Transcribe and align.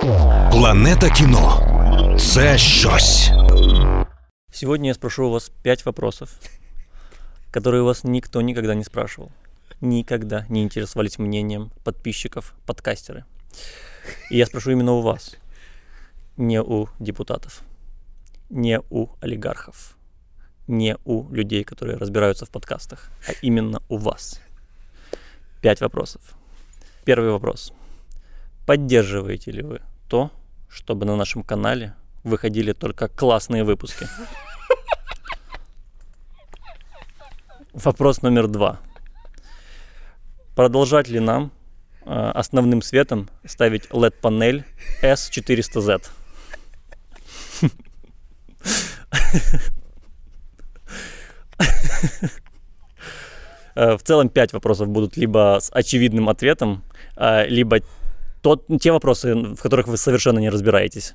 Планета 0.00 1.10
кіно 1.10 2.16
це 2.18 2.58
щось. 2.58 3.30
Сегодня 4.52 4.88
я 4.88 4.94
спрошу 4.94 5.26
у 5.26 5.30
вас 5.30 5.50
пять 5.62 5.84
вопросов, 5.84 6.30
которые 7.50 7.82
у 7.82 7.84
вас 7.84 8.04
никто 8.04 8.40
никогда 8.40 8.74
не 8.74 8.84
спрашивал. 8.84 9.30
Никогда 9.80 10.46
не 10.48 10.62
интересовались 10.62 11.18
мнением 11.18 11.70
подписчиков, 11.84 12.54
подкастеры. 12.66 13.24
И 14.30 14.36
я 14.36 14.46
спрошу 14.46 14.70
именно 14.70 14.92
у 14.92 15.02
вас. 15.02 15.36
Не 16.36 16.62
у 16.62 16.88
депутатов, 17.00 17.62
не 18.50 18.80
у 18.90 19.08
олигархов, 19.20 19.96
не 20.68 20.96
у 21.04 21.28
людей, 21.34 21.64
которые 21.64 21.98
разбираются 21.98 22.46
в 22.46 22.50
подкастах, 22.50 23.10
а 23.26 23.32
именно 23.42 23.82
у 23.88 23.96
вас. 23.96 24.40
Пять 25.60 25.80
вопросов. 25.80 26.22
Первый 27.04 27.30
вопрос. 27.30 27.72
Поддерживаете 28.68 29.50
ли 29.50 29.62
вы 29.62 29.80
то, 30.10 30.30
чтобы 30.68 31.06
на 31.06 31.16
нашем 31.16 31.42
канале 31.42 31.94
выходили 32.22 32.74
только 32.74 33.08
классные 33.08 33.64
выпуски? 33.64 34.06
Вопрос 37.72 38.20
номер 38.20 38.46
два. 38.46 38.78
Продолжать 40.54 41.08
ли 41.08 41.18
нам 41.18 41.50
э, 42.04 42.10
основным 42.10 42.82
светом 42.82 43.30
ставить 43.46 43.86
LED-панель 43.86 44.66
S400Z? 45.00 46.06
Э, 53.74 53.96
В 53.96 54.02
целом 54.02 54.28
пять 54.28 54.52
вопросов 54.52 54.88
будут 54.88 55.16
либо 55.16 55.58
с 55.58 55.70
очевидным 55.72 56.28
ответом, 56.28 56.82
э, 57.16 57.46
либо 57.46 57.78
тот, 58.42 58.66
те 58.80 58.92
вопросы, 58.92 59.34
в 59.34 59.60
которых 59.60 59.88
вы 59.88 59.96
совершенно 59.96 60.38
не 60.38 60.50
разбираетесь. 60.50 61.14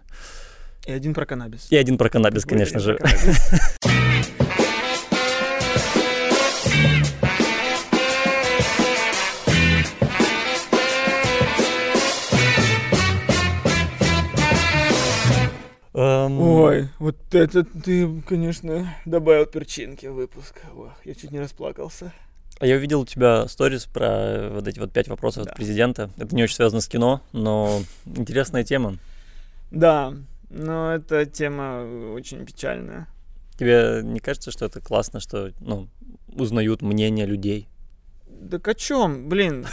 И 0.86 0.92
один 0.92 1.14
про 1.14 1.26
каннабис. 1.26 1.68
И 1.70 1.78
один 1.78 1.98
про 1.98 2.10
каннабис, 2.10 2.46
конечно 2.46 2.80
же. 2.80 2.98
каннабис. 2.98 4.34
Эм, 15.94 16.42
Ой, 16.42 16.90
вот 16.98 17.16
это 17.36 17.64
ты, 17.64 18.22
конечно, 18.28 18.96
добавил 19.06 19.46
перчинки 19.46 20.08
в 20.08 20.14
выпуск. 20.14 20.62
Ох, 20.76 20.92
я 21.06 21.14
чуть 21.14 21.32
не 21.32 21.40
расплакался. 21.40 22.12
А 22.64 22.66
я 22.66 22.78
увидел 22.78 23.02
у 23.02 23.06
тебя 23.06 23.46
сторис 23.50 23.88
про 23.88 24.48
вот 24.50 24.70
эти 24.70 24.80
вот 24.80 24.94
пять 24.94 25.10
вопросов 25.10 25.44
Да. 25.44 25.52
от 25.52 25.58
президента. 25.58 26.10
Это 26.16 26.34
не 26.34 26.44
очень 26.44 26.56
связано 26.56 26.80
с 26.80 26.88
кино, 26.88 27.22
но 27.34 27.82
интересная 28.06 28.64
тема. 28.64 29.00
Да, 29.70 30.14
но 30.50 30.94
эта 30.94 31.26
тема 31.26 31.84
очень 32.14 32.46
печальная. 32.46 33.10
Тебе 33.60 34.00
не 34.02 34.22
кажется, 34.22 34.50
что 34.50 34.64
это 34.64 34.80
классно, 34.80 35.20
что 35.20 35.52
ну, 35.60 35.90
узнают 36.34 36.82
мнение 36.82 37.26
людей? 37.26 37.68
Так 38.50 38.66
о 38.70 38.76
чем, 38.76 39.28
блин? 39.28 39.68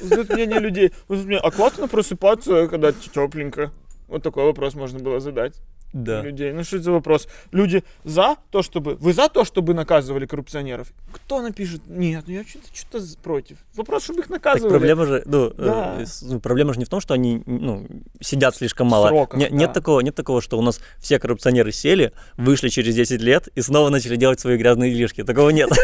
Узнают 0.00 0.28
мнение 0.28 0.60
людей. 0.60 0.92
А 1.08 1.50
классно 1.50 1.88
просыпаться, 1.88 2.68
когда 2.68 2.92
тепленько. 2.92 3.72
Вот 4.06 4.22
такой 4.22 4.44
вопрос 4.44 4.74
можно 4.74 5.00
было 5.00 5.18
задать 5.18 5.60
Да. 5.92 6.22
людей. 6.22 6.52
Ну 6.52 6.62
что 6.64 6.76
это 6.76 6.84
за 6.86 6.92
вопрос? 6.92 7.28
Люди 7.52 7.82
за 8.04 8.36
то, 8.50 8.62
чтобы... 8.62 8.94
Вы 8.96 9.12
за 9.12 9.28
то, 9.28 9.44
чтобы 9.44 9.74
наказывали 9.74 10.26
коррупционеров? 10.26 10.88
Кто 11.12 11.42
напишет? 11.42 11.82
Нет, 11.88 12.24
ну 12.26 12.34
я 12.34 12.44
что-то 12.44 12.68
что 12.74 13.00
против. 13.22 13.56
Вопрос, 13.74 14.04
чтобы 14.04 14.20
их 14.20 14.26
Так 14.26 14.32
наказывали. 14.32 14.70
проблема 14.70 15.06
же, 15.06 15.22
ну, 15.26 15.50
Да. 15.50 15.96
э, 16.00 16.06
с- 16.06 16.22
ну, 16.22 16.40
проблема 16.40 16.72
же 16.74 16.78
не 16.78 16.84
в 16.84 16.88
том, 16.88 17.00
что 17.00 17.14
они 17.14 17.42
ну, 17.46 17.86
сидят 18.20 18.54
слишком 18.56 18.86
мало. 18.88 19.08
сроках, 19.08 19.38
Не- 19.40 19.48
нет, 19.50 19.68
да. 19.70 19.74
такого, 19.74 20.00
нет 20.00 20.14
такого, 20.14 20.40
что 20.40 20.58
у 20.58 20.62
нас 20.62 20.80
все 20.98 21.18
коррупционеры 21.18 21.72
сели, 21.72 22.12
вышли 22.36 22.68
через 22.68 22.94
10 22.94 23.20
лет 23.20 23.48
и 23.54 23.60
снова 23.60 23.88
начали 23.88 24.16
делать 24.16 24.38
свои 24.40 24.56
грязные 24.56 24.92
делишки. 24.92 25.22
Такого 25.24 25.50
нет. 25.50 25.70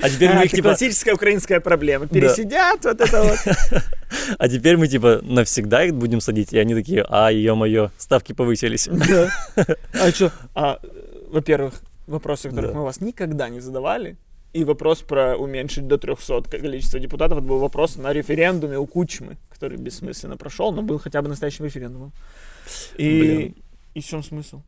А 0.00 0.08
теперь 0.08 0.30
А, 0.30 0.34
мы 0.34 0.44
их 0.44 0.52
типа, 0.52 0.68
классическая 0.68 1.12
украинская 1.14 1.58
проблема. 1.60 2.06
Пересидят 2.06 2.84
вот 2.84 3.00
это 3.00 3.22
вот. 3.24 3.38
а 4.38 4.48
теперь 4.48 4.76
мы 4.76 4.86
типа 4.86 5.20
навсегда 5.22 5.84
их 5.84 5.94
будем 5.94 6.20
садить, 6.20 6.52
и 6.52 6.58
они 6.58 6.74
такие, 6.74 7.04
а, 7.08 7.30
ё-моё, 7.32 7.90
ставки 7.98 8.32
повысились. 8.32 8.88
Да. 8.90 9.27
А 9.92 10.10
что? 10.10 10.32
А, 10.54 10.78
э, 10.82 10.88
во-первых, 11.30 11.74
вопросы, 12.06 12.48
которых 12.50 12.72
Да. 12.72 12.78
мы 12.78 12.84
вас 12.84 13.00
никогда 13.00 13.48
не 13.48 13.60
задавали. 13.60 14.16
И 14.54 14.64
вопрос 14.64 15.02
про 15.02 15.36
уменьшить 15.36 15.86
до 15.86 15.98
300 15.98 16.42
количество 16.58 16.98
депутатов. 16.98 17.38
Это 17.38 17.46
был 17.46 17.58
вопрос 17.58 17.96
на 17.96 18.12
референдуме 18.12 18.78
у 18.78 18.86
Кучмы, 18.86 19.36
который 19.50 19.76
бессмысленно 19.78 20.36
прошел, 20.36 20.72
но 20.72 20.82
был 20.82 20.98
хотя 20.98 21.20
бы 21.22 21.28
настоящим 21.28 21.64
референдумом. 21.66 22.12
И, 22.96 23.20
Блин. 23.20 23.54
и 23.94 24.00
в 24.00 24.04
чем 24.06 24.22
смысл? 24.22 24.62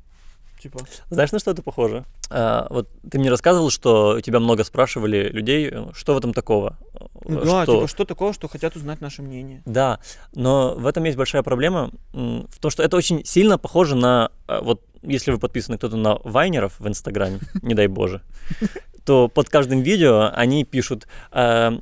Типа, 0.60 0.80
Знаешь, 1.08 1.32
на 1.32 1.38
что 1.38 1.50
это 1.50 1.62
похоже? 1.62 2.04
А, 2.28 2.66
вот 2.70 2.88
ты 3.10 3.18
мне 3.18 3.30
рассказывал, 3.30 3.70
что 3.70 4.20
тебя 4.20 4.40
много 4.40 4.62
спрашивали 4.64 5.28
людей, 5.30 5.70
э, 5.72 5.86
что 5.94 6.14
в 6.14 6.18
этом 6.18 6.34
такого? 6.34 6.76
ну 7.24 7.40
Э, 7.40 7.44
да, 7.44 7.62
что- 7.64 7.74
типа, 7.76 7.88
что 7.88 8.04
такого, 8.04 8.34
что 8.34 8.48
хотят 8.48 8.76
узнать 8.76 9.00
наше 9.00 9.22
мнение? 9.22 9.62
Да, 9.64 10.00
но 10.34 10.74
в 10.74 10.86
этом 10.86 11.04
есть 11.04 11.16
большая 11.16 11.42
проблема, 11.42 11.90
в 12.12 12.58
том, 12.60 12.70
что 12.70 12.82
это 12.82 12.96
очень 12.96 13.24
сильно 13.24 13.56
похоже 13.58 13.94
на, 13.96 14.30
э, 14.48 14.60
вот 14.62 14.82
если 15.02 15.30
вы 15.32 15.38
подписаны 15.38 15.78
кто-то 15.78 15.96
на 15.96 16.16
вайнеров 16.24 16.78
в 16.78 16.86
Инстаграме, 16.86 17.38
не 17.62 17.74
дай 17.74 17.86
боже, 17.86 18.20
то 19.06 19.28
под 19.28 19.48
каждым 19.48 19.80
видео 19.80 20.30
они 20.34 20.64
пишут, 20.64 21.08
а 21.32 21.72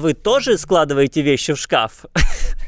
вы 0.00 0.12
тоже 0.12 0.58
складываете 0.58 1.22
вещи 1.22 1.54
в 1.54 1.58
шкаф? 1.58 2.04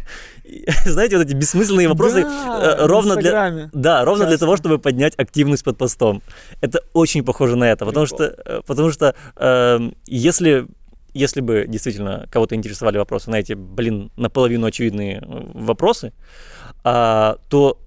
Знаете, 0.84 1.16
вот 1.16 1.26
эти 1.26 1.34
бессмысленные 1.34 1.88
вопросы 1.88 2.22
Да, 2.22 2.76
э, 2.78 2.86
ровно 2.86 3.16
для, 3.16 3.70
да, 3.72 4.04
ровно 4.04 4.26
для 4.26 4.38
того, 4.38 4.56
чтобы 4.56 4.78
поднять 4.78 5.14
активность 5.18 5.64
под 5.64 5.78
постом. 5.78 6.22
Это 6.60 6.80
очень 6.92 7.24
похоже 7.24 7.56
на 7.56 7.70
это, 7.70 7.86
потому 7.86 8.06
что, 8.06 8.24
э, 8.24 8.60
потому 8.66 8.90
что 8.90 9.14
эм, 9.36 9.94
если, 10.06 10.66
если 11.14 11.40
бы 11.40 11.66
действительно 11.68 12.26
кого-то 12.30 12.54
интересовали 12.54 12.98
вопросы 12.98 13.30
на 13.30 13.36
эти, 13.36 13.54
блин, 13.54 14.10
наполовину 14.16 14.66
очевидные 14.66 15.18
э, 15.18 15.22
вопросы, 15.54 16.12
а, 16.84 17.36
то 17.48 17.78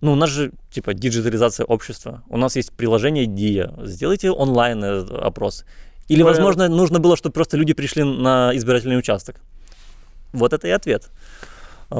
ну, 0.00 0.12
у 0.12 0.16
нас 0.16 0.30
же, 0.30 0.50
типа, 0.70 0.94
диджитализация 0.94 1.64
общества. 1.64 2.24
У 2.28 2.36
нас 2.36 2.56
есть 2.56 2.72
приложение 2.72 3.26
DIA. 3.26 3.86
Сделайте 3.86 4.32
онлайн 4.32 4.82
опрос. 4.84 5.64
Или, 6.08 6.22
возможно, 6.22 6.68
нужно 6.68 6.98
было, 6.98 7.16
чтобы 7.16 7.32
просто 7.32 7.56
люди 7.56 7.72
пришли 7.72 8.02
на 8.02 8.50
избирательный 8.54 8.98
участок. 8.98 9.36
Вот 10.32 10.52
это 10.52 10.66
и 10.66 10.70
ответ. 10.70 11.10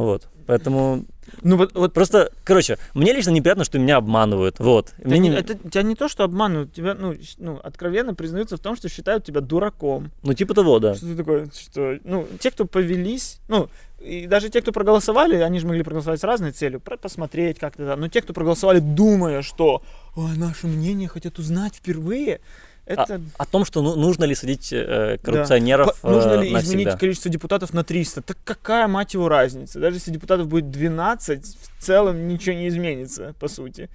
Вот. 0.00 0.28
Поэтому 0.46 1.04
Ну 1.42 1.56
вот, 1.56 1.74
вот 1.74 1.92
Просто, 1.92 2.30
короче, 2.44 2.78
мне 2.94 3.12
лично 3.12 3.30
неприятно, 3.30 3.64
что 3.64 3.78
меня 3.78 3.96
обманывают. 3.96 4.58
Вот. 4.58 4.92
Это, 4.98 5.08
Мне 5.08 5.18
не, 5.18 5.30
это 5.30 5.54
тебя 5.54 5.82
не 5.82 5.94
то, 5.94 6.08
что 6.08 6.24
обманывают, 6.24 6.72
тебя, 6.72 6.94
ну, 6.94 7.14
ну, 7.38 7.60
откровенно 7.62 8.14
признаются 8.14 8.56
в 8.56 8.60
том, 8.60 8.76
что 8.76 8.88
считают 8.88 9.24
тебя 9.24 9.40
дураком. 9.40 10.10
Ну, 10.22 10.34
типа 10.34 10.54
того, 10.54 10.78
да. 10.78 10.94
Что 10.94 11.06
ты 11.06 11.16
такое, 11.16 11.48
что, 11.54 11.98
ну, 12.04 12.26
те, 12.40 12.50
кто 12.50 12.64
повелись, 12.64 13.40
ну, 13.48 13.68
и 14.00 14.26
даже 14.26 14.48
те, 14.48 14.62
кто 14.62 14.72
проголосовали, 14.72 15.36
они 15.36 15.60
же 15.60 15.66
могли 15.66 15.82
проголосовать 15.82 16.20
с 16.20 16.24
разной 16.24 16.50
целью, 16.50 16.80
посмотреть 16.80 17.58
как-то, 17.58 17.84
да, 17.84 17.96
но 17.96 18.08
те, 18.08 18.20
кто 18.20 18.32
проголосовали, 18.32 18.80
думая, 18.80 19.42
что, 19.42 19.82
ой, 20.16 20.36
наше 20.36 20.66
мнение 20.66 21.08
хотят 21.08 21.38
узнать 21.38 21.76
впервые, 21.76 22.40
это... 22.86 23.20
О 23.38 23.44
том, 23.46 23.64
что 23.64 23.82
ну- 23.82 23.96
нужно 23.96 24.24
ли 24.24 24.34
садить 24.34 24.72
э, 24.72 25.18
коррупционеров 25.22 26.00
По- 26.00 26.10
Нужно 26.10 26.30
э, 26.32 26.42
ли 26.42 26.48
изменить 26.48 26.86
навсегда. 26.86 26.96
количество 26.98 27.30
депутатов 27.30 27.72
на 27.72 27.84
300? 27.84 28.22
Так 28.22 28.36
какая, 28.44 28.88
мать 28.88 29.14
его, 29.14 29.28
разница? 29.28 29.78
Даже 29.80 29.96
если 29.96 30.10
депутатов 30.10 30.48
будет 30.48 30.70
12, 30.70 31.44
в 31.46 31.82
целом 31.82 32.26
ничего 32.28 32.54
не 32.56 32.68
изменится, 32.68 33.34
по 33.38 33.48
сути. 33.48 33.88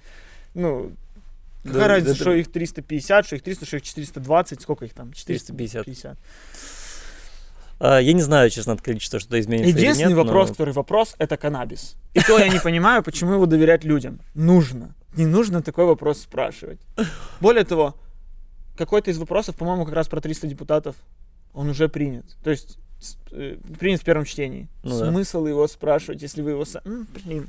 Ну, 0.54 0.92
какая 1.64 1.78
Да, 1.80 1.88
разница, 1.88 2.12
это- 2.12 2.20
что 2.20 2.32
их 2.32 2.50
350, 2.50 3.26
что 3.26 3.36
их 3.36 3.42
300, 3.42 3.66
что 3.66 3.76
их 3.76 3.82
420, 3.82 4.60
сколько 4.62 4.84
их 4.84 4.94
там? 4.94 5.12
450. 5.12 5.84
450. 5.84 6.18
А, 7.80 7.98
я 8.00 8.12
не 8.12 8.22
знаю, 8.22 8.50
честно, 8.50 8.72
от 8.72 8.82
количества 8.82 9.20
что-то 9.20 9.38
изменится 9.38 9.68
Единственный 9.78 10.08
нет, 10.08 10.16
но- 10.16 10.24
вопрос, 10.24 10.50
который 10.50 10.72
вопрос, 10.74 11.14
это 11.18 11.36
каннабис. 11.36 11.94
И 12.14 12.20
то 12.20 12.38
я 12.38 12.48
не 12.48 12.58
понимаю, 12.58 13.02
почему 13.02 13.34
его 13.34 13.46
доверять 13.46 13.84
людям. 13.84 14.18
Нужно. 14.34 14.94
Не 15.16 15.26
нужно 15.26 15.62
такой 15.62 15.84
вопрос 15.84 16.20
спрашивать. 16.22 16.80
Более 17.40 17.64
того, 17.64 17.94
какой-то 18.78 19.10
из 19.10 19.18
вопросов, 19.18 19.56
по-моему, 19.56 19.84
как 19.84 19.94
раз 19.94 20.08
про 20.08 20.20
300 20.20 20.46
депутатов, 20.46 20.96
он 21.52 21.68
уже 21.68 21.88
принят. 21.88 22.24
То 22.42 22.50
есть 22.50 22.78
э, 23.32 23.56
принят 23.78 24.00
в 24.00 24.04
первом 24.04 24.24
чтении. 24.24 24.68
Ну 24.82 24.98
да. 24.98 25.10
Смысл 25.10 25.44
его 25.46 25.66
спрашивать, 25.68 26.22
если 26.22 26.40
вы 26.42 26.50
его 26.50 26.64
сам... 26.64 26.82
М, 26.84 27.06
блин. 27.12 27.48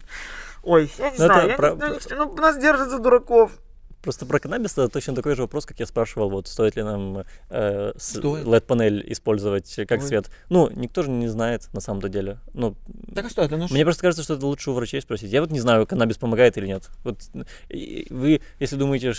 Ой, 0.63 0.91
я 0.97 1.11
не 1.11 1.17
Ну, 1.17 1.25
знаю, 1.25 1.49
я 1.49 1.55
про- 1.55 1.71
не- 1.71 2.15
ну, 2.15 2.25
ну, 2.25 2.35
нас 2.35 2.57
держат 2.59 2.89
за 2.89 2.99
дураков. 2.99 3.51
Просто 4.01 4.25
про 4.25 4.39
каннабис 4.39 4.73
это 4.73 4.87
точно 4.87 5.13
такой 5.13 5.35
же 5.35 5.41
вопрос, 5.41 5.65
как 5.65 5.79
я 5.79 5.85
спрашивал, 5.85 6.29
вот 6.29 6.47
стоит 6.47 6.75
ли 6.75 6.83
нам 6.83 7.25
э. 7.49 7.91
LED-панель 7.95 9.03
использовать 9.11 9.79
как 9.87 10.01
свет. 10.01 10.29
Ну, 10.49 10.69
никто 10.69 11.03
же 11.03 11.09
не 11.09 11.27
знает 11.27 11.67
на 11.73 11.81
самом-то 11.81 12.07
деле. 12.07 12.37
Ну, 12.53 12.75
Так 13.13 13.25
а 13.25 13.29
что 13.29 13.41
это? 13.41 13.57
Ну, 13.57 13.67
Мне 13.69 13.83
просто 13.83 14.01
кажется, 14.01 14.23
что 14.23 14.35
это 14.35 14.45
лучше 14.45 14.71
у 14.71 14.73
врачей 14.73 15.01
спросить. 15.01 15.31
Я 15.31 15.41
вот 15.41 15.51
не 15.51 15.59
знаю, 15.59 15.85
каннабис 15.85 16.17
помогает 16.17 16.57
или 16.57 16.67
нет. 16.67 16.89
Вот 17.03 17.19
и- 17.69 18.07
вы, 18.09 18.41
если 18.59 18.77
думаете 18.77 19.13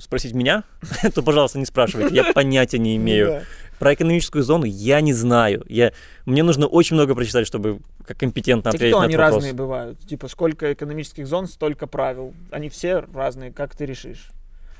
спросить 0.00 0.32
меня, 0.34 0.64
то, 1.14 1.22
пожалуйста, 1.22 1.58
не 1.58 1.66
спрашивайте. 1.66 2.14
Я 2.14 2.32
понятия 2.32 2.78
не 2.78 2.98
ну 2.98 3.04
имею. 3.04 3.42
Про 3.84 3.92
экономическую 3.92 4.42
зону 4.42 4.64
я 4.64 5.02
не 5.02 5.12
знаю. 5.12 5.62
Я... 5.68 5.92
Мне 6.24 6.42
нужно 6.42 6.66
очень 6.66 6.94
много 6.96 7.14
прочитать, 7.14 7.46
чтобы 7.46 7.80
как 8.06 8.16
компетентно 8.16 8.70
Так 8.70 8.76
ответить 8.76 8.92
кто 8.94 9.00
на 9.00 9.04
они 9.04 9.12
этот 9.14 9.24
вопрос. 9.26 9.36
разные 9.44 9.52
бывают? 9.52 9.98
Типа, 10.00 10.28
сколько 10.28 10.72
экономических 10.72 11.26
зон, 11.26 11.46
столько 11.46 11.86
правил. 11.86 12.32
Они 12.50 12.70
все 12.70 13.00
разные, 13.12 13.52
как 13.52 13.76
ты 13.76 13.84
решишь? 13.84 14.30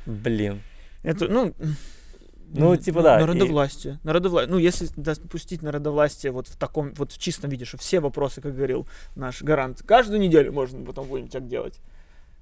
Блин. 0.06 0.62
Это, 1.02 1.28
ну... 1.28 1.52
Ну, 2.48 2.76
типа, 2.76 3.02
да, 3.02 3.18
и- 3.18 3.20
Народовластие. 3.20 3.98
Народовла... 4.04 4.44
Ну, 4.48 4.56
если 4.56 4.88
допустить 4.96 5.60
народовластие 5.60 6.32
вот 6.32 6.48
в 6.48 6.56
таком, 6.56 6.94
вот 6.94 7.12
в 7.12 7.18
чистом 7.18 7.50
виде, 7.50 7.66
что 7.66 7.76
все 7.76 8.00
вопросы, 8.00 8.40
как 8.40 8.56
говорил 8.56 8.86
наш 9.16 9.42
гарант, 9.42 9.82
каждую 9.84 10.18
неделю 10.18 10.50
можно 10.50 10.82
потом 10.82 11.08
будем 11.08 11.28
так 11.28 11.46
делать. 11.46 11.78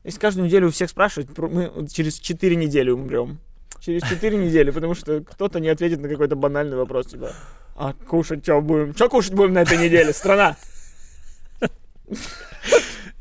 Если 0.04 0.20
каждую 0.20 0.46
неделю 0.46 0.68
у 0.68 0.70
всех 0.70 0.90
спрашивать, 0.90 1.36
мы 1.36 1.88
через 1.88 2.20
4 2.20 2.54
недели 2.54 2.90
умрем. 2.90 3.40
Через 3.84 4.02
4 4.08 4.36
недели, 4.36 4.70
потому 4.70 4.94
что 4.94 5.22
кто-то 5.22 5.58
не 5.58 5.68
ответит 5.68 6.00
на 6.00 6.08
какой-то 6.08 6.36
банальный 6.36 6.76
вопрос, 6.76 7.06
типа, 7.08 7.32
а 7.74 7.94
кушать 7.94 8.44
что 8.44 8.60
будем? 8.60 8.94
Что 8.94 9.08
кушать 9.08 9.34
будем 9.34 9.54
на 9.54 9.62
этой 9.62 9.76
неделе, 9.76 10.12
страна? 10.12 10.56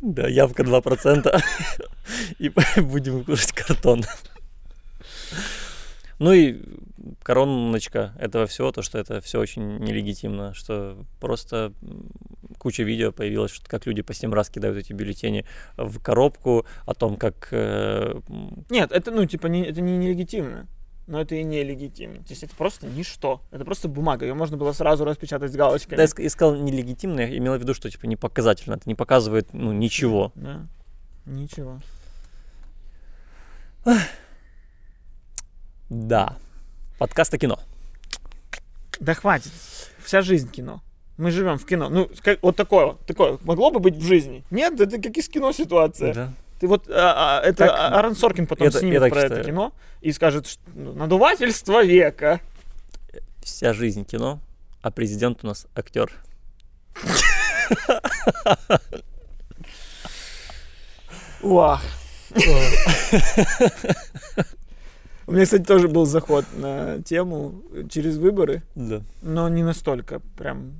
Да, 0.02 0.28
явка 0.28 0.62
2%. 0.62 1.42
И 2.38 2.52
будем 2.80 3.24
кушать 3.24 3.54
картон. 3.54 4.04
Ну 6.22 6.34
и 6.34 6.62
короночка 7.24 8.14
этого 8.20 8.46
всего, 8.46 8.72
то, 8.72 8.84
что 8.84 9.00
это 9.00 9.22
все 9.22 9.40
очень 9.40 9.80
нелегитимно, 9.80 10.54
что 10.54 11.04
просто 11.20 11.74
куча 12.60 12.84
видео 12.84 13.12
появилось, 13.12 13.50
что 13.50 13.68
как 13.68 13.88
люди 13.88 14.04
по 14.04 14.14
7 14.14 14.32
раз 14.32 14.52
кидают 14.52 14.78
эти 14.78 14.94
бюллетени 14.94 15.46
в 15.78 16.00
коробку, 16.00 16.68
о 16.86 16.94
том, 16.94 17.18
как... 17.18 17.48
э, 17.50 18.20
Нет, 18.70 18.92
это, 18.92 19.10
ну, 19.10 19.26
типа, 19.26 19.48
не, 19.48 19.64
это 19.64 19.82
не 19.82 19.98
нелегитимно. 19.98 20.68
Но 21.08 21.20
это 21.20 21.34
и 21.34 21.42
нелегитимно. 21.42 22.20
То 22.20 22.30
есть 22.30 22.44
это 22.44 22.56
просто 22.56 22.86
ничто. 22.86 23.42
Это 23.50 23.66
просто 23.66 23.88
бумага. 23.88 24.24
Ее 24.24 24.36
можно 24.36 24.58
было 24.58 24.74
сразу 24.74 25.06
распечатать 25.06 25.52
с 25.52 25.56
галочками. 25.56 25.96
Да, 25.98 26.04
я 26.04 26.08
ск- 26.08 26.22
я 26.22 26.30
сказал 26.30 26.56
нелегитимно, 26.56 27.22
я 27.22 27.36
имел 27.36 27.58
в 27.58 27.60
виду, 27.60 27.74
что 27.74 27.90
типа 27.90 28.06
не 28.06 28.16
показательно, 28.16 28.76
это 28.76 28.84
не 28.86 28.94
показывает 28.94 29.52
ну, 29.54 29.72
ничего. 29.72 30.32
Да. 30.36 30.68
Ничего. 31.26 31.82
Да. 35.92 36.38
Подкаст 37.00 37.34
о 37.34 37.38
кино. 37.38 37.60
Да 39.02 39.14
хватит. 39.14 39.52
Вся 40.02 40.22
жизнь 40.22 40.50
кино. 40.50 40.82
Мы 41.18 41.32
живем 41.32 41.58
в 41.58 41.66
кино. 41.66 41.90
Ну, 41.90 42.10
как- 42.22 42.42
вот 42.42 42.56
такое, 42.56 42.86
вот, 42.86 43.06
такое 43.06 43.38
могло 43.44 43.72
бы 43.72 43.82
быть 43.82 43.98
в 43.98 44.02
жизни. 44.02 44.46
Нет, 44.52 44.80
это 44.80 45.02
как 45.02 45.18
из 45.18 45.28
кино 45.28 45.52
ситуация. 45.52 46.14
Да. 46.14 46.34
Ты 46.62 46.68
вот, 46.68 46.88
а, 46.90 47.42
а, 47.42 47.46
это 47.46 47.58
Так, 47.66 47.70
А- 47.72 47.88
Аарон 47.98 48.16
Соркин 48.16 48.48
потом 48.48 48.72
та- 48.72 48.80
снимет 48.80 49.00
про 49.02 49.08
это 49.08 49.22
считаю. 49.22 49.44
кино 49.44 49.74
и 50.00 50.14
скажет, 50.14 50.48
что 50.48 50.62
надувательство 50.74 51.84
века. 51.84 52.40
Вся 53.44 53.74
жизнь 53.74 54.06
кино, 54.06 54.40
а 54.82 54.92
президент 54.92 55.44
у 55.44 55.48
нас 55.48 55.68
актер. 55.76 56.10
Уах. 61.42 61.84
У 65.27 65.33
меня, 65.33 65.45
кстати, 65.45 65.63
тоже 65.65 65.89
был 65.89 66.07
заход 66.07 66.45
на 66.57 67.03
тему 67.03 67.63
через 67.91 68.17
выборы, 68.17 68.63
Да. 68.77 69.03
но 69.23 69.49
не 69.49 69.63
настолько 69.65 70.21
прям 70.37 70.73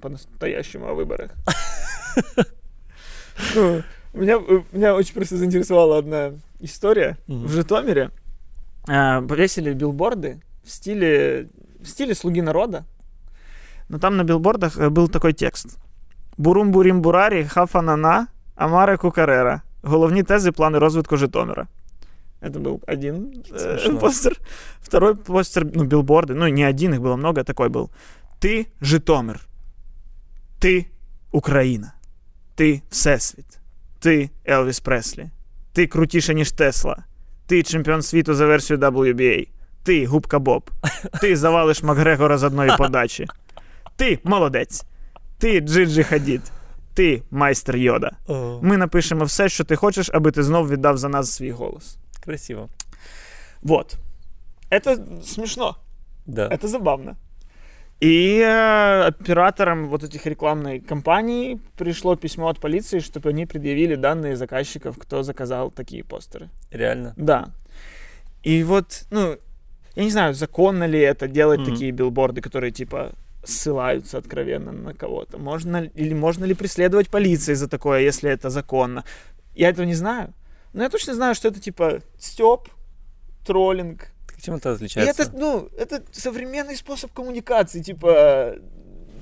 по-настоящему 0.00 0.86
о 0.86 0.94
выборах. 0.94 1.30
Ну, 3.54 3.82
Меня, 4.12 4.40
меня 4.72 4.94
очень 4.94 5.14
просто 5.14 5.36
заинтересовала 5.36 5.98
одна 5.98 6.32
история. 6.60 7.16
Мгм. 7.28 7.46
В 7.46 7.50
Житомире 7.50 8.10
а, 8.88 9.22
повесили 9.22 9.72
билборды 9.72 10.40
в 10.64 10.70
стиле, 10.70 11.48
в 11.80 11.86
стиле 11.86 12.14
«Слуги 12.14 12.42
народа». 12.42 12.84
Но 13.88 13.98
там 13.98 14.16
на 14.16 14.24
билбордах 14.24 14.76
э, 14.78 14.88
был 14.90 15.08
такой 15.08 15.32
текст. 15.32 15.78
Бурум-бурім-бурарі, 16.38 17.44
хафанана, 17.48 18.26
амаре 18.56 18.96
кукарера. 18.96 19.62
Головні 19.82 20.22
тези, 20.22 20.50
плани 20.50 20.78
розвитку 20.78 21.16
Житомира. 21.16 21.66
Это 22.44 22.58
был 22.58 22.80
один 22.86 23.42
э, 23.52 23.58
Смешно. 23.58 23.98
постер. 23.98 24.36
Второй 24.80 25.14
постер, 25.14 25.66
ну, 25.74 25.84
билборды, 25.84 26.34
ну, 26.34 26.48
не 26.48 26.64
один, 26.64 26.94
их 26.94 27.00
было 27.00 27.16
много, 27.16 27.44
такой 27.44 27.68
был. 27.68 27.90
Ты 28.40 28.66
Житомир. 28.80 29.40
Ти 30.58 30.86
Україна. 31.32 31.92
Ти 32.54 32.82
Всесвіт. 32.90 33.58
Ти 33.98 34.30
Елвіс 34.48 34.80
Преслі. 34.80 35.30
Ти 35.72 35.86
крутіше, 35.86 36.34
ніж 36.34 36.52
Тесла. 36.52 37.04
Ти 37.46 37.62
чемпіон 37.62 38.02
світу 38.02 38.34
за 38.34 38.46
версією 38.46 38.86
WBA. 38.86 39.48
Ти 39.82 40.06
губка 40.06 40.38
Боб. 40.38 40.70
Ти 41.20 41.36
завалиш 41.36 41.82
Макгрегора 41.82 42.38
з 42.38 42.44
одної 42.44 42.70
подачі. 42.78 43.26
Ти 43.96 44.18
молодець. 44.24 44.84
Ти 45.38 45.60
Джиджі 45.60 46.02
Хадід. 46.02 46.42
Ти 46.94 47.22
майстер 47.30 47.76
Йода. 47.76 48.10
Ми 48.62 48.76
напишемо 48.76 49.24
все, 49.24 49.48
що 49.48 49.64
ти 49.64 49.76
хочеш, 49.76 50.10
аби 50.14 50.30
ти 50.30 50.42
знов 50.42 50.68
віддав 50.68 50.96
за 50.96 51.08
нас 51.08 51.32
свій 51.32 51.50
голос. 51.50 51.96
Красиво. 52.25 52.69
Вот. 53.61 53.97
Это 54.69 54.95
смешно. 55.23 55.77
Да. 56.25 56.47
Это 56.47 56.67
забавно. 56.67 57.15
И 58.01 58.39
э, 58.39 59.03
операторам 59.07 59.87
вот 59.87 60.03
этих 60.03 60.25
рекламной 60.25 60.79
кампаний 60.79 61.61
пришло 61.77 62.15
письмо 62.15 62.47
от 62.49 62.59
полиции, 62.59 62.99
чтобы 62.99 63.29
они 63.29 63.45
предъявили 63.45 63.95
данные 63.95 64.35
заказчиков, 64.35 64.97
кто 64.97 65.23
заказал 65.23 65.71
такие 65.71 66.03
постеры. 66.03 66.49
Реально. 66.71 67.13
Да. 67.15 67.49
И 68.43 68.63
вот, 68.63 69.05
ну, 69.11 69.37
я 69.95 70.03
не 70.03 70.11
знаю, 70.11 70.33
законно 70.33 70.83
ли 70.87 70.99
это 70.99 71.27
делать 71.27 71.59
Мгм. 71.61 71.71
такие 71.71 71.91
билборды, 71.91 72.41
которые 72.41 72.71
типа 72.71 73.11
ссылаются 73.45 74.17
откровенно 74.17 74.71
на 74.71 74.93
кого-то. 74.93 75.37
Можно 75.37 75.81
ли- 75.81 75.91
или 75.95 76.13
можно 76.13 76.45
ли 76.45 76.53
преследовать 76.53 77.09
полиции 77.09 77.53
за 77.55 77.67
такое, 77.69 78.01
если 78.01 78.29
это 78.29 78.49
законно? 78.49 79.03
Я 79.55 79.69
этого 79.69 79.85
не 79.85 79.95
знаю. 79.95 80.33
Но 80.75 80.83
я 80.83 80.89
точно 80.89 81.13
знаю, 81.15 81.35
что 81.35 81.47
это 81.47 81.61
типа 81.61 82.01
стёб, 82.19 82.67
троллинг, 83.45 84.09
Чем 84.41 84.55
это 84.55 84.71
и 84.71 84.73
отличается? 84.73 85.23
это, 85.23 85.31
ну, 85.37 85.69
это 85.77 86.03
современный 86.11 86.75
способ 86.75 87.13
коммуникации, 87.13 87.81
типа, 87.81 88.55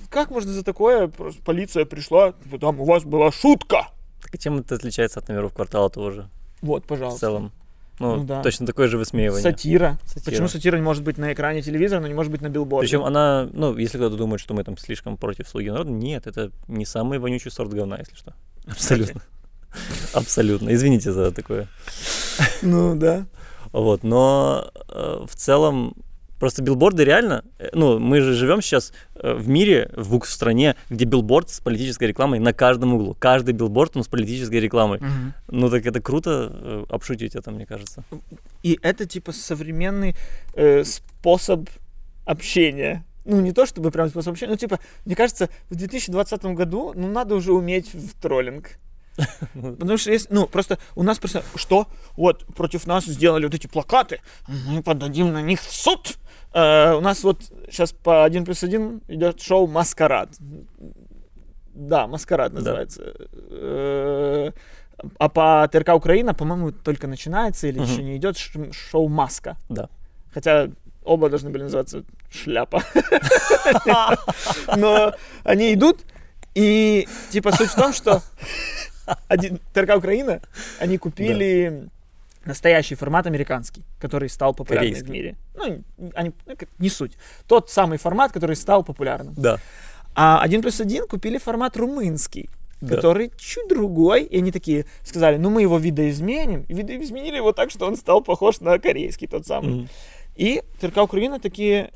как 0.09 0.31
можно 0.31 0.51
за 0.51 0.63
такое, 0.63 1.07
просто 1.07 1.43
полиция 1.43 1.85
пришла, 1.85 2.31
типа, 2.31 2.57
там 2.57 2.81
у 2.81 2.85
вас 2.85 3.03
была 3.03 3.31
шутка. 3.31 3.87
Так 4.23 4.33
и 4.33 4.39
чем 4.39 4.57
это 4.57 4.73
отличается 4.75 5.19
от 5.19 5.27
номеров 5.29 5.53
квартала 5.53 5.91
тоже? 5.91 6.27
Вот, 6.61 6.85
В 6.85 6.87
пожалуйста. 6.87 7.19
целом. 7.19 7.51
Ну, 7.99 8.15
Ну 8.15 8.23
да. 8.23 8.41
точно 8.41 8.65
такое 8.65 8.87
же 8.87 8.97
высмеивание. 8.97 9.43
Сатира. 9.43 9.99
Сатира. 10.05 10.31
Почему 10.31 10.47
сатира 10.47 10.77
не 10.77 10.81
может 10.81 11.03
быть 11.03 11.19
на 11.19 11.31
экране 11.33 11.61
телевизора, 11.61 11.99
но 11.99 12.07
не 12.07 12.15
может 12.15 12.31
быть 12.31 12.41
на 12.41 12.49
билборде? 12.49 12.87
Причем 12.87 13.03
она, 13.03 13.47
ну, 13.53 13.77
если 13.77 13.97
кто-то 13.99 14.17
думает, 14.17 14.41
что 14.41 14.55
мы 14.55 14.63
там 14.63 14.75
слишком 14.79 15.17
против 15.17 15.47
слуги 15.47 15.69
народа, 15.69 15.91
нет, 15.91 16.25
это 16.25 16.51
не 16.67 16.85
самый 16.85 17.19
вонючий 17.19 17.51
сорт 17.51 17.71
говна, 17.71 17.97
если 17.99 18.15
что. 18.15 18.33
Абсолютно. 18.65 19.21
Абсолютно. 20.13 20.73
Извините 20.73 21.11
за 21.11 21.31
такое. 21.31 21.67
Ну, 22.61 22.95
да. 22.95 23.25
Вот, 23.71 24.03
но 24.03 24.71
э, 24.89 25.25
в 25.27 25.35
целом 25.35 25.95
просто 26.43 26.61
билборды 26.61 27.05
реально, 27.05 27.45
э, 27.57 27.69
ну, 27.71 27.99
мы 27.99 28.19
же 28.19 28.33
живем 28.33 28.61
сейчас 28.61 28.91
э, 29.15 29.33
в 29.33 29.47
мире, 29.47 29.89
в, 29.95 30.19
стране, 30.25 30.75
где 30.89 31.05
билборд 31.05 31.49
с 31.49 31.61
политической 31.61 32.03
рекламой 32.03 32.39
на 32.39 32.51
каждом 32.51 32.93
углу. 32.95 33.15
Каждый 33.17 33.53
билборд, 33.53 33.95
он 33.95 34.03
с 34.03 34.09
политической 34.09 34.59
рекламой. 34.59 34.99
Ну, 35.47 35.69
так 35.69 35.85
это 35.85 36.01
круто 36.01 36.51
э, 36.51 36.85
обшутить 36.89 37.35
это, 37.35 37.51
мне 37.51 37.65
кажется. 37.65 38.03
И 38.61 38.77
это, 38.81 39.05
типа, 39.05 39.31
современный 39.31 40.15
э, 40.53 40.83
способ 40.83 41.69
общения. 42.25 43.05
Ну, 43.23 43.39
не 43.39 43.53
то 43.53 43.65
чтобы 43.65 43.89
прям 43.89 44.09
способ 44.09 44.33
общения, 44.33 44.51
ну, 44.51 44.57
типа, 44.57 44.79
мне 45.05 45.15
кажется, 45.15 45.49
в 45.69 45.75
2020 45.75 46.43
году, 46.57 46.91
ну, 46.93 47.07
надо 47.07 47.35
уже 47.35 47.53
уметь 47.53 47.93
в 47.93 48.21
троллинг. 48.21 48.71
Потому 49.53 49.97
что 49.97 50.11
есть, 50.11 50.27
ну, 50.31 50.47
просто 50.47 50.77
у 50.95 51.03
нас 51.03 51.19
просто, 51.19 51.43
что, 51.55 51.87
вот, 52.17 52.45
против 52.55 52.87
нас 52.87 53.05
сделали 53.05 53.45
вот 53.45 53.53
эти 53.53 53.67
плакаты, 53.67 54.19
мы 54.47 54.81
подадим 54.83 55.31
на 55.33 55.41
них 55.41 55.61
в 55.61 55.71
суд. 55.73 56.17
Э, 56.53 56.93
у 56.95 57.01
нас 57.01 57.23
вот 57.23 57.41
сейчас 57.69 57.91
по 57.91 58.23
1 58.25 58.45
плюс 58.45 58.63
1 58.63 59.01
идет 59.07 59.41
шоу 59.41 59.67
«Маскарад». 59.67 60.29
Да, 61.75 62.07
«Маскарад» 62.07 62.51
Да. 62.53 62.59
называется. 62.59 63.13
Э, 63.51 64.51
А 65.19 65.27
по 65.27 65.67
ТРК 65.71 65.89
Украина, 65.95 66.33
по-моему, 66.33 66.71
только 66.71 67.07
начинается 67.07 67.67
или 67.67 67.79
Мгм. 67.79 67.87
еще 67.91 68.03
не 68.03 68.15
идет 68.17 68.37
шоу 68.71 69.07
«Маска». 69.09 69.57
Да. 69.69 69.89
Хотя 70.33 70.69
оба 71.03 71.29
должны 71.29 71.49
были 71.49 71.63
называться 71.63 72.03
«Шляпа». 72.31 72.81
Но 74.77 75.13
они 75.43 75.73
идут, 75.73 75.99
и 76.55 77.07
типа 77.31 77.51
суть 77.51 77.69
в 77.71 77.75
том, 77.75 77.91
что 77.93 78.21
один, 79.27 79.59
ТРК 79.73 79.97
Украина, 79.97 80.41
они 80.79 80.97
купили 80.97 81.87
настоящий 82.45 82.95
формат 82.95 83.25
американский, 83.27 83.83
который 83.99 84.29
стал 84.29 84.53
популярным 84.53 84.93
в 84.93 84.97
Корейский. 84.97 85.13
мире. 85.13 85.35
Ну, 85.55 85.83
они, 86.13 86.31
ну, 86.45 86.55
не 86.79 86.89
суть. 86.89 87.13
Тот 87.47 87.69
самый 87.69 87.97
формат, 87.97 88.31
который 88.31 88.55
стал 88.55 88.83
популярным. 88.83 89.33
Да. 89.37 89.59
А 90.15 90.41
один 90.41 90.61
плюс 90.61 90.81
один 90.81 91.07
купили 91.07 91.37
формат 91.37 91.77
румынский, 91.77 92.49
Да. 92.81 92.95
который 92.95 93.31
чуть 93.37 93.69
другой. 93.69 94.23
И 94.23 94.37
они 94.37 94.51
такие 94.51 94.85
сказали, 95.03 95.37
ну 95.37 95.49
мы 95.49 95.61
его 95.61 95.77
видоизменим. 95.77 96.65
И 96.67 96.73
видоизменили 96.73 97.37
его 97.37 97.53
так, 97.53 97.71
что 97.71 97.87
он 97.87 97.95
стал 97.95 98.21
похож 98.21 98.59
на 98.59 98.77
корейский 98.77 99.27
тот 99.27 99.47
самый. 99.47 99.73
Мгм. 99.73 99.89
И 100.35 100.63
ТРК 100.81 100.97
Украина 100.97 101.39
такие, 101.39 101.91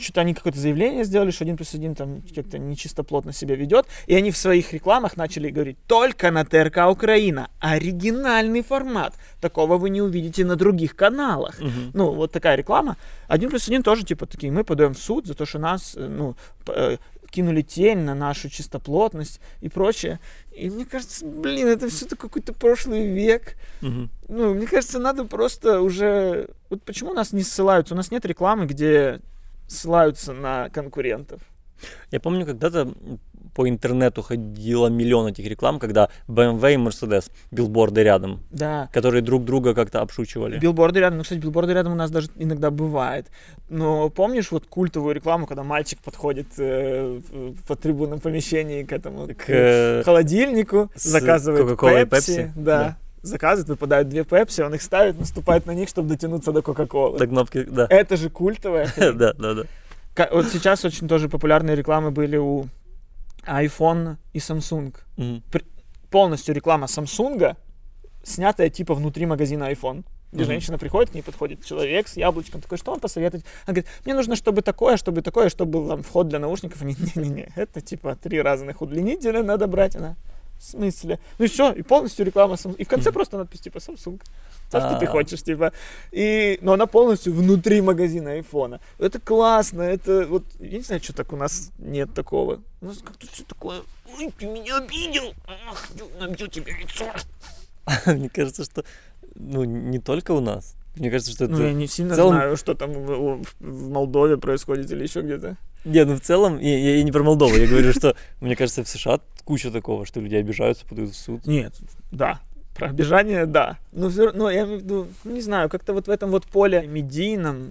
что-то 0.00 0.22
они 0.22 0.34
какое-то 0.34 0.58
заявление 0.58 1.04
сделали, 1.04 1.30
что 1.30 1.44
один 1.44 1.56
плюс 1.56 1.74
один 1.74 1.94
там 1.94 2.22
как-то 2.34 2.58
нечистоплотно 2.58 3.32
себя 3.32 3.56
ведет, 3.56 3.86
и 4.06 4.14
они 4.14 4.30
в 4.30 4.36
своих 4.36 4.72
рекламах 4.72 5.16
начали 5.16 5.50
говорить 5.50 5.78
только 5.86 6.30
на 6.30 6.44
ТРК 6.44 6.88
Украина, 6.90 7.50
оригинальный 7.60 8.62
формат, 8.62 9.14
такого 9.40 9.76
вы 9.76 9.90
не 9.90 10.02
увидите 10.02 10.44
на 10.44 10.56
других 10.56 10.96
каналах. 10.96 11.60
Мгм. 11.60 11.90
Ну, 11.94 12.12
вот 12.12 12.32
такая 12.32 12.56
реклама. 12.56 12.96
Один 13.28 13.50
плюс 13.50 13.68
один 13.68 13.82
тоже, 13.82 14.04
типа, 14.04 14.26
такие, 14.26 14.52
мы 14.52 14.64
подаем 14.64 14.94
в 14.94 14.98
суд 14.98 15.26
за 15.26 15.34
то, 15.34 15.46
что 15.46 15.58
нас, 15.58 15.94
э, 15.96 16.06
ну, 16.06 16.36
э, 16.66 16.96
кинули 17.30 17.62
тень 17.62 17.98
на 17.98 18.14
нашу 18.14 18.50
чистоплотность 18.50 19.40
и 19.60 19.68
прочее. 19.68 20.20
И 20.52 20.68
мне 20.68 20.84
кажется, 20.84 21.24
блин, 21.24 21.68
это 21.68 21.88
все 21.88 22.06
какой-то 22.06 22.52
прошлый 22.52 23.06
век. 23.06 23.56
Мгм. 23.80 24.10
Ну, 24.28 24.54
мне 24.54 24.66
кажется, 24.66 24.98
надо 24.98 25.24
просто 25.24 25.80
уже... 25.80 26.48
Вот 26.68 26.82
почему 26.82 27.14
нас 27.14 27.32
не 27.32 27.42
ссылаются? 27.42 27.94
У 27.94 27.96
нас 27.96 28.10
нет 28.10 28.26
рекламы, 28.26 28.66
где 28.66 29.20
ссылаются 29.70 30.32
на 30.32 30.68
конкурентов. 30.70 31.40
Я 32.10 32.20
помню, 32.20 32.44
когда-то 32.44 32.92
по 33.54 33.68
интернету 33.68 34.22
ходило 34.22 34.88
миллион 34.88 35.28
этих 35.28 35.46
реклам, 35.46 35.78
когда 35.78 36.08
BMW 36.28 36.74
и 36.74 36.76
Mercedes, 36.76 37.30
билборды 37.50 38.02
рядом, 38.02 38.40
Да. 38.50 38.88
которые 38.92 39.22
друг 39.22 39.44
друга 39.44 39.74
как-то 39.74 40.02
обшучивали. 40.02 40.58
Билборды 40.58 41.00
рядом. 41.00 41.18
Ну, 41.18 41.22
кстати, 41.24 41.40
билборды 41.40 41.72
рядом 41.72 41.92
у 41.92 41.96
нас 41.96 42.10
даже 42.10 42.28
иногда 42.36 42.70
бывает. 42.70 43.28
Но 43.70 44.10
помнишь 44.10 44.50
вот 44.52 44.66
культовую 44.66 45.14
рекламу, 45.14 45.46
когда 45.46 45.62
мальчик 45.64 45.98
подходит 46.00 46.48
э, 46.58 47.20
по 47.66 47.76
трибунном 47.76 48.20
помещении 48.20 48.82
к 48.84 48.92
этому 48.92 49.26
к, 49.28 49.46
К, 49.46 50.02
холодильнику, 50.04 50.90
заказывает 50.94 51.62
Кока-Колой 51.62 52.02
и 52.02 52.04
Пепси, 52.04 52.26
Пепси? 52.36 52.52
да. 52.56 52.78
Да. 52.78 52.96
Заказывает, 53.22 53.68
выпадают 53.68 54.08
две 54.08 54.24
пепси, 54.24 54.62
он 54.62 54.74
их 54.74 54.82
ставит, 54.82 55.18
наступает 55.18 55.66
на 55.66 55.72
них, 55.74 55.88
чтобы 55.88 56.08
дотянуться 56.08 56.52
до 56.52 56.62
Кока-Колы. 56.62 57.18
до 57.18 57.26
кнопки, 57.26 57.64
да. 57.64 57.86
Это 57.90 58.16
же 58.16 58.30
культовая. 58.30 58.88
Да, 58.96 59.32
да, 59.34 59.54
да. 59.54 60.28
Вот 60.32 60.46
сейчас 60.48 60.84
очень 60.84 61.06
тоже 61.08 61.28
популярные 61.28 61.76
рекламы 61.76 62.10
были 62.10 62.36
у 62.36 62.66
iPhone 63.46 64.16
и 64.32 64.38
Samsung. 64.38 64.94
Полностью 66.10 66.54
реклама 66.54 66.86
Samsung, 66.86 67.56
снятая 68.22 68.68
типа 68.70 68.94
внутри 68.94 69.26
магазина 69.26 69.70
iPhone. 69.70 70.04
Где 70.32 70.42
Мгм. 70.44 70.50
женщина 70.52 70.78
приходит, 70.78 71.10
к 71.10 71.14
ней 71.14 71.22
подходит 71.22 71.64
человек 71.64 72.06
с 72.06 72.16
яблочком, 72.16 72.60
такой, 72.60 72.78
что 72.78 72.92
вам 72.92 73.00
посоветовать? 73.00 73.44
Она 73.66 73.74
говорит, 73.74 73.86
мне 74.04 74.14
нужно, 74.14 74.36
чтобы 74.36 74.62
такое, 74.62 74.96
чтобы 74.96 75.22
такое, 75.22 75.48
чтобы 75.48 75.72
был 75.72 75.88
там 75.88 76.02
вход 76.04 76.28
для 76.28 76.38
наушников. 76.38 76.82
Не-не-не, 76.82 77.48
это 77.56 77.80
типа 77.80 78.14
три 78.16 78.40
разных 78.40 78.80
удлинителя 78.80 79.42
надо 79.42 79.66
брать. 79.66 79.96
Она, 79.96 80.14
в 80.60 80.62
смысле? 80.62 81.18
Ну 81.38 81.46
и 81.46 81.48
все, 81.48 81.72
и 81.72 81.82
полностью 81.82 82.26
реклама 82.26 82.54
Samsung. 82.54 82.76
И 82.76 82.84
в 82.84 82.88
конце 82.88 83.12
просто 83.12 83.38
надпись 83.38 83.60
типа 83.60 83.78
Samsung. 83.78 84.20
То, 84.70 84.78
что 84.78 84.98
ты 85.00 85.06
А. 85.06 85.10
хочешь, 85.10 85.42
типа. 85.42 85.72
И, 86.12 86.58
но 86.62 86.74
она 86.74 86.86
полностью 86.86 87.34
внутри 87.34 87.80
магазина 87.80 88.32
айфона. 88.32 88.80
Это 88.98 89.18
классно, 89.18 89.82
это 89.82 90.26
вот, 90.26 90.44
я 90.60 90.78
не 90.78 90.84
знаю, 90.84 91.02
что 91.02 91.12
так 91.12 91.32
у 91.32 91.36
нас 91.36 91.72
нет 91.78 92.12
такого. 92.14 92.60
У 92.80 92.86
нас 92.86 92.98
как-то 92.98 93.26
все 93.26 93.42
такое, 93.44 93.80
ой, 94.16 94.32
ты 94.38 94.46
меня 94.46 94.76
обидел, 94.76 95.34
ах, 95.46 95.88
набью 96.20 96.46
тебе 96.46 96.72
лицо. 96.74 97.06
Мне 98.06 98.28
кажется, 98.28 98.64
что 98.64 98.84
ну, 99.34 99.64
не 99.64 99.98
только 99.98 100.32
у 100.32 100.40
нас. 100.40 100.76
Мне 100.96 101.10
кажется, 101.10 101.32
что 101.32 101.44
это... 101.44 101.52
Ну, 101.54 101.62
я 101.62 101.72
не 101.72 101.86
сильно 101.86 102.14
в 102.14 102.16
целом- 102.16 102.34
знаю, 102.34 102.56
что 102.56 102.74
там 102.74 102.92
в, 102.92 103.42
в- 103.60 103.88
Молдове 103.90 104.36
происходит 104.36 104.90
или 104.90 105.02
еще 105.04 105.22
где-то. 105.22 105.56
Не, 105.84 106.04
ну 106.04 106.16
в 106.16 106.20
целом, 106.20 106.58
я, 106.58 106.78
я- 106.78 106.96
я 106.96 107.02
не 107.02 107.12
про 107.12 107.22
Молдову, 107.22 107.54
я 107.56 107.66
говорю, 107.66 107.92
что, 107.92 108.16
мне 108.40 108.56
кажется, 108.56 108.82
в 108.84 108.88
США 108.88 109.20
куча 109.44 109.70
такого, 109.70 110.04
что 110.04 110.20
люди 110.20 110.34
обижаются, 110.34 110.84
подают 110.86 111.12
в 111.12 111.16
суд. 111.16 111.46
Нет, 111.46 111.74
да. 112.10 112.40
Про 112.74 112.88
обижание, 112.88 113.46
да. 113.46 113.78
Но 113.92 114.10
все 114.10 114.26
равно, 114.26 114.50
я 114.50 114.62
имею 114.64 114.78
в 114.78 114.82
виду, 114.82 115.06
ну, 115.24 115.32
не 115.32 115.40
знаю, 115.40 115.68
как-то 115.68 115.92
вот 115.92 116.06
в 116.06 116.10
этом 116.10 116.30
вот 116.30 116.46
поле 116.46 116.86
медийном 116.86 117.70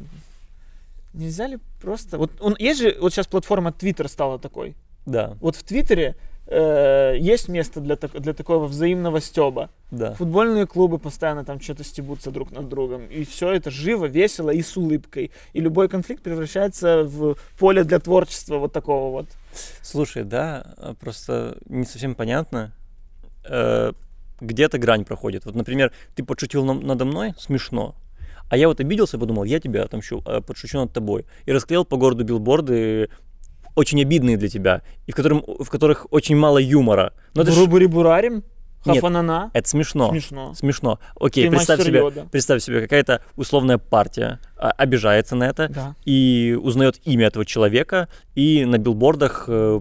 нельзя 1.14 1.48
ли 1.48 1.58
просто... 1.82 2.18
Вот 2.18 2.32
он, 2.40 2.56
есть 2.60 2.80
же, 2.82 2.98
вот 3.00 3.14
сейчас 3.14 3.28
платформа 3.28 3.72
Twitter 3.78 4.08
стала 4.08 4.40
такой. 4.40 4.76
Да, 5.06 5.36
Вот 5.42 5.56
в 5.56 5.64
Твиттере 5.64 6.16
э, 6.50 7.16
есть 7.20 7.48
место 7.48 7.80
для, 7.80 7.96
так- 7.96 8.20
для 8.20 8.34
такого 8.34 8.66
взаимного 8.68 9.22
стеба. 9.22 9.70
да. 9.92 10.14
Футбольные 10.16 10.66
клубы 10.66 10.98
постоянно 10.98 11.46
там 11.46 11.62
что-то 11.62 11.84
стебутся 11.84 12.32
друг 12.32 12.52
над 12.52 12.68
другом. 12.68 13.06
И 13.08 13.24
все 13.24 13.52
это 13.52 13.70
живо, 13.72 14.08
весело 14.08 14.50
и 14.50 14.62
с 14.62 14.76
улыбкой. 14.78 15.32
И 15.54 15.62
любой 15.62 15.88
конфликт 15.90 16.24
превращается 16.24 17.04
в 17.04 17.36
поле 17.60 17.84
для 17.84 18.00
творчества 18.00 18.58
вот 18.58 18.74
такого 18.74 19.12
вот. 19.12 19.28
Слушай, 19.82 20.24
да, 20.24 20.96
просто 21.00 21.58
не 21.68 21.86
совсем 21.86 22.16
понятно, 22.16 22.72
э, 23.46 23.92
где 24.42 24.64
эта 24.64 24.78
грань 24.78 25.06
проходит. 25.06 25.46
Вот, 25.46 25.56
например, 25.56 25.92
ты 26.16 26.24
подшутил 26.24 26.66
нам- 26.66 26.86
надо 26.86 27.06
мной, 27.06 27.34
смешно. 27.38 27.96
А 28.50 28.58
я 28.58 28.68
вот 28.68 28.80
обиделся 28.80 29.20
подумал, 29.20 29.44
я 29.44 29.60
тебя 29.60 29.84
отомщу, 29.84 30.24
а 30.26 30.42
подшучу 30.42 30.80
над 30.80 30.92
тобой. 30.92 31.26
И 31.46 31.52
расклеил 31.52 31.86
по 31.86 31.98
городу 31.98 32.24
билборды 32.24 33.10
очень 33.76 34.02
обидные 34.02 34.38
для 34.38 34.50
тебя, 34.50 34.82
и 35.08 35.12
в, 35.12 35.16
котором, 35.16 35.44
в 35.48 35.70
которых 35.70 36.08
очень 36.12 36.36
мало 36.36 36.58
юмора. 36.58 37.14
Но 37.36 37.42
это, 37.44 37.52
ж- 37.52 37.56
Буру-бури-бурарим, 37.56 38.44
Нет. 38.86 38.96
хафанана. 38.96 39.52
это 39.54 39.68
смешно. 39.68 40.10
Смешно. 40.10 40.54
Смешно. 40.54 41.00
Окей, 41.20 41.46
Ты 41.46 41.52
представь 41.56 41.84
себе, 41.84 42.00
Йода. 42.00 42.28
представь 42.32 42.64
себе, 42.64 42.82
какая-то 42.82 43.22
условная 43.36 43.78
партия 43.78 44.40
а, 44.58 44.72
обижается 44.72 45.36
на 45.36 45.46
это 45.50 45.68
Да. 45.70 45.96
и 46.06 46.58
узнает 46.62 47.00
имя 47.06 47.28
этого 47.28 47.46
человека, 47.46 48.08
и 48.36 48.64
на 48.66 48.78
билбордах 48.78 49.46
э, 49.48 49.80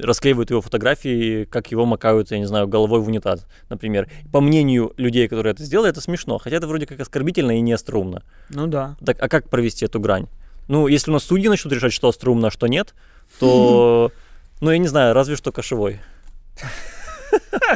расклеивают 0.00 0.50
его 0.50 0.60
фотографии, 0.62 1.44
как 1.44 1.70
его 1.70 1.84
макают, 1.86 2.30
я 2.30 2.38
не 2.38 2.46
знаю, 2.46 2.66
головой 2.66 3.00
в 3.00 3.06
унитаз, 3.08 3.46
например. 3.68 4.08
По 4.32 4.40
мнению 4.40 4.92
людей, 4.96 5.28
которые 5.28 5.52
это 5.52 5.62
сделали, 5.64 5.90
это 5.90 6.00
смешно, 6.00 6.38
хотя 6.38 6.56
это 6.56 6.66
вроде 6.66 6.86
как 6.86 7.00
оскорбительно 7.00 7.56
и 7.56 7.60
не 7.60 7.72
остроумно. 7.72 8.22
Ну 8.50 8.66
да. 8.66 8.96
Так, 9.04 9.16
а 9.20 9.28
как 9.28 9.48
провести 9.50 9.84
эту 9.84 10.00
грань? 10.00 10.26
Ну, 10.68 10.86
если 10.86 11.10
у 11.10 11.14
нас 11.14 11.24
судьи 11.24 11.48
начнут 11.48 11.72
решать, 11.72 11.92
что 11.92 12.08
остроумно, 12.08 12.48
а 12.48 12.50
что 12.50 12.66
нет, 12.66 12.94
то, 13.38 14.12
ну, 14.60 14.70
я 14.70 14.78
не 14.78 14.88
знаю, 14.88 15.14
разве 15.14 15.36
что 15.36 15.52
кошевой. 15.52 16.00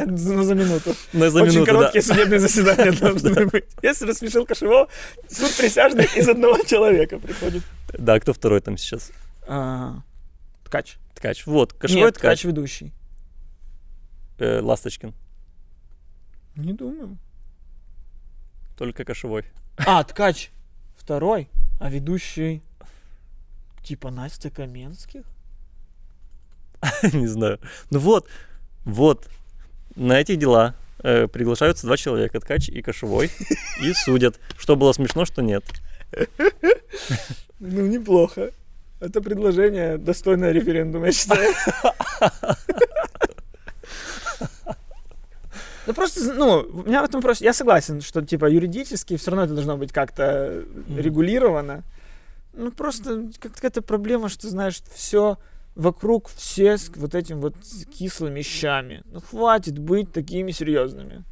Ну, 0.05 0.43
за 0.43 0.55
минуту. 0.55 0.95
Ну, 1.11 1.29
за 1.29 1.41
Очень 1.43 1.55
минуту, 1.55 1.65
да. 1.71 1.77
короткие 1.77 2.01
судебные 2.01 2.39
заседания 2.39 2.91
должны 2.99 3.45
быть. 3.47 3.65
Если 3.81 4.05
рассмешил 4.07 4.45
Кошевого, 4.45 4.87
суд 5.27 5.53
присяжных 5.57 6.15
из 6.15 6.29
одного 6.29 6.57
человека 6.65 7.19
приходит. 7.19 7.63
Да, 7.97 8.19
кто 8.19 8.33
второй 8.33 8.61
там 8.61 8.77
сейчас? 8.77 9.11
А, 9.47 10.01
Ткач. 10.63 10.97
Ткач. 11.15 11.45
Вот, 11.45 11.73
кошевой 11.73 12.03
Нет, 12.05 12.13
ткач. 12.15 12.39
ткач 12.39 12.43
ведущий. 12.45 12.93
Э, 14.37 14.61
Ласточкин. 14.61 15.13
Не 16.55 16.71
думаю. 16.73 17.17
Только 18.77 19.03
кошевой. 19.03 19.43
А, 19.85 20.03
ткач 20.03 20.51
второй, 20.95 21.49
а 21.79 21.89
ведущий 21.89 22.63
типа 23.83 24.11
Настя 24.11 24.49
Каменских? 24.49 25.23
не 27.13 27.27
знаю. 27.27 27.59
Ну 27.89 27.99
вот, 27.99 28.27
вот, 28.85 29.27
на 29.95 30.19
эти 30.19 30.35
дела 30.35 30.75
э, 31.03 31.27
приглашаются 31.27 31.85
два 31.85 31.97
человека, 31.97 32.39
ткач 32.39 32.69
и 32.69 32.81
кошевой, 32.81 33.31
и 33.81 33.93
судят, 33.93 34.39
что 34.57 34.75
было 34.75 34.93
смешно, 34.93 35.25
что 35.25 35.41
нет. 35.41 35.63
Ну, 37.59 37.85
неплохо. 37.87 38.51
Это 38.99 39.21
предложение 39.21 39.97
достойное 39.97 40.51
референдума, 40.51 41.07
я 41.07 41.11
считаю. 41.11 41.53
Ну 45.87 45.95
просто, 45.95 46.33
ну, 46.35 46.67
у 46.71 46.83
меня 46.83 47.01
в 47.01 47.05
этом 47.05 47.19
просто, 47.19 47.43
я 47.43 47.51
согласен, 47.51 48.01
что 48.01 48.21
типа 48.21 48.45
юридически 48.45 49.17
все 49.17 49.31
равно 49.31 49.45
это 49.45 49.55
должно 49.55 49.75
быть 49.75 49.91
как-то 49.91 50.63
регулировано. 50.95 51.83
Ну 52.53 52.71
просто 52.71 53.29
какая-то 53.39 53.81
проблема, 53.81 54.29
что 54.29 54.49
знаешь, 54.49 54.81
все 54.93 55.37
вокруг 55.75 56.29
все 56.29 56.77
с 56.77 56.89
вот 56.95 57.15
этим 57.15 57.39
вот 57.39 57.55
кислыми 57.93 58.41
щами. 58.41 59.01
Ну 59.05 59.21
хватит 59.21 59.79
быть 59.79 60.11
такими 60.11 60.51
серьезными. 60.51 61.23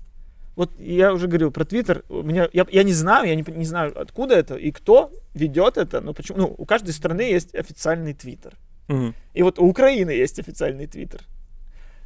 Вот 0.56 0.72
я 0.80 1.14
уже 1.14 1.28
говорил 1.28 1.52
про 1.52 1.66
Твиттер. 1.66 2.04
Меня, 2.10 2.50
я, 2.52 2.66
я 2.72 2.84
не 2.84 2.94
знаю, 2.94 3.28
я 3.28 3.36
не, 3.36 3.46
не 3.48 3.66
знаю, 3.66 4.00
откуда 4.00 4.36
это 4.36 4.56
и 4.56 4.72
кто 4.72 5.12
ведет 5.36 5.78
это, 5.78 6.02
но 6.02 6.14
почему. 6.14 6.40
Ну, 6.40 6.56
у 6.58 6.66
каждой 6.66 6.92
страны 6.92 7.22
есть 7.22 7.54
официальный 7.54 8.14
Твиттер. 8.14 8.58
Мгм. 8.88 9.14
И 9.34 9.44
вот 9.44 9.60
у 9.60 9.66
Украины 9.66 10.10
есть 10.10 10.40
официальный 10.40 10.88
Твиттер, 10.88 11.22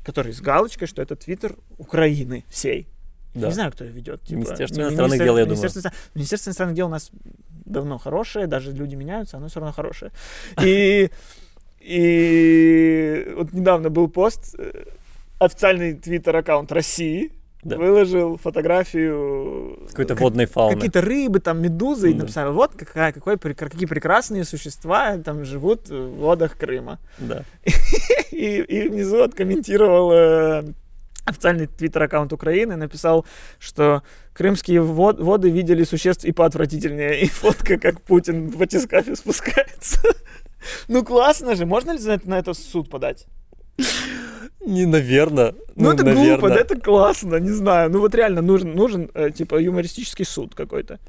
который 0.03 0.33
с 0.33 0.41
галочкой, 0.41 0.87
что 0.87 1.01
это 1.01 1.15
Твиттер 1.15 1.55
Украины 1.77 2.43
всей. 2.49 2.87
Я 3.33 3.41
Да. 3.41 3.47
Не 3.47 3.53
знаю, 3.53 3.71
кто 3.71 3.83
ее 3.85 3.91
ведет. 3.91 4.21
типа, 4.23 4.37
Министерство 4.39 4.77
ми- 4.77 4.83
иностранных 4.83 5.11
министер- 5.13 5.25
дел, 5.25 5.37
я 5.37 5.43
думаю. 5.45 5.49
Министерство, 5.61 5.79
иностран- 5.79 5.93
Министерство 6.15 6.49
иностранных 6.49 6.75
дел 6.75 6.87
у 6.87 6.89
нас 6.89 7.11
давно 7.65 7.97
хорошее, 7.97 8.47
даже 8.47 8.71
люди 8.73 8.95
меняются, 8.95 9.37
оно 9.37 9.47
все 9.47 9.59
равно 9.59 9.73
хорошее. 9.73 10.11
И, 10.61 11.09
и 11.79 13.33
вот 13.35 13.53
недавно 13.53 13.89
был 13.89 14.07
пост, 14.09 14.55
э, 14.57 14.83
официальный 15.39 15.93
твиттер-аккаунт 15.93 16.71
России 16.71 17.31
Да. 17.63 17.77
выложил 17.77 18.37
фотографию 18.37 19.79
Какой-то 19.89 20.13
как- 20.15 20.21
водной 20.21 20.45
фауны. 20.45 20.75
какие-то 20.75 21.01
рыбы, 21.01 21.39
там 21.39 21.61
медузы, 21.61 22.09
и 22.11 22.13
Да. 22.13 22.21
написали, 22.21 22.49
вот 22.51 22.73
какая, 22.75 23.11
какой, 23.13 23.37
какие 23.37 23.85
прекрасные 23.87 24.43
существа 24.43 25.17
там 25.17 25.45
живут 25.45 25.89
в 25.89 26.09
водах 26.17 26.57
Крыма. 26.57 26.99
Да. 27.19 27.43
И, 28.31 28.57
и 28.61 28.89
внизу 28.89 29.21
откомментировал 29.23 30.11
э, 30.13 30.63
официальный 31.25 31.67
твиттер-аккаунт 31.67 32.33
Украины, 32.33 32.75
написал, 32.75 33.25
что 33.59 34.03
крымские 34.33 34.81
вод- 34.81 35.19
воды 35.19 35.49
видели 35.49 35.83
существ 35.83 36.25
и 36.25 36.31
поотвратительнее. 36.31 37.21
И 37.21 37.27
фотка, 37.27 37.77
как 37.77 38.01
Путин 38.01 38.49
в 38.49 38.57
батискафе 38.57 39.15
спускается. 39.15 39.99
Ну 40.87 41.03
классно 41.03 41.55
же, 41.55 41.65
можно 41.65 41.91
ли 41.91 42.19
на 42.25 42.39
это 42.39 42.53
суд 42.53 42.89
подать? 42.89 43.27
Не, 44.63 44.85
наверное. 44.85 45.55
Ну, 45.75 45.91
это 45.91 46.03
глупо, 46.13 46.49
да, 46.49 46.57
это 46.57 46.79
классно, 46.79 47.37
не 47.37 47.49
знаю. 47.49 47.89
Ну 47.89 47.99
вот 47.99 48.13
реально 48.13 48.41
нужен, 48.41 48.75
нужен 48.75 49.09
э, 49.15 49.31
типа 49.31 49.59
юмористический 49.59 50.25
суд 50.25 50.53
какой-то. 50.53 50.99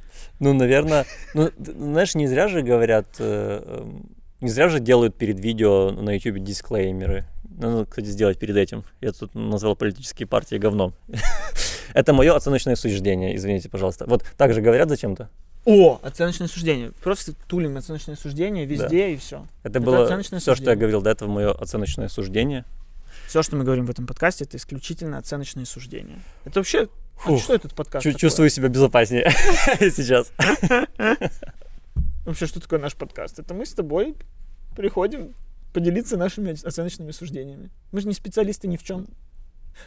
Ну, 0.41 0.55
наверное, 0.55 1.05
ну, 1.35 1.51
знаешь, 1.59 2.15
не 2.15 2.27
зря 2.27 2.49
же 2.49 2.63
говорят, 2.63 3.07
э, 3.19 3.63
эм, 3.65 4.09
не 4.41 4.49
зря 4.49 4.69
же 4.71 4.81
делают 4.81 5.17
перед 5.17 5.39
видео 5.39 5.91
на 5.91 6.15
YouTube 6.15 6.39
дисклеймеры. 6.39 7.27
Надо, 7.59 7.87
кстати, 7.87 8.07
сделать 8.07 8.39
перед 8.39 8.57
этим. 8.57 8.85
Я 9.01 9.13
тут 9.13 9.35
назвал 9.35 9.77
политические 9.77 10.27
партии 10.27 10.57
говном. 10.57 10.95
Это 11.95 12.13
мое 12.13 12.35
оценочное 12.35 12.77
суждение, 12.77 13.37
извините, 13.37 13.69
пожалуйста. 13.69 14.07
Вот 14.07 14.25
так 14.37 14.55
же 14.55 14.61
говорят 14.61 14.89
зачем-то. 14.89 15.29
О, 15.65 16.01
оценочное 16.03 16.49
суждение. 16.49 16.91
Просто 17.03 17.35
тулим 17.47 17.77
оценочное 17.77 18.17
суждение 18.17 18.67
везде 18.67 19.11
и 19.11 19.17
все. 19.17 19.47
Это 19.63 19.81
было 19.81 20.05
оценочное 20.05 20.41
все, 20.41 20.55
что 20.55 20.65
я 20.65 20.71
суждение. 20.73 20.77
говорил 20.77 21.03
до 21.03 21.11
этого, 21.11 21.29
мое 21.31 21.53
оценочное 21.53 22.09
суждение. 22.09 22.65
Все, 23.29 23.43
что 23.43 23.57
мы 23.57 23.65
говорим 23.65 23.87
в 23.87 23.91
этом 23.91 24.07
подкасте, 24.07 24.45
это 24.45 24.57
исключительно 24.57 25.19
оценочные 25.19 25.67
суждения. 25.67 26.21
Это 26.45 26.61
вообще... 26.61 26.89
а 27.19 27.21
Фух. 27.21 27.43
что 27.43 27.55
этот 27.55 27.75
подкаст 27.75 28.03
Чу- 28.03 28.15
чувствую 28.15 28.51
себя 28.51 28.69
безопаснее 28.69 29.31
сейчас. 29.79 30.33
Вообще, 32.25 32.47
что 32.47 32.61
такое 32.61 32.79
наш 32.79 32.95
подкаст? 32.95 33.39
Это 33.39 33.53
мы 33.55 33.67
с 33.67 33.73
тобой 33.73 34.17
приходим 34.77 35.35
поделиться 35.73 36.17
нашими 36.17 36.51
оц- 36.53 36.65
оценочными 36.65 37.11
суждениями. 37.13 37.71
Мы 37.93 38.01
же 38.01 38.09
не 38.09 38.15
специалисты 38.15 38.69
ни 38.69 38.77
в 38.77 38.83
чем. 38.83 39.07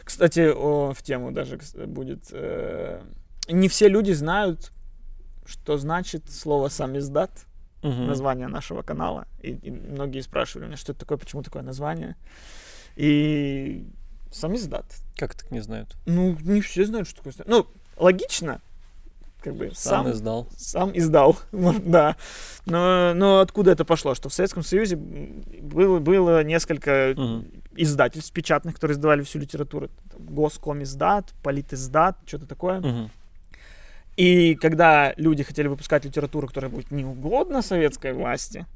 Кстати, 0.04 0.50
о, 0.52 0.92
в 0.92 1.02
тему 1.02 1.32
даже 1.32 1.58
будет. 1.86 2.28
э, 2.32 3.02
не 3.48 3.68
все 3.68 3.88
люди 3.88 4.12
знают, 4.12 4.72
что 5.44 5.78
значит 5.78 6.30
слово 6.30 6.68
«самиздат», 6.68 7.30
Мгм. 7.82 8.06
название 8.08 8.48
нашего 8.48 8.82
канала. 8.82 9.28
И, 9.42 9.50
и 9.52 9.70
многие 9.70 10.20
спрашивали 10.20 10.66
меня, 10.66 10.76
что 10.76 10.90
это 10.92 11.00
такое, 11.00 11.18
почему 11.18 11.42
такое 11.42 11.62
название. 11.62 12.16
И 12.96 13.86
самиздат. 14.32 14.86
Как 15.16 15.34
так 15.34 15.50
не 15.50 15.60
знают? 15.60 15.96
Ну, 16.06 16.36
не 16.40 16.60
все 16.62 16.84
знают, 16.84 17.06
что 17.06 17.22
такое. 17.22 17.34
Ну, 17.46 17.66
логично. 17.96 18.60
Как 19.46 19.54
бы 19.54 19.70
Сам 19.74 20.06
сам, 20.06 20.12
издал. 20.12 20.48
сам 20.56 20.90
издал, 20.92 21.36
да. 21.52 22.16
Но, 22.64 23.14
но 23.14 23.38
откуда 23.38 23.70
это 23.70 23.84
пошло? 23.84 24.16
Что 24.16 24.28
в 24.28 24.34
Советском 24.34 24.64
Союзе 24.64 24.96
было, 24.96 26.00
было 26.00 26.42
несколько 26.42 27.14
Мгм. 27.16 27.46
издательств 27.76 28.32
печатных, 28.32 28.74
которые 28.74 28.96
издавали 28.96 29.22
всю 29.22 29.38
литературу. 29.38 29.88
Там 30.10 30.26
Госкомиздат, 30.34 31.32
Политиздат, 31.44 32.16
что-то 32.26 32.46
такое. 32.46 32.80
Мгм. 32.80 33.10
И 34.16 34.56
когда 34.56 35.12
люди 35.16 35.44
хотели 35.44 35.68
выпускать 35.68 36.04
литературу, 36.04 36.48
которая 36.48 36.68
будет 36.72 36.90
не 36.90 37.04
угодна 37.04 37.62
советской 37.62 38.14
власти, 38.14 38.66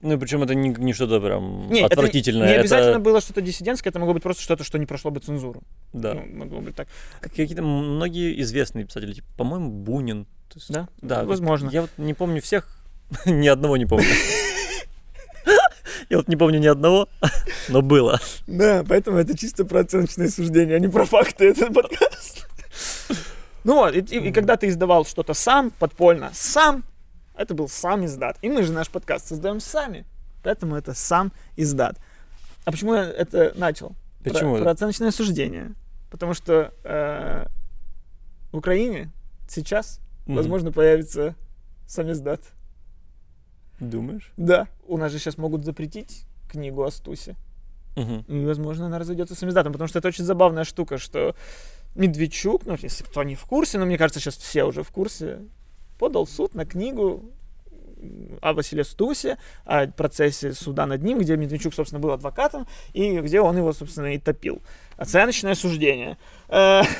Ну, 0.00 0.14
и 0.14 0.16
причем 0.16 0.42
это 0.44 0.54
не, 0.54 0.68
не 0.68 0.92
что-то 0.92 1.20
прям 1.20 1.68
не, 1.70 1.80
это 1.80 1.94
отвратительное. 1.94 2.46
не 2.46 2.52
это- 2.52 2.60
обязательно 2.60 3.00
было 3.00 3.20
что-то 3.20 3.40
диссидентское, 3.40 3.90
это 3.90 3.98
могло 3.98 4.14
быть 4.14 4.22
просто 4.22 4.42
что-то, 4.42 4.62
что 4.62 4.78
не 4.78 4.86
прошло 4.86 5.10
бы 5.10 5.18
цензуру. 5.20 5.62
Да. 5.92 6.14
Ну, 6.14 6.26
могло 6.36 6.60
быть 6.60 6.76
так. 6.76 6.86
Как 7.20 7.32
Какие-то 7.32 7.62
многие 7.62 8.40
известные 8.42 8.84
писатели, 8.84 9.14
типа, 9.14 9.26
по-моему, 9.36 9.70
Бунин. 9.70 10.26
Есть- 10.54 10.70
Да? 10.72 10.88
Да, 11.02 11.24
Возможно. 11.24 11.68
Я 11.70 11.82
вот 11.82 11.90
не 11.96 12.14
помню 12.14 12.40
всех, 12.40 12.68
ни 13.26 13.48
одного 13.48 13.76
не 13.76 13.86
помню. 13.86 14.06
Я 16.10 16.16
вот 16.18 16.28
не 16.28 16.36
помню 16.36 16.58
ни 16.58 16.66
одного, 16.66 17.08
но 17.68 17.82
было. 17.82 18.18
Да, 18.46 18.82
поэтому 18.88 19.18
это 19.18 19.36
чисто 19.36 19.64
про 19.66 19.80
оценочные 19.80 20.30
суждения, 20.30 20.76
а 20.76 20.78
не 20.78 20.88
про 20.88 21.04
факты 21.04 21.48
этот 21.50 21.74
подкаст. 21.74 22.46
Ну 23.64 23.74
вот, 23.74 23.94
и, 23.94 23.98
и- 23.98 24.28
и 24.28 24.32
когда 24.32 24.56
ты 24.56 24.68
издавал 24.68 25.04
что-то 25.04 25.34
сам, 25.34 25.70
подпольно, 25.70 26.30
сам, 26.32 26.82
это 27.38 27.54
был 27.54 27.68
сам 27.68 28.04
издат. 28.04 28.36
И 28.42 28.48
мы 28.48 28.62
же 28.62 28.72
наш 28.72 28.88
подкаст 28.90 29.28
создаем 29.28 29.60
сами. 29.60 30.04
Поэтому 30.42 30.76
это 30.76 30.92
сам 30.94 31.32
издат. 31.56 31.98
А 32.64 32.70
почему 32.72 32.94
я 32.94 33.04
это 33.04 33.52
начал? 33.56 33.94
Про- 34.22 34.32
Почему? 34.32 34.58
Про, 34.58 34.70
оценочное 34.72 35.10
суждение. 35.10 35.72
Потому 36.10 36.34
что 36.34 36.72
э, 36.84 37.46
в 38.52 38.56
Украине 38.56 39.10
сейчас, 39.48 40.00
Мгм. 40.26 40.36
возможно, 40.36 40.72
появится 40.72 41.34
сам 41.86 42.10
издат. 42.12 42.40
Думаешь? 43.80 44.32
Да, 44.36 44.66
у 44.86 44.96
нас 44.98 45.12
же 45.12 45.18
сейчас 45.18 45.38
могут 45.38 45.64
запретить 45.64 46.24
книгу 46.50 46.82
о 46.82 46.90
Стусе. 46.90 47.36
Мгм. 47.96 48.24
И, 48.28 48.44
возможно, 48.44 48.86
она 48.86 48.98
разойдется 48.98 49.34
с 49.34 49.38
самиздатом, 49.38 49.72
потому 49.72 49.88
что 49.88 49.98
это 49.98 50.08
очень 50.08 50.24
забавная 50.24 50.64
штука, 50.64 50.98
что 50.98 51.34
Медведчук, 51.94 52.64
ну, 52.66 52.76
если 52.80 53.04
кто 53.04 53.22
не 53.22 53.34
в 53.34 53.44
курсе, 53.44 53.78
но 53.78 53.86
мне 53.86 53.98
кажется, 53.98 54.20
сейчас 54.20 54.36
все 54.36 54.64
уже 54.64 54.82
в 54.82 54.90
курсе, 54.90 55.40
подал 55.98 56.24
в 56.24 56.30
суд 56.30 56.54
на 56.54 56.64
книгу 56.64 57.24
о 58.40 58.52
Василе 58.52 58.84
Стусе, 58.84 59.38
о 59.64 59.88
процессе 59.88 60.52
суда 60.52 60.86
над 60.86 61.02
ним, 61.02 61.18
где 61.18 61.36
Медведчук, 61.36 61.74
собственно, 61.74 62.00
был 62.00 62.12
адвокатом, 62.12 62.66
и 62.92 63.18
где 63.18 63.40
он 63.40 63.56
его, 63.56 63.72
собственно, 63.72 64.14
и 64.14 64.18
топил. 64.18 64.62
Оценочное 64.96 65.54
суждение. 65.54 66.16
Э, 66.48 66.82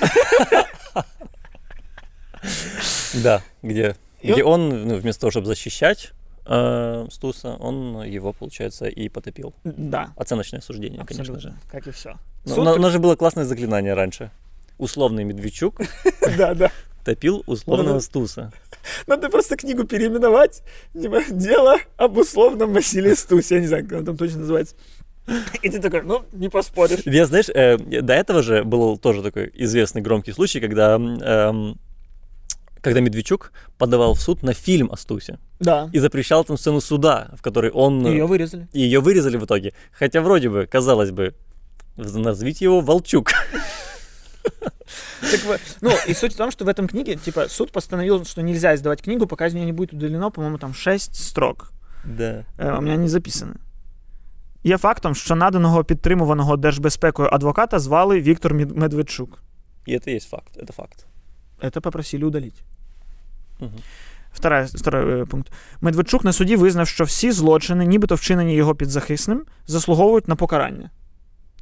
Да, 3.15 3.43
где, 3.63 3.97
где 4.23 4.45
он, 4.45 4.87
ну, 4.87 4.97
вместо 4.97 5.23
того, 5.23 5.31
чтобы 5.31 5.47
защищать 5.47 6.13
э, 6.47 7.07
Стуса, 7.11 7.55
он 7.57 8.03
его, 8.05 8.33
получается, 8.33 8.87
и 8.87 9.09
потопил. 9.09 9.55
Да, 9.65 10.13
Оценочное 10.17 10.61
суждение, 10.61 10.99
конечно 11.05 11.23
абсолютно, 11.23 11.51
же. 11.51 11.57
как 11.71 11.87
и 11.87 11.91
все. 11.91 12.15
Но, 12.45 12.57
но- 12.63 12.77
но 12.77 12.91
же 12.91 12.99
было 12.99 13.17
классное 13.17 13.45
заклинание 13.45 13.95
раньше. 13.95 14.31
Условный 14.79 15.25
Медведчук 15.25 15.81
Да, 16.37 16.55
да. 16.55 16.71
Топил 17.05 17.43
условного 17.47 17.89
Ну-ну. 17.89 18.01
Стуса. 18.01 18.53
Надо 19.07 19.29
просто 19.29 19.57
книгу 19.57 19.85
переименовать. 19.85 20.63
Типа, 20.93 21.23
Дело 21.31 21.77
об 21.97 22.17
условном 22.19 22.73
Василии 22.73 23.15
Стусе. 23.15 23.57
Я 23.57 23.61
не 23.61 23.67
знаю, 23.67 23.87
как 23.89 23.99
он 24.01 24.05
там 24.05 24.17
точно 24.17 24.41
называется. 24.41 24.75
И 25.63 25.69
ты 25.69 25.79
такой, 25.81 26.03
ну, 26.03 26.25
не 26.33 26.49
поспоришь. 26.49 27.01
Я, 27.05 27.27
знаешь, 27.27 27.49
э, 27.51 27.77
до 27.77 28.15
этого 28.15 28.43
же 28.43 28.65
был 28.65 28.97
тоже 28.97 29.23
такой 29.23 29.51
известный 29.55 30.01
громкий 30.01 30.33
случай, 30.33 30.59
когда, 30.59 30.95
эм, 30.97 31.79
когда 32.81 33.01
Медведчук 33.01 33.53
подавал 33.77 34.15
в 34.15 34.21
суд 34.23 34.43
на 34.43 34.55
фильм 34.55 34.91
о 34.91 34.97
Стусе 34.97 35.39
Да. 35.61 35.91
и 35.93 35.99
запрещал 35.99 36.45
там 36.45 36.57
сцену 36.57 36.81
суда, 36.81 37.29
в 37.37 37.43
которой 37.43 37.71
он... 37.71 38.07
Ее 38.07 38.27
вырезали. 38.27 38.69
И 38.73 38.81
ее 38.81 39.01
вырезали 39.01 39.37
в 39.37 39.45
итоге. 39.45 39.75
Хотя 39.93 40.23
вроде 40.23 40.49
бы, 40.49 40.67
казалось 40.67 41.11
бы, 41.11 41.35
назовите 41.97 42.65
его 42.65 42.81
Волчук. 42.81 43.33
Так 45.32 45.44
вот, 45.46 45.60
ну, 45.82 45.92
и 46.10 46.14
суть 46.14 46.34
в 46.34 46.38
том, 46.38 46.52
что 46.52 46.66
в 46.66 46.68
этом 46.68 46.88
книге, 46.88 47.16
типа, 47.16 47.48
суд 47.50 47.72
постановил, 47.72 48.26
что 48.26 48.42
нельзя 48.42 48.74
издавать 48.74 49.02
книгу, 49.02 49.28
пока 49.28 49.46
из 49.48 49.54
нее 49.54 49.66
не 49.66 49.74
будет 49.74 49.94
удалено, 49.94 50.32
по-моему, 50.32 50.58
там 50.58 50.74
6 50.74 51.16
строк. 51.16 51.72
Да. 52.06 52.46
Е, 52.60 52.72
у 52.72 52.82
мене 52.82 52.98
не 52.98 53.10
записано. 53.10 53.54
Є 54.64 54.78
фактом, 54.78 55.16
що 55.16 55.36
наданого 55.36 55.84
підтримуваного 55.84 56.58
держбезпекою 56.58 57.30
адвоката 57.32 57.80
звали 57.80 58.22
Віктор 58.22 58.54
Мід- 58.54 58.78
Медведчук. 58.78 59.40
И 59.88 59.92
это 59.92 60.10
есть 60.16 60.30
факт, 60.30 60.58
это 60.58 60.72
факт. 60.74 61.06
Это 61.62 61.82
попросили 61.82 62.24
удалить. 62.26 62.64
Мгм. 63.60 63.72
Вторая, 64.34 64.66
второй 64.66 65.22
е, 65.22 65.26
пункт. 65.26 65.52
Медведчук 65.82 66.24
на 66.24 66.34
суді 66.34 66.56
визнав, 66.56 66.88
що 66.88 67.04
всі 67.04 67.32
злочини, 67.32 67.86
нібито 67.86 68.16
вчинені 68.16 68.56
його 68.56 68.76
підзахисним, 68.76 69.44
заслуговують 69.68 70.28
на 70.28 70.36
покарання. 70.36 70.90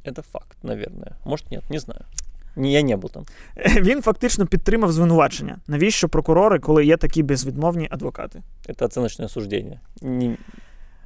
Это 0.04 0.22
факт, 0.32 0.56
наверное. 0.62 1.12
Может, 1.24 1.50
нет, 1.50 1.70
не 1.70 1.78
знаю. 1.78 2.00
Не, 2.56 2.72
я 2.72 2.82
не 2.82 2.96
был 2.96 3.10
там. 3.10 3.24
Він 3.82 4.02
фактично 4.02 4.46
підтримав 4.46 4.92
звинувачення. 4.92 5.58
Навіщо 5.66 6.08
прокурори, 6.08 6.58
коли 6.58 6.84
є 6.84 6.96
такі 6.96 7.22
безвідмовні 7.22 7.88
адвокати? 7.90 8.42
Это 8.68 8.84
оценочное 8.84 9.28
суждение. 9.28 9.80
Не- 10.02 10.36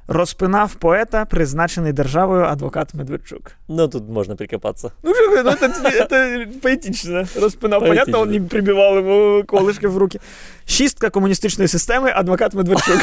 Розпинав 0.09 0.75
поета, 0.75 1.25
призначений 1.25 1.93
державою 1.93 2.43
адвокат 2.43 2.93
Медведчук. 2.93 3.51
Но 3.67 3.87
тут 3.87 4.09
можно 4.09 4.35
прикопаться. 4.35 4.91
Ну 5.03 5.13
что, 5.13 5.43
ну 5.43 5.49
это, 5.49 5.67
это 5.85 6.47
поэтично. 6.61 7.27
Розпинав. 7.41 7.81
Понятно, 7.81 8.19
он 8.19 8.31
не 8.31 8.39
прибивал 8.39 8.97
ему 8.97 9.43
колышки 9.43 9.87
в 9.87 9.97
руки. 9.97 10.19
Шістка 10.65 11.09
комуністичної 11.09 11.67
системи, 11.67 12.11
адвокат 12.15 12.53
Медведчук. 12.53 13.01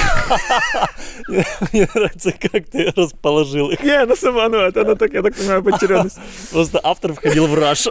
Мне 1.73 1.89
нравится, 1.95 2.33
как 2.33 2.63
ты 2.75 2.93
расположил 2.97 3.71
их. 3.71 3.85
Не, 3.85 4.03
она 4.03 4.17
сама, 4.17 4.49
ну 4.49 4.57
это 4.57 4.81
она 4.81 4.95
так, 4.95 5.15
я 5.15 5.23
так 5.23 5.35
понимаю, 5.35 5.63
потерянность. 5.63 6.19
Просто 6.53 6.81
автор 6.83 7.13
входил 7.13 7.47
в 7.47 7.55
раш. 7.55 7.89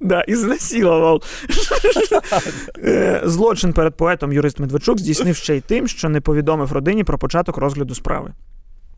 Да, 0.00 0.22
ізнасилував. 0.22 1.22
Е, 2.84 3.20
Злочин 3.24 3.72
перед 3.72 3.96
поетом 3.96 4.32
юрист 4.32 4.58
Медведчук 4.58 4.98
здійснив 4.98 5.36
ще 5.36 5.56
й 5.56 5.60
тим, 5.60 5.88
що 5.88 6.08
не 6.08 6.20
повідомив 6.20 6.72
родині 6.72 7.04
про 7.04 7.18
початок 7.18 7.56
розгляду 7.56 7.94
справи. 7.94 8.32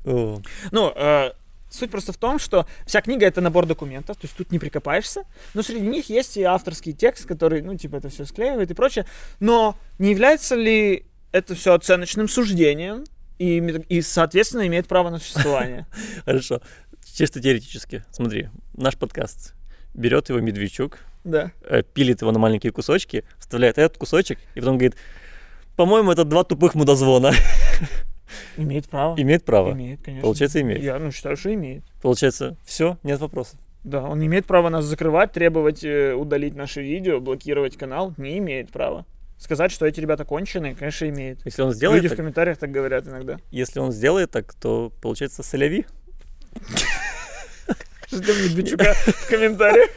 Ну, 0.03 0.93
э, 0.95 1.31
суть 1.69 1.91
просто 1.91 2.13
в 2.13 2.17
том, 2.17 2.39
что 2.39 2.65
вся 2.85 3.01
книга 3.01 3.25
это 3.25 3.41
набор 3.41 3.65
документов, 3.65 4.17
то 4.17 4.25
есть 4.25 4.35
тут 4.35 4.51
не 4.51 4.59
прикопаешься, 4.59 5.23
но 5.53 5.63
среди 5.63 5.85
них 5.87 6.09
есть 6.09 6.37
и 6.37 6.43
авторский 6.43 6.93
текст, 6.93 7.25
который, 7.25 7.61
ну, 7.61 7.75
типа, 7.77 7.97
это 7.97 8.09
все 8.09 8.25
склеивает 8.25 8.71
и 8.71 8.73
прочее. 8.73 9.05
Но 9.39 9.77
не 9.99 10.09
является 10.11 10.55
ли 10.55 11.05
это 11.31 11.55
все 11.55 11.73
оценочным 11.73 12.27
суждением 12.27 13.05
и, 13.39 13.57
и, 13.89 14.01
соответственно, 14.01 14.67
имеет 14.67 14.87
право 14.87 15.09
на 15.09 15.19
существование? 15.19 15.85
Хорошо. 16.25 16.61
Чисто 17.13 17.41
теоретически. 17.41 18.03
Смотри, 18.11 18.49
наш 18.73 18.97
подкаст. 18.97 19.53
Берет 19.93 20.29
его 20.29 20.39
Медведчук, 20.39 20.99
Да. 21.23 21.51
э, 21.63 21.83
пилит 21.83 22.21
его 22.21 22.31
на 22.31 22.39
маленькие 22.39 22.71
кусочки, 22.71 23.23
вставляет 23.37 23.77
этот 23.77 23.97
кусочек 23.97 24.39
и 24.55 24.59
потом 24.61 24.77
говорит, 24.77 24.95
по-моему, 25.75 26.11
это 26.11 26.23
два 26.23 26.43
тупых 26.43 26.75
мудозвона. 26.75 27.33
Имеет 28.57 28.89
право. 28.89 29.19
Имеет 29.21 29.43
право. 29.43 29.71
Имеет, 29.71 30.01
конечно. 30.01 30.23
Получается, 30.23 30.61
имеет. 30.61 30.81
Я 30.81 30.99
ну, 30.99 31.11
считаю, 31.11 31.37
что 31.37 31.53
имеет. 31.53 31.83
Получается, 32.01 32.57
все, 32.63 32.97
нет 33.03 33.19
вопросов. 33.19 33.59
Да, 33.83 34.03
он 34.03 34.19
не 34.19 34.27
имеет 34.27 34.45
права 34.45 34.69
нас 34.69 34.85
закрывать, 34.85 35.31
требовать 35.31 35.83
э, 35.83 36.13
удалить 36.13 36.55
наше 36.55 36.81
видео, 36.81 37.19
блокировать 37.19 37.77
канал. 37.77 38.13
Не 38.17 38.37
имеет 38.37 38.71
права. 38.71 39.05
Сказать, 39.39 39.71
что 39.71 39.87
эти 39.87 39.99
ребята 39.99 40.23
конченые, 40.23 40.75
конечно, 40.75 41.09
имеет. 41.09 41.43
Если 41.45 41.63
он 41.63 41.71
сделает 41.71 42.03
Люди 42.03 42.09
в 42.09 42.11
так, 42.11 42.17
комментариях 42.17 42.59
так 42.59 42.69
говорят 42.69 43.07
иногда. 43.07 43.39
если 43.49 43.79
он 43.79 43.91
сделает 43.91 44.29
так, 44.29 44.53
то 44.53 44.91
получается 45.01 45.41
соляви. 45.41 45.87
Ждем 48.11 48.35
Медведчука 48.43 48.93
в 48.93 49.27
комментариях. 49.27 49.89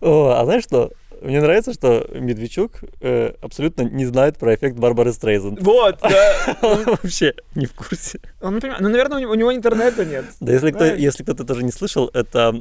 О, 0.00 0.36
а 0.38 0.44
знаешь 0.44 0.64
что? 0.64 0.92
Мне 1.24 1.40
нравится, 1.40 1.72
что 1.72 2.06
Медведчук 2.12 2.80
э, 3.00 3.32
абсолютно 3.40 3.82
не 3.82 4.04
знает 4.04 4.36
про 4.38 4.54
эффект 4.54 4.76
Барбары 4.76 5.12
Стрейзен. 5.12 5.56
Вот, 5.60 5.98
да. 6.02 6.56
Он 6.62 6.84
вообще 6.84 7.34
не 7.54 7.64
в 7.66 7.72
курсе. 7.72 8.20
Он 8.42 8.54
не 8.54 8.60
понимает. 8.60 8.82
Ну, 8.82 8.88
наверное, 8.90 9.26
у 9.26 9.34
него, 9.34 9.54
интернета 9.54 10.04
нет. 10.04 10.26
Да, 10.40 10.52
если, 10.52 10.70
кто, 10.70 10.84
если 10.84 11.22
кто-то 11.22 11.44
тоже 11.44 11.62
не 11.64 11.72
слышал, 11.72 12.10
это 12.12 12.54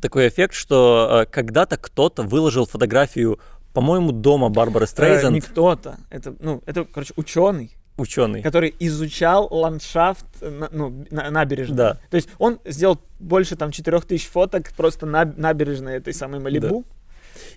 такой 0.00 0.28
эффект, 0.28 0.54
что 0.54 1.22
э, 1.22 1.30
когда-то 1.30 1.76
кто-то 1.78 2.22
выложил 2.22 2.66
фотографию, 2.66 3.40
по-моему, 3.72 4.12
дома 4.12 4.50
Барбары 4.50 4.84
Э, 4.84 4.88
Стрейзен, 4.88 5.32
Не 5.32 5.40
кто-то. 5.40 5.96
Это, 6.10 6.34
ну, 6.38 6.62
это, 6.66 6.84
короче, 6.84 7.14
ученый, 7.16 7.74
ученый. 7.96 8.42
который 8.42 8.74
изучал 8.80 9.48
ландшафт 9.50 10.26
на- 10.42 10.68
ну, 10.70 11.06
на- 11.10 11.30
набережной. 11.30 11.76
Да. 11.76 11.98
То 12.10 12.16
есть 12.16 12.28
он 12.38 12.60
сделал 12.66 13.00
больше 13.18 13.56
там 13.56 13.70
4000 13.70 14.28
фоток 14.28 14.72
просто 14.76 15.06
на 15.06 15.24
набережной 15.24 15.96
этой 15.96 16.12
самой 16.12 16.40
Малибу. 16.40 16.84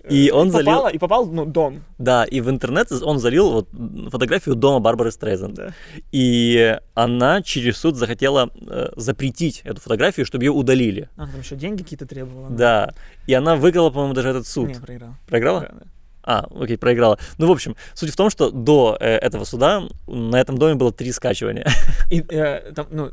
И 0.08 0.28
Э, 0.28 0.32
он 0.32 0.50
залил- 0.50 0.64
попало- 0.66 0.88
И 0.88 0.98
попал, 0.98 1.26
ну, 1.26 1.44
дом. 1.44 1.82
Да, 1.98 2.24
и 2.24 2.40
в 2.40 2.50
интернет 2.50 2.90
он 3.02 3.18
залил 3.18 3.50
вот 3.52 3.68
фотографию 4.10 4.54
дома 4.54 4.80
Барбары 4.80 5.10
Стрейзен. 5.10 5.54
Да. 5.54 5.72
И 6.12 6.78
она 6.94 7.42
через 7.42 7.78
суд 7.78 7.96
захотела 7.96 8.50
э, 8.66 8.90
запретить 8.96 9.60
эту 9.64 9.80
фотографию, 9.80 10.26
чтобы 10.26 10.44
ее 10.44 10.50
удалили. 10.52 11.08
А, 11.16 11.26
там 11.26 11.40
еще 11.40 11.56
деньги 11.56 11.82
какие-то 11.82 12.06
требовала. 12.06 12.50
Да. 12.50 12.92
И 13.26 13.34
она 13.34 13.56
выиграла, 13.56 13.90
по-моему, 13.90 14.14
даже 14.14 14.28
этот 14.28 14.46
суд. 14.46 14.68
Не, 14.68 14.74
проиграл. 14.74 15.10
Проиграла? 15.26 15.60
Да, 15.60 15.68
да. 15.72 15.86
А, 16.26 16.46
окей, 16.58 16.78
проиграла. 16.78 17.18
Ну, 17.36 17.46
в 17.48 17.50
общем, 17.52 17.76
суть 17.92 18.10
в 18.10 18.16
том, 18.16 18.30
что 18.30 18.50
до 18.50 18.96
э, 18.98 19.16
этого 19.16 19.44
суда 19.44 19.82
на 20.06 20.36
этом 20.40 20.56
доме 20.56 20.74
было 20.74 20.90
три 20.90 21.12
скачивания. 21.12 21.66
И 22.10 22.20
э, 22.30 22.72
там, 22.74 22.86
ну, 22.90 23.10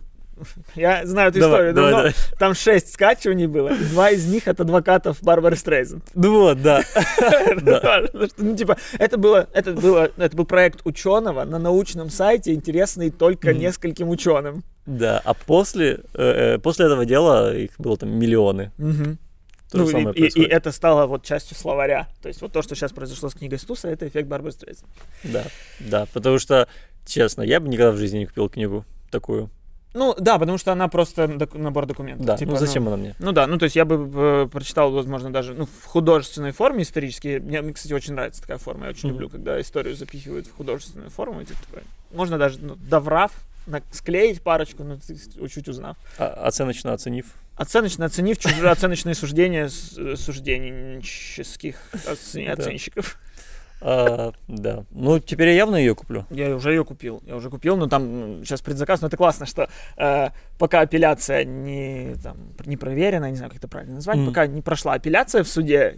я 0.76 1.06
знаю 1.06 1.30
эту 1.30 1.40
Давай, 1.40 1.56
историю 1.58 1.74
давай, 1.74 1.92
давно. 1.92 2.04
давай. 2.10 2.16
Там 2.40 2.54
шесть 2.54 2.94
скачиваний 2.94 3.48
было, 3.48 3.70
и 3.70 3.84
два 3.86 4.10
из 4.12 4.26
них 4.28 4.48
от 4.48 4.60
адвокатов 4.60 5.22
Барбары 5.22 5.56
Стрейзен. 5.56 6.02
Ну 6.14 6.40
вот, 6.42 6.62
да. 6.62 6.82
Ну, 8.38 8.56
типа, 8.56 8.78
это 9.00 9.18
было, 9.18 9.48
это 9.54 9.74
было, 9.74 10.12
это 10.18 10.36
был 10.36 10.46
проект 10.46 10.82
ученого 10.86 11.44
на 11.44 11.60
научном 11.60 12.10
сайте, 12.10 12.54
интересный 12.54 13.10
только 13.12 13.54
нескольким 13.54 14.10
ученым. 14.10 14.64
Да, 14.86 15.22
а 15.24 15.34
после, 15.34 16.00
э, 16.14 16.56
э, 16.56 16.58
после 16.60 16.86
этого 16.86 17.06
дела 17.06 17.56
их 17.56 17.72
было 17.78 17.98
там 17.98 18.10
миллионы. 18.10 18.72
То 19.72 19.78
Ну, 19.78 20.12
и, 20.12 20.28
и- 20.28 20.42
и 20.42 20.44
это 20.44 20.72
стало 20.74 21.06
вот 21.08 21.24
частью 21.24 21.56
словаря. 21.56 22.08
То 22.22 22.28
есть 22.28 22.42
вот 22.42 22.52
то, 22.52 22.62
что 22.62 22.76
сейчас 22.76 22.92
произошло 22.92 23.30
с 23.30 23.34
книгой 23.36 23.58
Стуса, 23.58 23.88
это 23.88 24.06
эффект 24.08 24.28
Барбары 24.28 24.52
Стрейзен. 24.52 24.86
Да, 25.24 25.44
да, 25.80 26.08
потому 26.12 26.40
что, 26.40 26.68
честно, 27.06 27.42
я 27.42 27.60
бы 27.62 27.70
никогда 27.70 27.92
в 27.92 27.98
жизни 27.98 28.20
не 28.20 28.26
купил 28.26 28.50
книгу 28.50 28.84
такую. 29.12 29.50
Ну, 29.94 30.16
да, 30.18 30.40
потому 30.40 30.58
что 30.58 30.72
она 30.72 30.88
просто 30.88 31.28
док- 31.28 31.54
набор 31.56 31.86
документов. 31.86 32.26
Да, 32.26 32.38
Типа, 32.38 32.52
ну 32.52 32.58
зачем 32.58 32.88
она 32.88 32.98
мне? 32.98 33.16
Ну 33.20 33.32
да, 33.34 33.46
ну 33.48 33.58
то 33.58 33.66
есть 33.66 33.76
я 33.76 33.84
бы 33.86 34.10
э, 34.14 34.48
прочитал, 34.52 34.92
возможно, 34.92 35.32
даже 35.34 35.54
ну, 35.54 35.66
в 35.66 35.86
художественной 35.86 36.52
форме 36.52 36.84
исторически. 36.84 37.40
Мне, 37.44 37.62
мне, 37.62 37.74
кстати, 37.74 37.92
очень 37.94 38.14
нравится 38.14 38.42
такая 38.42 38.58
форма. 38.58 38.86
Я 38.86 38.92
очень 38.92 39.10
Мгм. 39.10 39.14
люблю, 39.16 39.30
когда 39.30 39.60
историю 39.60 39.96
запихивают 39.96 40.48
в 40.48 40.56
художественную 40.56 41.10
форму. 41.10 41.44
Типа, 41.44 41.60
такое. 41.68 41.84
Можно 42.14 42.38
даже, 42.38 42.60
ну, 42.60 42.76
доврав, 42.76 43.32
склеить 43.92 44.42
парочку, 44.42 44.84
ну, 44.84 44.98
чуть 45.48 45.68
узнав. 45.68 45.98
А- 46.18 46.48
оценочно 46.48 46.94
оценив. 46.94 47.26
Оценочно 47.58 48.06
оценив 48.06 48.40
чужие 48.40 48.70
оценочные 48.70 49.14
суждения 49.14 49.66
э, 49.98 50.16
сужденческих 50.16 51.76
Да. 52.06 52.54
оценщиков. 52.54 53.18
А, 53.82 54.32
да. 54.48 54.84
Ну, 54.92 55.20
теперь 55.20 55.50
я 55.50 55.56
явно 55.56 55.76
ее 55.76 55.96
куплю. 55.96 56.26
Я 56.30 56.56
уже 56.56 56.72
ее 56.72 56.86
купил. 56.86 57.22
Я 57.26 57.36
уже 57.36 57.50
купил, 57.50 57.78
но 57.78 57.88
там 57.88 58.44
сейчас 58.46 58.62
предзаказ. 58.62 59.02
Но 59.02 59.08
это 59.08 59.18
классно, 59.18 59.46
что 59.46 59.70
э, 59.98 60.30
пока 60.60 60.82
апелляция 60.82 61.44
не, 61.44 62.16
там, 62.24 62.38
не 62.66 62.78
проверена, 62.78 63.30
не 63.30 63.36
знаю, 63.38 63.50
как 63.52 63.58
это 63.60 63.68
правильно 63.68 63.96
назвать, 63.96 64.18
Мгм. 64.18 64.28
пока 64.28 64.46
не 64.48 64.62
прошла 64.62 64.94
апелляция 64.94 65.44
в 65.44 65.48
суде, 65.48 65.98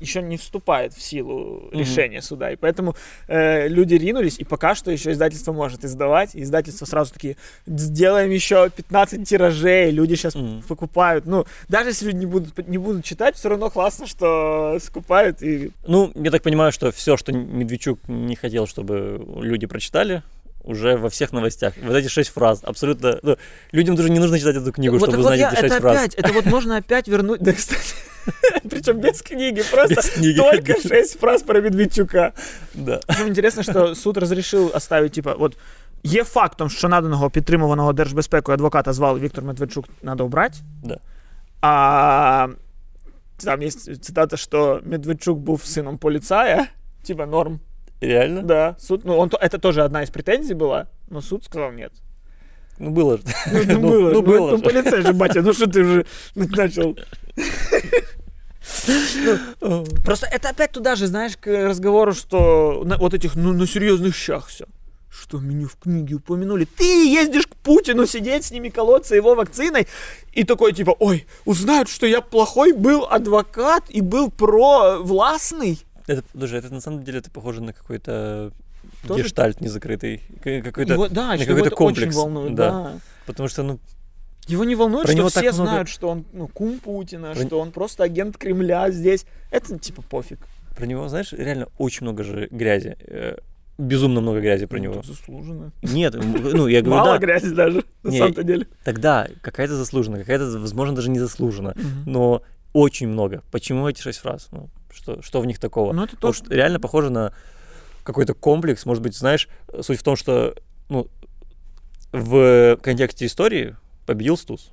еще 0.00 0.22
не 0.22 0.36
вступает 0.36 0.92
в 0.94 1.02
силу 1.02 1.68
решение 1.72 2.22
суда. 2.22 2.50
И 2.50 2.56
поэтому 2.56 2.96
э, 3.28 3.68
люди 3.68 3.94
ринулись, 3.94 4.38
и 4.38 4.44
пока 4.44 4.74
что 4.74 4.90
еще 4.90 5.12
издательство 5.12 5.52
может 5.52 5.84
издавать. 5.84 6.34
И 6.34 6.42
издательство 6.42 6.86
сразу 6.86 7.12
такие, 7.12 7.36
сделаем 7.66 8.30
еще 8.30 8.70
15 8.74 9.28
тиражей, 9.28 9.90
люди 9.90 10.14
сейчас 10.14 10.34
Мгм. 10.34 10.62
покупают. 10.62 11.26
Ну, 11.26 11.44
даже 11.68 11.90
если 11.90 12.06
люди 12.06 12.16
не 12.16 12.26
будут, 12.26 12.66
не 12.68 12.78
будут 12.78 13.04
читать, 13.04 13.36
все 13.36 13.48
равно 13.50 13.70
классно, 13.70 14.06
что 14.06 14.78
скупают. 14.82 15.42
И 15.42 15.70
Ну, 15.86 16.10
я 16.14 16.30
так 16.30 16.42
понимаю, 16.42 16.72
что 16.72 16.90
все, 16.92 17.16
что 17.16 17.32
Медведчук 17.32 17.98
не 18.08 18.36
хотел, 18.36 18.66
чтобы 18.66 19.24
люди 19.42 19.66
прочитали, 19.66 20.22
уже 20.62 20.96
во 20.96 21.08
всех 21.08 21.32
новостях. 21.32 21.74
Вот 21.82 21.94
эти 21.96 22.08
шесть 22.08 22.30
фраз. 22.30 22.60
Абсолютно. 22.62 23.18
ну, 23.22 23.36
людям 23.72 23.96
даже 23.96 24.10
не 24.10 24.18
нужно 24.18 24.38
читать 24.38 24.56
эту 24.56 24.72
книгу, 24.72 24.98
Вот 24.98 25.08
чтобы 25.10 25.12
так 25.12 25.18
вот 25.18 25.24
узнать 25.32 25.40
я- 25.40 25.48
эти 25.52 25.60
шесть 25.60 25.72
это 25.74 25.80
фраз. 25.80 25.96
опять, 25.96 26.14
это 26.16 26.32
вот 26.34 26.44
можно 26.46 26.76
опять 26.76 27.08
вернуть, 27.08 27.40
да, 27.40 27.52
кстати, 27.54 27.80
причем 28.69 28.99
без 28.99 29.21
книги, 29.21 29.63
просто 29.71 29.95
Без 29.95 30.09
книги. 30.09 30.37
только 30.37 30.81
шесть 30.81 31.19
фраз 31.19 31.43
про 31.43 31.61
Медведчука. 31.61 32.31
Да. 32.73 32.99
Причем 33.07 33.27
интересно, 33.27 33.63
що 33.63 33.95
суд 33.95 34.17
розрішив 34.17 34.71
оставити, 34.75 35.15
типа, 35.15 35.31
от 35.31 35.57
є 36.03 36.23
фактом, 36.23 36.69
що 36.69 36.89
наданого 36.89 37.29
підтримуваного 37.29 37.93
держбезпекою 37.93 38.53
адвоката 38.53 38.93
звали 38.93 39.19
Віктор 39.19 39.43
Медведчук, 39.43 39.85
надо 40.01 40.25
убрати. 40.25 40.57
Да. 40.83 40.97
А 41.61 42.47
там 43.37 43.61
є 43.61 43.71
цитата, 43.71 44.37
що 44.37 44.81
Медведчук 44.85 45.39
був 45.39 45.63
сином 45.65 45.97
поліцая, 45.97 46.67
типа 47.07 47.25
норм. 47.25 47.59
Реально? 48.01 48.41
Да, 48.41 48.75
суд, 48.79 49.01
ну, 49.05 49.17
он, 49.19 49.29
то- 49.29 49.37
это 49.37 49.59
тоже 49.59 49.83
одна 49.83 50.01
из 50.03 50.09
претензий 50.09 50.55
была, 50.55 50.85
но 51.09 51.21
суд 51.21 51.43
сказал 51.43 51.71
нет. 51.71 51.91
Ну, 52.80 52.90
было 52.90 53.18
же. 53.18 53.22
Ну, 53.52 53.62
ну, 53.66 53.74
Ну, 53.74 53.80
было, 53.80 54.08
ну, 54.08 54.12
ну, 54.14 54.22
было 54.22 54.50
ну, 54.52 54.56
же. 54.56 54.62
полицей 54.62 55.02
же, 55.02 55.12
батя, 55.12 55.42
ну 55.42 55.52
что 55.52 55.66
ты 55.66 55.80
уже 55.82 56.06
начал? 56.34 56.96
Ну, 59.60 59.84
Просто 60.04 60.26
это 60.26 60.48
опять 60.48 60.72
туда 60.72 60.96
же, 60.96 61.06
знаешь, 61.06 61.36
к 61.36 61.46
разговору, 61.46 62.14
что 62.14 62.82
на 62.84 62.96
вот 62.96 63.12
этих, 63.12 63.36
ну, 63.36 63.52
на 63.52 63.66
серьезных 63.66 64.16
щах 64.16 64.46
все. 64.46 64.64
Что 65.10 65.38
меня 65.38 65.66
в 65.66 65.76
книге 65.76 66.14
упомянули. 66.14 66.64
Ты 66.64 67.06
ездишь 67.06 67.46
к 67.46 67.54
Путину 67.56 68.06
сидеть 68.06 68.44
с 68.44 68.50
ними, 68.50 68.70
колоться 68.70 69.14
его 69.14 69.34
вакциной. 69.34 69.86
И 70.32 70.44
такой 70.44 70.72
типа, 70.72 70.96
ой, 70.98 71.26
узнают, 71.44 71.88
что 71.88 72.06
я 72.06 72.22
плохой 72.22 72.72
был 72.72 73.04
адвокат 73.04 73.90
и 73.90 74.00
был 74.00 74.30
провластный. 74.30 75.80
Это, 76.06 76.22
подожди, 76.32 76.56
это 76.56 76.72
на 76.72 76.80
самом 76.80 77.04
деле 77.04 77.18
это 77.18 77.30
похоже 77.30 77.60
на 77.60 77.72
какой-то 77.72 78.52
Тоже- 79.06 79.22
гештальт 79.24 79.60
незакрытый. 79.60 80.22
Какой-то, 80.42 80.92
Его, 80.94 81.08
да, 81.08 81.36
что 81.36 81.46
какой-то 81.46 81.70
комплекс. 81.70 82.08
очень 82.08 82.16
волнует, 82.16 82.54
да. 82.54 82.70
да. 82.70 82.92
Потому 83.26 83.48
что, 83.48 83.62
ну, 83.62 83.78
Его 84.46 84.64
не 84.64 84.74
волнует, 84.74 85.04
Про 85.06 85.12
что 85.12 85.28
все 85.28 85.40
много- 85.52 85.52
знают, 85.70 85.88
что 85.88 86.08
он 86.08 86.24
ну, 86.32 86.48
кум 86.48 86.80
Путина, 86.80 87.32
Про- 87.34 87.46
что 87.46 87.60
он 87.60 87.70
просто 87.72 88.02
агент 88.04 88.36
Кремля 88.36 88.90
здесь. 88.90 89.24
Это 89.50 89.78
типа 89.78 90.02
пофиг. 90.02 90.38
про 90.76 90.86
него, 90.86 91.06
знаешь, 91.08 91.32
реально 91.32 91.68
очень 91.78 92.04
много 92.04 92.24
же 92.24 92.48
грязи. 92.50 92.96
Э, 93.00 93.36
Безумно 93.78 94.20
много 94.20 94.40
грязи 94.40 94.66
про 94.66 94.76
Ну, 94.78 94.82
него. 94.84 95.02
заслуженно. 95.02 95.72
Нет, 95.82 96.14
ну, 96.14 96.66
я 96.66 96.82
говорю, 96.82 96.98
Мало 97.00 97.12
да, 97.12 97.18
грязи 97.18 97.54
даже, 97.54 97.82
на 98.02 98.10
Не, 98.10 98.18
самом-то 98.18 98.42
деле. 98.42 98.66
тогда 98.84 99.26
какая-то 99.40 99.74
заслужена, 99.76 100.18
какая-то, 100.18 100.58
возможно, 100.58 100.94
даже 100.94 101.08
незаслужена. 101.10 101.72
Мгм. 101.76 102.02
Но 102.06 102.42
очень 102.74 103.08
много. 103.08 103.42
Почему 103.50 103.88
эти 103.88 104.00
шесть 104.02 104.18
фраз? 104.18 104.48
Ну, 104.52 104.68
что, 104.92 105.22
что 105.22 105.40
в 105.40 105.46
них 105.46 105.58
такого? 105.58 105.92
Ну, 105.94 106.02
это 106.04 106.14
Потому 106.16 106.32
то, 106.34 106.36
что 106.44 106.54
реально 106.54 106.78
похоже 106.80 107.08
на 107.10 107.32
какой-то 108.02 108.34
комплекс. 108.34 108.86
Может 108.86 109.02
быть, 109.02 109.16
знаешь, 109.16 109.48
суть 109.80 110.00
в 110.00 110.02
том, 110.02 110.16
что 110.16 110.54
ну, 110.88 111.08
в 112.12 112.78
контексте 112.82 113.26
истории 113.26 113.76
победил 114.06 114.36
Стус. 114.36 114.72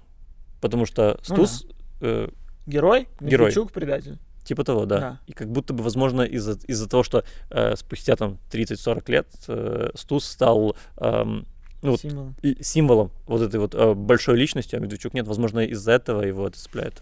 Потому 0.61 0.85
что 0.85 1.19
Ну 1.27 1.45
Стус, 1.45 1.67
э, 2.01 2.29
Герой, 2.65 3.07
Герой. 3.19 3.47
Медведчук, 3.47 3.71
предатель. 3.71 4.17
типа 4.43 4.63
того, 4.63 4.85
да. 4.85 4.99
Да. 4.99 5.19
И 5.27 5.33
как 5.33 5.49
будто 5.49 5.73
бы, 5.73 5.83
возможно, 5.83 6.23
из-за 6.23 6.57
из 6.67 6.85
того, 6.87 7.03
что 7.03 7.23
э, 7.49 7.75
спустя 7.75 8.15
там 8.15 8.39
30-40 8.51 9.11
лет 9.11 9.27
э, 9.47 9.89
Стус 9.95 10.25
стал 10.25 10.75
эм, 10.97 11.45
ну, 11.81 11.91
вот, 11.91 12.01
Символом. 12.01 12.35
и 12.41 12.63
символом 12.63 13.11
вот 13.27 13.41
этой 13.41 13.59
вот 13.59 13.75
э, 13.75 13.93
большой 13.93 14.37
личности, 14.37 14.75
а 14.75 14.79
Медведчук 14.79 15.13
нет. 15.13 15.27
Возможно, 15.27 15.59
из-за 15.59 15.91
этого 15.91 16.23
его 16.23 16.47
это 16.47 16.59
цепляет. 16.59 17.01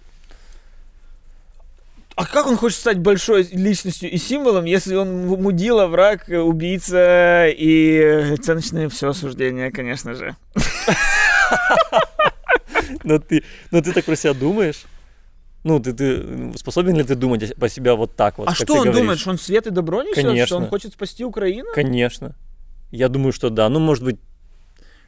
А 2.16 2.26
как 2.26 2.48
он 2.48 2.56
хочет 2.56 2.80
стать 2.80 3.00
большой 3.00 3.44
личностью 3.52 4.10
и 4.10 4.18
символом, 4.18 4.66
если 4.66 4.96
он 4.96 5.28
мудила, 5.28 5.88
враг, 5.88 6.30
убийца 6.30 7.48
и 7.48 8.34
оценочные 8.34 8.88
все 8.88 9.12
суждения, 9.12 9.70
конечно 9.70 10.14
же. 10.14 10.36
Но 13.04 13.20
ты, 13.20 13.44
но 13.72 13.82
ты 13.82 13.94
так 13.94 14.06
про 14.06 14.16
себя 14.16 14.34
думаешь? 14.34 14.84
Ну, 15.64 15.80
ты, 15.80 15.94
ты 15.94 16.58
способен 16.58 16.96
ли 16.96 17.04
ты 17.04 17.16
думать 17.16 17.56
по 17.56 17.70
себя 17.70 17.96
вот 17.96 18.16
так 18.16 18.38
вот? 18.38 18.48
а 18.48 18.54
что 18.54 18.74
он 18.74 18.84
говоришь? 18.84 19.00
думает, 19.00 19.20
что 19.20 19.30
он 19.32 19.40
свет 19.40 19.68
и 19.68 19.72
добро 19.72 20.04
несет? 20.04 20.20
Что 20.20 20.28
Конечно. 20.28 20.58
он 20.58 20.68
хочет 20.68 20.94
спасти 20.94 21.24
Украину? 21.24 21.70
Конечно. 21.74 22.36
Я 22.92 23.10
думаю, 23.10 23.32
что 23.32 23.50
да. 23.50 23.68
Ну, 23.70 23.80
может 23.80 24.04
быть, 24.04 24.20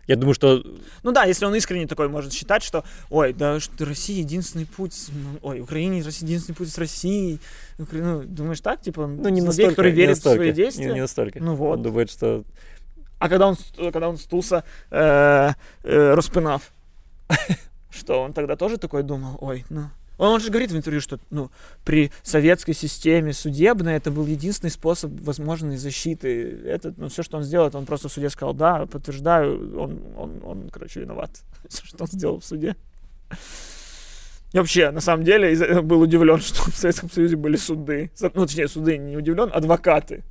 я 0.07 0.15
думаю, 0.15 0.33
что 0.33 0.63
Ну 1.03 1.11
да, 1.11 1.25
если 1.25 1.45
он 1.45 1.53
искренне 1.55 1.85
такой 1.87 2.07
может 2.09 2.33
считать, 2.33 2.63
что, 2.63 2.83
ой, 3.09 3.33
да, 3.33 3.59
что 3.59 3.85
Россия 3.85 4.17
единственный 4.19 4.65
путь, 4.65 4.93
с- 4.93 5.09
ну, 5.09 5.39
ой, 5.41 5.59
Украине 5.59 6.01
Россия 6.01 6.27
единственный 6.27 6.55
путь 6.55 6.69
с 6.69 6.77
Россией. 6.77 7.39
Укра- 7.77 8.01
Ну, 8.01 8.23
думаешь 8.23 8.61
так, 8.61 8.81
типа, 8.81 9.01
он 9.01 9.17
ну, 9.17 9.29
не 9.29 9.41
злодей, 9.41 9.65
настолько. 9.65 9.69
который 9.69 9.91
не 9.91 9.97
верит 9.97 10.15
настолько, 10.15 10.37
в 10.39 10.41
свои 10.43 10.51
действия? 10.53 10.87
Не, 10.87 10.93
не 10.93 11.01
настолько. 11.01 11.39
Ну 11.43 11.55
вот. 11.55 11.77
Он 11.77 11.83
думает, 11.83 12.09
что 12.11 12.43
А 13.19 13.29
когда 13.29 13.47
он, 13.47 13.57
когда 13.77 14.09
он 14.09 14.17
стулся, 14.17 14.63
э, 14.91 15.51
э, 15.83 16.13
распинав, 16.13 16.71
что 17.89 18.21
он 18.21 18.33
тогда 18.33 18.55
тоже 18.55 18.77
такой 18.77 19.03
думал, 19.03 19.37
ой, 19.41 19.65
ну... 19.69 19.89
Он, 20.17 20.29
он 20.29 20.39
же 20.39 20.49
говорит 20.49 20.71
в 20.71 20.77
интервью, 20.77 21.01
что 21.01 21.19
ну, 21.29 21.51
при 21.83 22.11
советской 22.23 22.73
системе 22.73 23.33
судебной 23.33 23.93
это 23.93 24.11
был 24.11 24.25
единственный 24.25 24.69
способ 24.69 25.11
возможной 25.21 25.77
защиты. 25.77 26.59
Это, 26.65 26.93
ну, 26.97 27.09
все, 27.09 27.23
что 27.23 27.37
он 27.37 27.43
сделал, 27.43 27.67
это 27.67 27.77
он 27.77 27.85
просто 27.85 28.09
в 28.09 28.11
суде 28.11 28.29
сказал, 28.29 28.53
да, 28.53 28.85
подтверждаю, 28.85 29.79
он, 29.79 29.99
он, 30.15 30.41
он 30.43 30.69
короче, 30.69 31.01
виноват. 31.01 31.31
Все, 31.69 31.85
что 31.85 32.03
он 32.03 32.07
сделал 32.07 32.39
в 32.39 32.45
суде. 32.45 32.75
И 34.53 34.57
вообще, 34.57 34.91
на 34.91 35.01
самом 35.01 35.23
деле, 35.23 35.81
был 35.81 36.01
удивлен, 36.01 36.37
что 36.41 36.71
в 36.71 36.75
Советском 36.75 37.11
Союзе 37.11 37.35
были 37.35 37.57
суды. 37.57 38.11
Ну, 38.33 38.45
точнее, 38.45 38.67
суды, 38.67 38.97
не 38.97 39.17
удивлен, 39.17 39.51
адвокаты. 39.53 40.23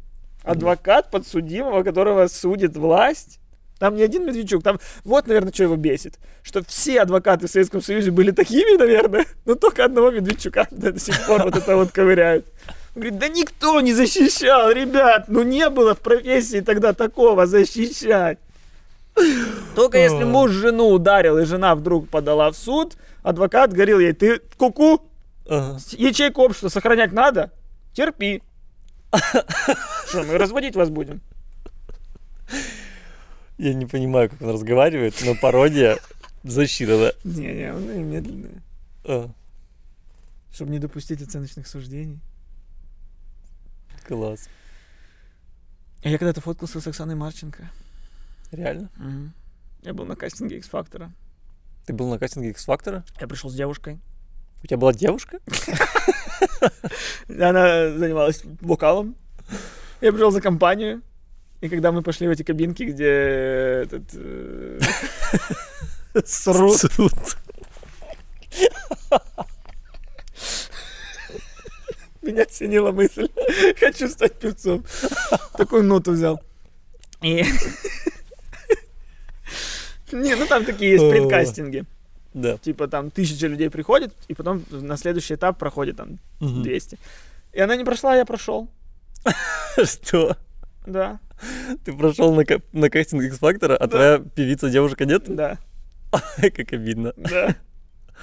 Адвокат 0.42 1.10
подсудимого, 1.10 1.82
которого 1.82 2.26
судит 2.28 2.76
власть. 2.76 3.40
Там 3.78 3.94
не 3.96 4.02
один 4.02 4.24
Медведчук, 4.24 4.62
там 4.62 4.78
вот, 5.04 5.26
наверное, 5.26 5.52
что 5.52 5.64
его 5.64 5.76
бесит. 5.76 6.14
Что 6.42 6.64
все 6.64 7.02
адвокаты 7.02 7.46
в 7.46 7.50
Советском 7.50 7.82
Союзе 7.82 8.10
были 8.10 8.30
такими, 8.30 8.78
наверное, 8.78 9.26
но 9.44 9.54
только 9.54 9.84
одного 9.84 10.10
Медведчука 10.10 10.66
до 10.70 10.98
сих 10.98 11.26
пор 11.26 11.44
вот 11.44 11.56
это 11.56 11.76
вот 11.76 11.92
ковыряют. 11.92 12.46
Он 12.94 13.02
говорит, 13.02 13.18
да 13.18 13.28
никто 13.28 13.80
не 13.82 13.92
защищал, 13.92 14.70
ребят, 14.70 15.26
ну 15.28 15.42
не 15.42 15.68
было 15.68 15.94
в 15.94 15.98
профессии 15.98 16.60
тогда 16.60 16.94
такого 16.94 17.46
защищать. 17.46 18.38
Только 19.74 19.98
если 19.98 20.24
муж 20.24 20.50
жену 20.50 20.88
ударил, 20.88 21.38
и 21.38 21.44
жена 21.44 21.74
вдруг 21.74 22.08
подала 22.08 22.50
в 22.50 22.56
суд, 22.56 22.96
адвокат 23.22 23.72
говорил 23.72 23.98
ей, 23.98 24.12
ты 24.12 24.40
куку, 24.56 25.02
Ага. 25.48 25.78
ячейку 25.92 26.42
общества 26.42 26.68
сохранять 26.68 27.12
надо, 27.12 27.50
терпи. 27.94 28.42
Что, 30.08 30.22
мы 30.22 30.38
разводить 30.38 30.76
вас 30.76 30.90
будем? 30.90 31.20
Я 33.58 33.72
не 33.74 33.86
понимаю, 33.86 34.28
как 34.28 34.42
он 34.42 34.50
разговаривает, 34.50 35.14
но 35.24 35.34
пародия 35.34 35.98
защита, 36.42 36.98
да. 37.24 37.30
Не-не, 37.30 37.72
он 37.72 38.10
медленный. 38.10 38.62
А, 39.04 39.30
Чтобы 40.52 40.70
не 40.72 40.78
допустить 40.78 41.22
оценочных 41.22 41.66
суждений. 41.66 42.20
класс. 44.06 44.48
А 46.04 46.08
я 46.08 46.18
когда-то 46.18 46.40
фоткался 46.40 46.80
с 46.80 46.86
Оксаной 46.86 47.14
Марченко. 47.14 47.68
Реально? 48.52 48.90
Я 49.82 49.94
был 49.94 50.04
на 50.04 50.16
кастинге 50.16 50.58
X-фактора. 50.58 51.12
Ты 51.86 51.92
был 51.92 52.08
на 52.08 52.18
кастинге 52.18 52.50
X-фактора? 52.50 53.04
Я 53.20 53.26
пришел 53.26 53.50
с 53.50 53.54
девушкой. 53.54 53.98
У 54.62 54.66
тебя 54.66 54.76
была 54.76 54.92
девушка? 54.92 55.38
Она 57.28 57.90
занималась 57.96 58.42
вокалом. 58.60 59.16
Я 60.00 60.12
пришел 60.12 60.30
за 60.30 60.40
компанию. 60.40 61.02
И 61.60 61.68
когда 61.68 61.90
мы 61.92 62.02
пошли 62.02 62.28
в 62.28 62.30
эти 62.30 62.42
кабинки, 62.42 62.82
где 62.82 63.06
этот... 63.84 64.02
э, 64.14 64.80
Срут. 66.24 66.80
Меня 72.22 72.42
осенила 72.42 72.92
мысль. 72.92 73.28
Хочу 73.78 74.08
стать 74.08 74.34
певцом. 74.34 74.84
Такую 75.56 75.84
ноту 75.84 76.12
взял. 76.12 76.42
И... 77.22 77.44
Не, 80.12 80.34
ну 80.36 80.46
там 80.46 80.64
такие 80.64 80.92
есть 80.92 81.10
предкастинги. 81.10 81.84
Да. 82.34 82.58
Типа 82.58 82.86
там 82.86 83.10
тысяча 83.10 83.46
людей 83.46 83.70
приходит, 83.70 84.12
и 84.28 84.34
потом 84.34 84.62
на 84.70 84.96
следующий 84.96 85.34
этап 85.34 85.58
проходит 85.58 85.96
там 85.96 86.18
Мгм. 86.40 86.62
200. 86.62 86.98
И 87.54 87.60
она 87.60 87.76
не 87.76 87.84
прошла, 87.84 88.12
а 88.12 88.16
я 88.16 88.24
прошел. 88.26 88.68
Что? 89.82 90.36
Да, 90.86 91.18
Ты 91.84 91.92
прошел 91.92 92.34
на, 92.34 92.44
ка- 92.44 92.60
на 92.72 92.88
кастинг 92.90 93.22
X-фактора, 93.24 93.76
а 93.76 93.86
Да. 93.86 93.88
твоя 93.88 94.18
певица 94.18 94.70
девушка 94.70 95.04
нет? 95.04 95.24
да, 95.26 95.58
Как 96.36 96.72
обидно. 96.72 97.12
да. 97.16 97.54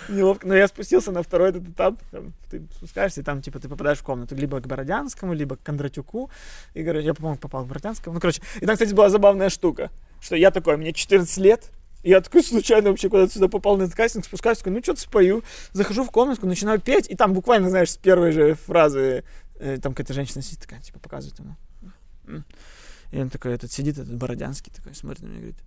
Неловко. 0.09 0.47
Но 0.47 0.55
я 0.55 0.67
спустился 0.67 1.11
на 1.11 1.21
второй 1.21 1.49
этот 1.49 1.67
этап. 1.69 1.99
Там, 2.11 2.33
ты 2.49 2.63
спускаешься, 2.75 3.21
и 3.21 3.23
там, 3.23 3.41
типа, 3.43 3.59
ты 3.59 3.69
попадаешь 3.69 3.99
в 3.99 4.03
комнату 4.03 4.35
либо 4.35 4.59
к 4.59 4.65
Бородянскому, 4.65 5.33
либо 5.33 5.55
к 5.55 5.61
Кондратюку. 5.61 6.31
И, 6.73 6.83
короче, 6.83 7.05
я, 7.05 7.13
по-моему, 7.13 7.37
попал 7.37 7.63
к 7.63 7.67
Бородянскому. 7.67 8.15
Ну, 8.15 8.19
короче, 8.19 8.41
и 8.59 8.65
там, 8.65 8.73
кстати, 8.75 8.91
была 8.93 9.09
забавная 9.09 9.49
штука, 9.49 9.91
что 10.19 10.35
я 10.35 10.49
такой, 10.49 10.77
мне 10.77 10.93
14 10.93 11.37
лет, 11.37 11.69
я 12.03 12.19
такой 12.21 12.43
случайно 12.43 12.89
вообще 12.89 13.07
куда-то 13.07 13.31
сюда 13.31 13.47
попал 13.47 13.77
на 13.77 13.83
этот 13.83 13.95
кастинг, 13.95 14.25
спускаюсь, 14.25 14.57
такой, 14.57 14.73
ну, 14.73 14.81
что-то 14.81 14.99
спою. 14.99 15.43
Захожу 15.73 16.03
в 16.03 16.09
комнатку, 16.09 16.47
начинаю 16.47 16.81
петь, 16.81 17.07
и 17.09 17.15
там 17.15 17.33
буквально, 17.33 17.69
знаешь, 17.69 17.91
с 17.91 17.97
первой 17.97 18.31
же 18.31 18.55
фразы, 18.55 19.23
э, 19.59 19.77
там 19.77 19.93
какая-то 19.93 20.13
женщина 20.13 20.41
сидит 20.41 20.59
такая, 20.61 20.81
типа, 20.81 20.97
показывает 20.99 21.37
ему. 21.39 21.55
И 23.13 23.21
он 23.21 23.29
такой, 23.29 23.53
этот 23.53 23.71
сидит, 23.71 23.99
этот 23.99 24.15
Бородянский 24.17 24.73
такой, 24.73 24.95
смотрит 24.95 25.21
на 25.21 25.27
меня 25.27 25.37
и 25.37 25.41
говорит, 25.41 25.63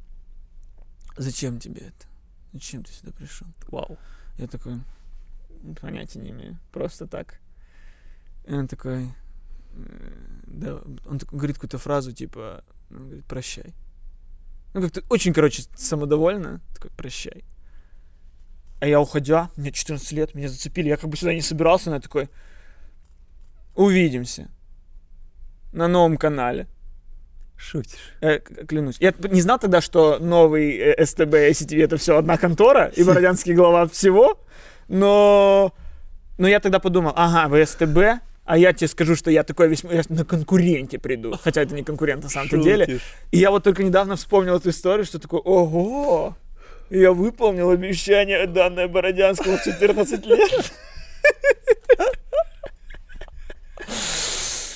зачем 1.17 1.61
тебе 1.61 1.83
это? 1.83 2.09
Зачем 2.53 2.83
ты 2.83 2.93
сюда 2.93 3.13
пришел? 3.13 3.47
Вау. 3.69 3.97
Я 4.37 4.49
такой, 4.49 4.81
«Ну, 5.63 5.75
понятия 5.75 6.19
не 6.19 6.31
имею, 6.31 6.59
просто 6.73 7.07
так. 7.07 7.39
И 8.47 8.53
он 8.53 8.67
такой, 8.67 9.11
«Э, 9.75 10.13
да, 10.49 10.81
он 11.07 11.21
такой, 11.21 11.39
говорит 11.39 11.55
какую-то 11.55 11.79
фразу, 11.79 12.13
типа, 12.13 12.65
он 12.91 13.07
говорит, 13.07 13.25
прощай. 13.27 13.77
Ну, 14.75 14.83
как-то 14.83 15.05
очень, 15.09 15.33
короче, 15.33 15.63
самодовольно, 15.77 16.61
такой, 16.75 16.91
прощай. 16.97 17.45
А 18.81 18.89
я 18.89 19.01
уходя, 19.01 19.53
мне 19.55 19.71
14 19.71 20.11
лет, 20.11 20.35
меня 20.35 20.49
зацепили, 20.49 20.89
я 20.89 20.97
как 20.97 21.11
бы 21.11 21.17
сюда 21.17 21.33
не 21.33 21.43
собирался, 21.43 21.91
но 21.91 21.97
я 21.97 22.03
такой, 22.03 22.29
увидимся 23.77 24.51
на 25.73 25.87
новом 25.87 26.17
канале. 26.17 26.67
Шутишь. 27.57 27.99
Э, 28.21 28.39
клянусь. 28.39 28.97
Я 29.01 29.15
не 29.31 29.41
знал 29.41 29.59
тогда, 29.59 29.81
что 29.81 30.19
новый 30.19 30.77
э, 30.77 31.05
СТБ 31.05 31.35
и 31.35 31.53
CTV 31.53 31.85
это 31.85 31.97
все 31.97 32.17
одна 32.17 32.37
контора, 32.37 32.93
и 32.95 33.03
Бородянский 33.03 33.55
глава 33.55 33.87
всего, 33.89 34.39
но, 34.89 35.73
но 36.39 36.49
я 36.49 36.61
тогда 36.61 36.79
подумал, 36.79 37.13
ага, 37.17 37.49
вы 37.49 37.65
СТБ, 37.65 38.23
а 38.45 38.59
я 38.59 38.73
тебе 38.73 38.89
скажу, 38.89 39.17
что 39.17 39.31
я 39.31 39.43
такой 39.43 39.69
весьма, 39.69 39.93
я 39.93 40.03
на 40.09 40.25
конкуренте 40.25 40.99
приду, 40.99 41.37
хотя 41.43 41.63
это 41.63 41.75
не 41.75 41.83
конкурент 41.83 42.23
на 42.23 42.29
самом-то 42.29 42.59
деле. 42.59 43.01
И 43.33 43.39
я 43.39 43.51
вот 43.51 43.65
только 43.65 43.83
недавно 43.83 44.17
вспомнил 44.17 44.57
эту 44.57 44.71
историю, 44.71 45.05
что 45.05 45.19
такое, 45.19 45.41
ого, 45.41 46.37
я 46.91 47.13
выполнил 47.13 47.71
обещание, 47.71 48.47
данное 48.47 48.87
Бородянскому 48.87 49.57
в 49.57 49.65
14 49.65 50.27
лет. 50.27 50.73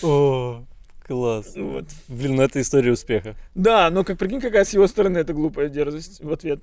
О, 0.02 0.64
класс. 1.10 1.54
Вот. 1.56 1.86
Блин, 2.08 2.36
ну 2.36 2.42
это 2.42 2.60
история 2.60 2.92
успеха. 2.92 3.34
Да, 3.56 3.90
но 3.90 4.04
как 4.04 4.16
прикинь, 4.16 4.40
какая 4.40 4.64
с 4.64 4.72
его 4.72 4.86
стороны 4.86 5.18
это 5.18 5.32
глупая 5.32 5.68
дерзость 5.68 6.22
в 6.22 6.32
ответ. 6.32 6.60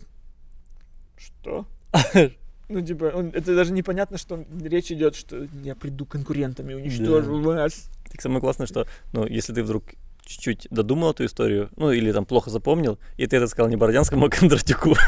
Что? 1.17 1.65
Ну, 2.69 2.81
типа, 2.81 3.13
он- 3.15 3.31
это 3.33 3.55
даже 3.55 3.71
непонятно, 3.71 4.17
что 4.17 4.43
речь 4.61 4.91
идет, 4.91 5.15
что 5.15 5.47
я 5.63 5.73
приду 5.73 6.05
конкурентами, 6.05 6.73
уничтожу 6.73 7.41
вас. 7.41 7.89
Так 8.11 8.21
самое 8.21 8.41
классное, 8.41 8.67
что, 8.67 8.85
ну, 9.13 9.25
если 9.25 9.53
ты 9.53 9.63
вдруг 9.63 9.83
чуть-чуть 10.25 10.67
додумал 10.69 11.11
эту 11.11 11.23
историю, 11.23 11.69
ну, 11.77 11.91
или 11.93 12.11
там 12.11 12.25
плохо 12.25 12.49
запомнил, 12.49 12.99
и 13.15 13.25
ты 13.25 13.37
это 13.37 13.47
сказал 13.47 13.69
не 13.69 13.77
Бородянскому, 13.77 14.25
а 14.25 14.29
Кондратюку. 14.29 14.95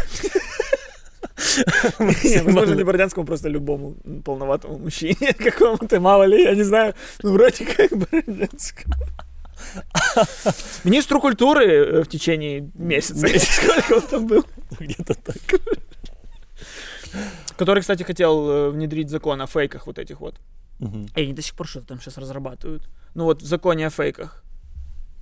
Не, 2.00 2.42
Возможно, 2.44 2.76
не 2.76 2.84
Бородянскому, 2.84 3.26
просто 3.26 3.50
любому 3.50 3.96
полноватому 4.24 4.78
мужчине 4.78 5.34
какому-то, 5.38 6.00
мало 6.00 6.24
ли, 6.24 6.44
я 6.44 6.56
не 6.56 6.64
знаю. 6.64 6.94
Ну, 7.24 7.34
вроде 7.34 7.66
как 7.66 7.92
Бородянскому. 7.92 8.96
Министру 10.84 11.22
культуры 11.22 11.66
э, 11.66 12.04
в 12.04 12.08
течение 12.08 12.70
месяца, 12.74 13.28
сколько 13.40 13.94
он 13.94 14.02
там 14.02 14.28
был. 14.28 14.46
Где-то 14.80 15.14
так. 15.16 15.62
Который, 17.58 17.82
кстати, 17.82 18.04
хотел 18.04 18.50
э, 18.50 18.70
внедрить 18.70 19.10
закон 19.10 19.42
о 19.42 19.48
фейках 19.48 19.88
вот 19.88 20.00
этих 20.00 20.22
вот. 20.22 20.36
И 20.80 21.22
они 21.22 21.34
до 21.34 21.42
сих 21.42 21.56
пор 21.56 21.68
что-то 21.68 21.88
там 21.88 22.00
сейчас 22.00 22.18
разрабатывают. 22.18 22.88
Ну 23.14 23.26
вот 23.26 23.42
в 23.42 23.46
законе 23.46 23.88
о 23.88 23.90
фейках 23.90 24.44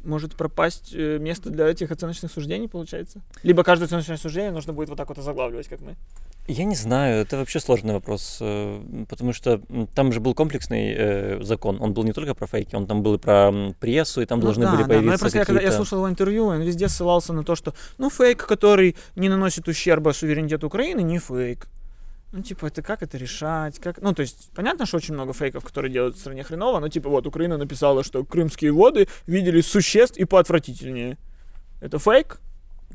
может 0.08 0.36
пропасть 0.36 0.92
э, 0.94 1.20
место 1.20 1.50
для 1.50 1.68
этих 1.68 1.92
оценочных 1.92 2.32
суждений, 2.32 2.68
получается? 2.68 3.22
Либо 3.44 3.64
каждое 3.64 3.86
оценочное 3.86 4.18
суждение 4.18 4.52
нужно 4.52 4.74
будет 4.74 4.90
вот 4.90 4.98
так 4.98 5.10
вот 5.10 5.18
озаглавливать, 5.18 5.68
как 5.68 5.82
мы. 5.82 5.96
Я 6.48 6.64
не 6.64 6.76
знаю, 6.76 7.22
это 7.22 7.38
вообще 7.38 7.60
сложный 7.60 7.94
вопрос, 7.94 8.38
э, 8.40 9.06
потому 9.10 9.34
что 9.34 9.62
там 9.94 10.14
же 10.14 10.20
был 10.20 10.34
комплексный 10.34 10.94
э, 10.98 11.44
закон, 11.44 11.78
он 11.82 11.94
был 11.94 12.04
не 12.04 12.14
только 12.14 12.34
про 12.34 12.48
фейки, 12.48 12.76
он 12.76 12.88
там 12.88 13.04
был 13.04 13.16
и 13.16 13.18
про 13.18 13.52
прессу, 13.80 14.22
и 14.22 14.26
там 14.26 14.40
должны 14.40 14.66
Ну 14.66 14.72
да, 14.72 14.78
были 14.78 14.84
да. 14.84 14.88
Но 14.88 14.94
я 14.94 15.00
появиться 15.00 15.20
просто, 15.26 15.46
когда 15.46 15.62
я 15.62 15.72
слушал 15.72 16.00
его 16.00 16.10
интервью, 16.10 16.46
он 16.46 16.62
везде 16.62 16.88
ссылался 16.88 17.34
на 17.34 17.44
то, 17.44 17.56
что, 17.56 17.74
ну, 17.98 18.10
фейк, 18.10 18.46
который 18.46 18.96
не 19.16 19.28
наносит 19.28 19.68
ущерба 19.68 20.12
суверенитету 20.12 20.68
Украины, 20.68 21.02
не 21.02 21.20
фейк. 21.20 21.68
Ну, 22.34 22.42
типа, 22.44 22.66
это 22.68 22.82
как 22.82 23.02
это 23.04 23.18
решать? 23.18 23.80
Как... 23.80 24.02
Ну, 24.02 24.14
то 24.14 24.22
есть, 24.22 24.50
понятно, 24.54 24.86
что 24.86 24.98
очень 24.98 25.14
много 25.14 25.34
фейков, 25.34 25.64
которые 25.64 25.92
делают 25.92 26.18
в 26.18 26.20
стране 26.20 26.44
хреново, 26.44 26.80
но, 26.80 26.90
типа, 26.90 27.10
вот, 27.10 27.26
Украина 27.26 27.58
написала, 27.58 28.04
что 28.04 28.24
крымские 28.26 28.74
воды 28.74 29.08
видели 29.28 29.62
существ 29.62 30.18
и 30.18 30.26
поотвратительнее. 30.26 31.18
Это 31.80 32.00
фейк? 32.00 32.40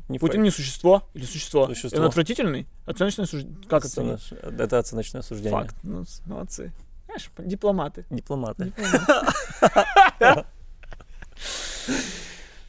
Не 0.09 0.19
Путин 0.19 0.33
факт. 0.35 0.43
не 0.43 0.51
существо? 0.51 1.09
Или 1.13 1.25
существо? 1.25 1.67
Существо. 1.67 1.99
Он 2.01 2.05
отвратительный? 2.07 2.67
Оценочное 2.85 3.25
суждение? 3.25 3.57
Как 3.67 3.85
оценить? 3.85 4.13
Оценочное- 4.19 4.59
Это 4.65 4.77
оценочное 4.79 5.21
суждение. 5.23 5.51
Факт. 5.51 5.75
Ну, 5.83 6.03
молодцы. 6.25 6.71
Знаешь. 7.05 7.31
Дипломаты. 7.39 8.05
Дипломаты. 8.09 8.71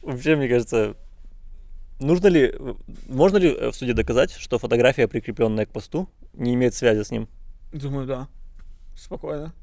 Вообще, 0.01 0.35
мне 0.35 0.47
кажется, 0.47 0.95
нужно 1.99 2.27
ли, 2.27 2.53
можно 3.07 3.37
ли 3.37 3.49
э, 3.49 3.71
в 3.71 3.75
суде 3.75 3.93
доказать, 3.93 4.31
что 4.31 4.59
фотография, 4.59 5.07
прикрепленная 5.07 5.65
к 5.65 5.69
посту, 5.69 6.09
не 6.33 6.53
имеет 6.53 6.73
связи 6.73 7.03
с 7.03 7.11
ним? 7.11 7.27
Думаю, 7.73 8.07
да. 8.07 8.27
Спокойно. 8.95 9.53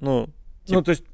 Ну, 0.00 0.28
Ну, 0.68 0.82
то 0.82 0.90
есть, 0.90 1.04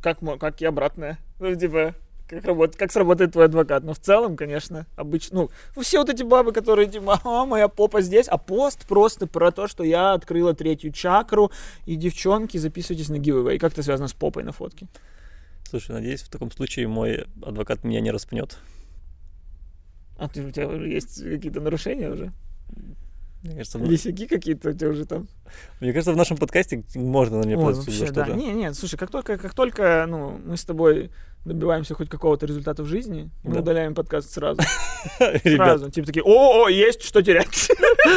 как, 0.00 0.18
как 0.38 0.60
и 0.62 0.66
обратное. 0.66 1.18
Ну, 1.40 1.54
типа, 1.54 1.94
как, 2.28 2.44
работает, 2.44 2.76
как 2.76 2.92
сработает 2.92 3.32
твой 3.32 3.46
адвокат. 3.46 3.82
Но 3.84 3.94
в 3.94 3.98
целом, 3.98 4.36
конечно, 4.36 4.86
обычно... 4.96 5.48
Ну, 5.74 5.82
все 5.82 5.98
вот 5.98 6.10
эти 6.10 6.22
бабы, 6.22 6.52
которые, 6.52 6.88
типа, 6.88 7.20
а, 7.24 7.46
моя 7.46 7.68
попа 7.68 8.02
здесь, 8.02 8.28
а 8.28 8.38
пост 8.38 8.86
просто 8.86 9.26
про 9.26 9.50
то, 9.50 9.66
что 9.66 9.82
я 9.82 10.12
открыла 10.12 10.54
третью 10.54 10.92
чакру, 10.92 11.50
и, 11.86 11.96
девчонки, 11.96 12.58
записывайтесь 12.58 13.08
на 13.08 13.16
giveaway. 13.16 13.58
Как 13.58 13.72
это 13.72 13.82
связано 13.82 14.08
с 14.08 14.12
попой 14.12 14.44
на 14.44 14.52
фотке? 14.52 14.86
слушай, 15.68 15.90
надеюсь, 15.92 16.22
в 16.22 16.30
таком 16.30 16.50
случае 16.50 16.88
мой 16.88 17.26
адвокат 17.42 17.84
меня 17.84 18.00
не 18.00 18.10
распнет. 18.10 18.58
А 20.18 20.28
ты, 20.28 20.44
у 20.44 20.50
тебя 20.50 20.72
есть 20.84 21.22
какие-то 21.22 21.60
нарушения 21.60 22.10
уже? 22.10 22.32
Мне 23.48 23.56
кажется, 23.56 23.78
Висяки 23.78 24.26
какие-то 24.26 24.70
у 24.70 24.72
тебя 24.72 24.88
уже 24.90 25.04
там? 25.06 25.26
мне 25.80 25.92
кажется, 25.92 26.12
в 26.12 26.16
нашем 26.16 26.36
подкасте 26.36 26.84
можно 26.94 27.38
на 27.40 27.46
меня 27.46 27.56
суд 27.56 27.74
за 27.76 27.80
вообще, 27.82 28.12
да. 28.12 28.24
что-то. 28.24 28.32
Не, 28.38 28.52
не, 28.52 28.74
слушай, 28.74 28.96
как 28.98 29.10
только, 29.10 29.38
как 29.38 29.54
только, 29.54 30.04
ну, 30.08 30.38
мы 30.44 30.56
с 30.58 30.64
тобой 30.64 31.10
добиваемся 31.46 31.94
хоть 31.94 32.10
какого-то 32.10 32.44
результата 32.44 32.82
в 32.82 32.86
жизни, 32.86 33.30
мы 33.44 33.54
Да. 33.54 33.60
удаляем 33.60 33.94
подкаст 33.94 34.30
сразу. 34.32 34.60
Сразу. 35.44 35.90
Типа 35.90 36.06
такие, 36.06 36.22
о, 36.24 36.68
есть 36.68 37.02
что 37.02 37.22
терять. 37.22 37.70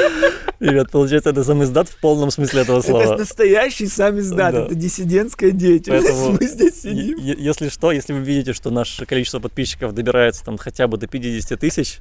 ребят, 0.60 0.92
получается, 0.92 1.30
это 1.30 1.44
сам 1.44 1.64
издат 1.64 1.88
в 1.88 1.98
полном 2.02 2.32
смысле 2.32 2.62
этого 2.64 2.80
Это 2.80 2.88
слова. 2.88 3.18
настоящий 3.18 3.88
сам 3.88 4.20
издат, 4.20 4.54
Да. 4.54 4.66
это 4.66 4.76
диссидентская 4.76 5.52
деятельность. 5.52 6.12
Мы 6.42 6.46
здесь 6.48 6.82
сидим. 6.82 7.18
Если 7.20 7.70
что, 7.70 7.92
если 7.92 8.12
вы 8.14 8.20
видите, 8.20 8.54
что 8.54 8.70
наше 8.72 9.06
количество 9.06 9.40
подписчиков 9.40 9.94
добирается 9.94 10.44
там 10.44 10.58
хотя 10.58 10.88
бы 10.88 10.98
до 10.98 11.08
50 11.08 11.58
тысяч, 11.60 12.00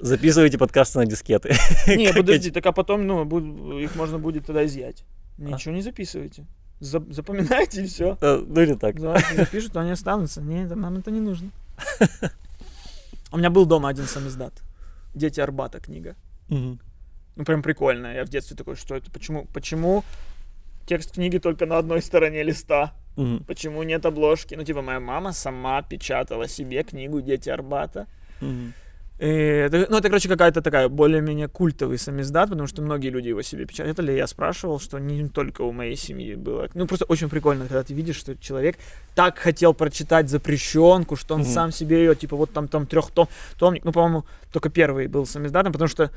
записывайте 0.00 0.58
подкасты 0.58 0.98
на 0.98 1.06
дискеты. 1.06 1.54
Не, 1.86 2.12
подожди, 2.16 2.50
так 2.50 2.66
а 2.66 2.72
потом, 2.72 3.06
ну, 3.06 3.78
их 3.78 3.94
можно 3.96 4.18
будет 4.18 4.46
тогда 4.46 4.64
изъять. 4.66 5.04
Ничего 5.38 5.74
не 5.74 5.82
записывайте. 5.82 6.44
За- 6.80 7.04
Запоминайте 7.12 7.82
и 7.84 7.86
все. 7.86 8.18
э, 8.20 8.44
Ну 8.46 8.60
или 8.60 8.74
так. 8.74 8.98
Запишут, 9.00 9.76
они 9.76 9.90
останутся. 9.92 10.40
Не, 10.42 10.64
нам 10.66 10.96
это 10.96 11.10
не 11.10 11.20
нужно. 11.20 11.50
У 13.32 13.36
меня 13.38 13.50
был 13.50 13.66
дома 13.66 13.88
один 13.88 14.06
сам 14.06 14.26
издат. 14.28 14.52
Дети 15.14 15.40
Арбата 15.40 15.80
книга. 15.80 16.14
Ну, 16.48 17.44
прям 17.44 17.62
прикольная. 17.62 18.14
Я 18.16 18.24
в 18.24 18.28
детстве 18.28 18.56
такой, 18.56 18.76
что 18.76 18.94
это? 18.94 19.10
Почему? 19.10 19.46
Почему 19.52 20.04
текст 20.86 21.12
книги 21.12 21.38
только 21.38 21.66
на 21.66 21.78
одной 21.78 22.00
стороне 22.02 22.42
листа? 22.44 22.92
Мгм. 23.16 23.44
Почему 23.44 23.82
нет 23.82 24.06
обложки? 24.06 24.54
Ну, 24.54 24.62
типа, 24.64 24.82
моя 24.82 25.00
мама 25.00 25.32
сама 25.32 25.82
печатала 25.82 26.48
себе 26.48 26.82
книгу 26.84 27.20
«Дети 27.20 27.48
Арбата». 27.48 28.06
Мгм. 28.40 28.72
И 29.18 29.26
это, 29.26 29.86
ну, 29.90 29.98
это, 29.98 30.08
короче, 30.08 30.28
какая-то 30.28 30.60
такая 30.60 30.88
более-менее 30.88 31.46
культовый 31.46 31.98
самиздат, 31.98 32.50
потому 32.50 32.66
что 32.66 32.82
многие 32.82 33.10
люди 33.10 33.28
его 33.28 33.42
себе 33.42 33.64
печатали. 33.64 34.12
Я 34.12 34.26
спрашивал, 34.26 34.80
что 34.80 34.98
не 34.98 35.28
только 35.28 35.62
у 35.62 35.70
моей 35.72 35.96
семьи 35.96 36.34
было. 36.34 36.68
Ну, 36.74 36.86
просто 36.88 37.04
очень 37.04 37.28
прикольно, 37.28 37.66
когда 37.66 37.84
ты 37.84 37.94
видишь, 37.94 38.16
что 38.16 38.36
человек 38.36 38.76
так 39.14 39.38
хотел 39.38 39.72
прочитать 39.72 40.28
запрещенку, 40.28 41.14
что 41.14 41.34
он 41.34 41.42
Мгм. 41.42 41.48
сам 41.50 41.72
себе 41.72 41.98
ее, 41.98 42.16
типа, 42.16 42.36
вот 42.36 42.52
там, 42.52 42.66
там 42.66 42.86
трех 42.86 43.12
том, 43.12 43.28
томник. 43.56 43.84
Ну, 43.84 43.92
по-моему, 43.92 44.24
только 44.52 44.68
первый 44.68 45.06
был 45.06 45.26
самиздатом, 45.26 45.72
потому 45.72 45.88
что 45.88 46.10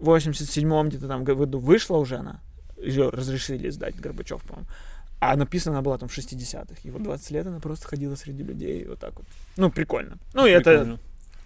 в 0.00 0.10
87-м 0.10 0.88
где-то 0.88 1.06
там 1.06 1.22
году 1.22 1.60
вышла 1.60 1.96
уже 1.96 2.16
она. 2.16 2.40
Ее 2.76 3.08
разрешили 3.10 3.68
издать, 3.68 3.94
Горбачев, 4.00 4.42
по-моему. 4.42 4.68
А 5.20 5.36
написана 5.36 5.76
она 5.76 5.82
была 5.82 5.96
там 5.96 6.08
в 6.08 6.12
60-х. 6.12 6.80
И 6.82 6.90
вот 6.90 7.02
20 7.04 7.30
лет 7.30 7.46
она 7.46 7.60
просто 7.60 7.86
ходила 7.88 8.16
среди 8.16 8.42
людей 8.42 8.84
вот 8.84 8.98
так 8.98 9.14
вот. 9.16 9.24
Ну, 9.56 9.70
прикольно. 9.70 10.18
Ну, 10.34 10.44
и 10.44 10.50
это 10.50 10.70
Прикольно. 10.70 10.98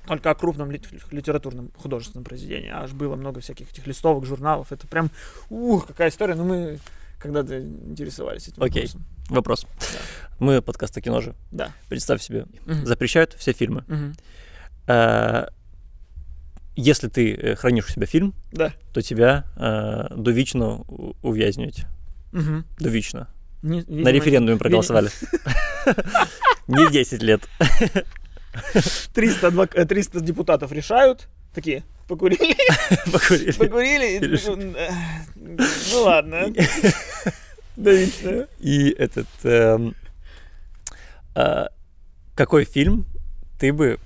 Только 0.06 0.30
о 0.30 0.34
крупном 0.34 0.70
лит- 0.70 0.88
литературном 1.12 1.70
художественном 1.76 2.24
произведении. 2.24 2.70
Аж 2.70 2.92
было 2.92 3.16
много 3.16 3.40
всяких 3.40 3.70
этих 3.70 3.86
листовок, 3.86 4.24
журналов. 4.26 4.72
Это 4.72 4.86
прям, 4.86 5.10
ух, 5.50 5.86
какая 5.86 6.08
история. 6.08 6.34
Ну, 6.34 6.44
мы 6.44 6.78
когда-то 7.18 7.60
интересовались 7.60 8.48
этим 8.48 8.62
Окей. 8.62 8.82
вопросом. 8.84 9.04
Вопрос. 9.28 9.66
Мы 10.38 10.62
подкаст 10.62 10.96
о 10.96 11.00
кино 11.00 11.20
же. 11.20 11.34
Да. 11.52 11.72
Представь 11.88 12.22
себе, 12.22 12.46
Мгм. 12.66 12.86
запрещают 12.86 13.34
все 13.38 13.52
фильмы. 13.52 13.84
Мгм. 13.88 14.14
Э, 14.88 15.46
Если 16.76 17.08
ты 17.08 17.34
э, 17.34 17.56
хранишь 17.56 17.86
у 17.88 17.92
себя 17.92 18.06
фильм, 18.06 18.32
Да. 18.52 18.72
то 18.92 19.02
тебя 19.02 19.44
э, 19.56 20.16
довічно 20.22 20.84
у- 20.88 21.14
ув'язнюють. 21.22 21.84
Мгм. 22.32 22.64
Довічно. 22.78 23.26
Не- 23.62 23.76
На 23.76 23.82
видимо, 23.82 24.10
референдуме 24.10 24.58
проголосовали. 24.58 25.08
Не 26.68 26.88
10 26.90 27.22
лет. 27.22 27.48
300, 29.14 29.48
адвок- 29.48 29.74
э, 29.74 29.84
300 29.84 30.20
депутатов 30.20 30.72
решают. 30.72 31.28
Такие, 31.54 31.82
покурили, 32.08 32.54
Покурили. 33.12 33.52
покурили. 33.52 34.38
ну, 34.46 34.74
э, 34.76 34.90
Ну 35.92 36.02
ладно. 36.02 36.46
Давично. 37.76 38.46
И 38.58 38.90
этот... 38.90 39.26
эм, 39.44 39.94
э, 41.34 41.66
Какой 42.34 42.64
фильм 42.64 43.06
ты 43.58 43.72
бы 43.72 43.98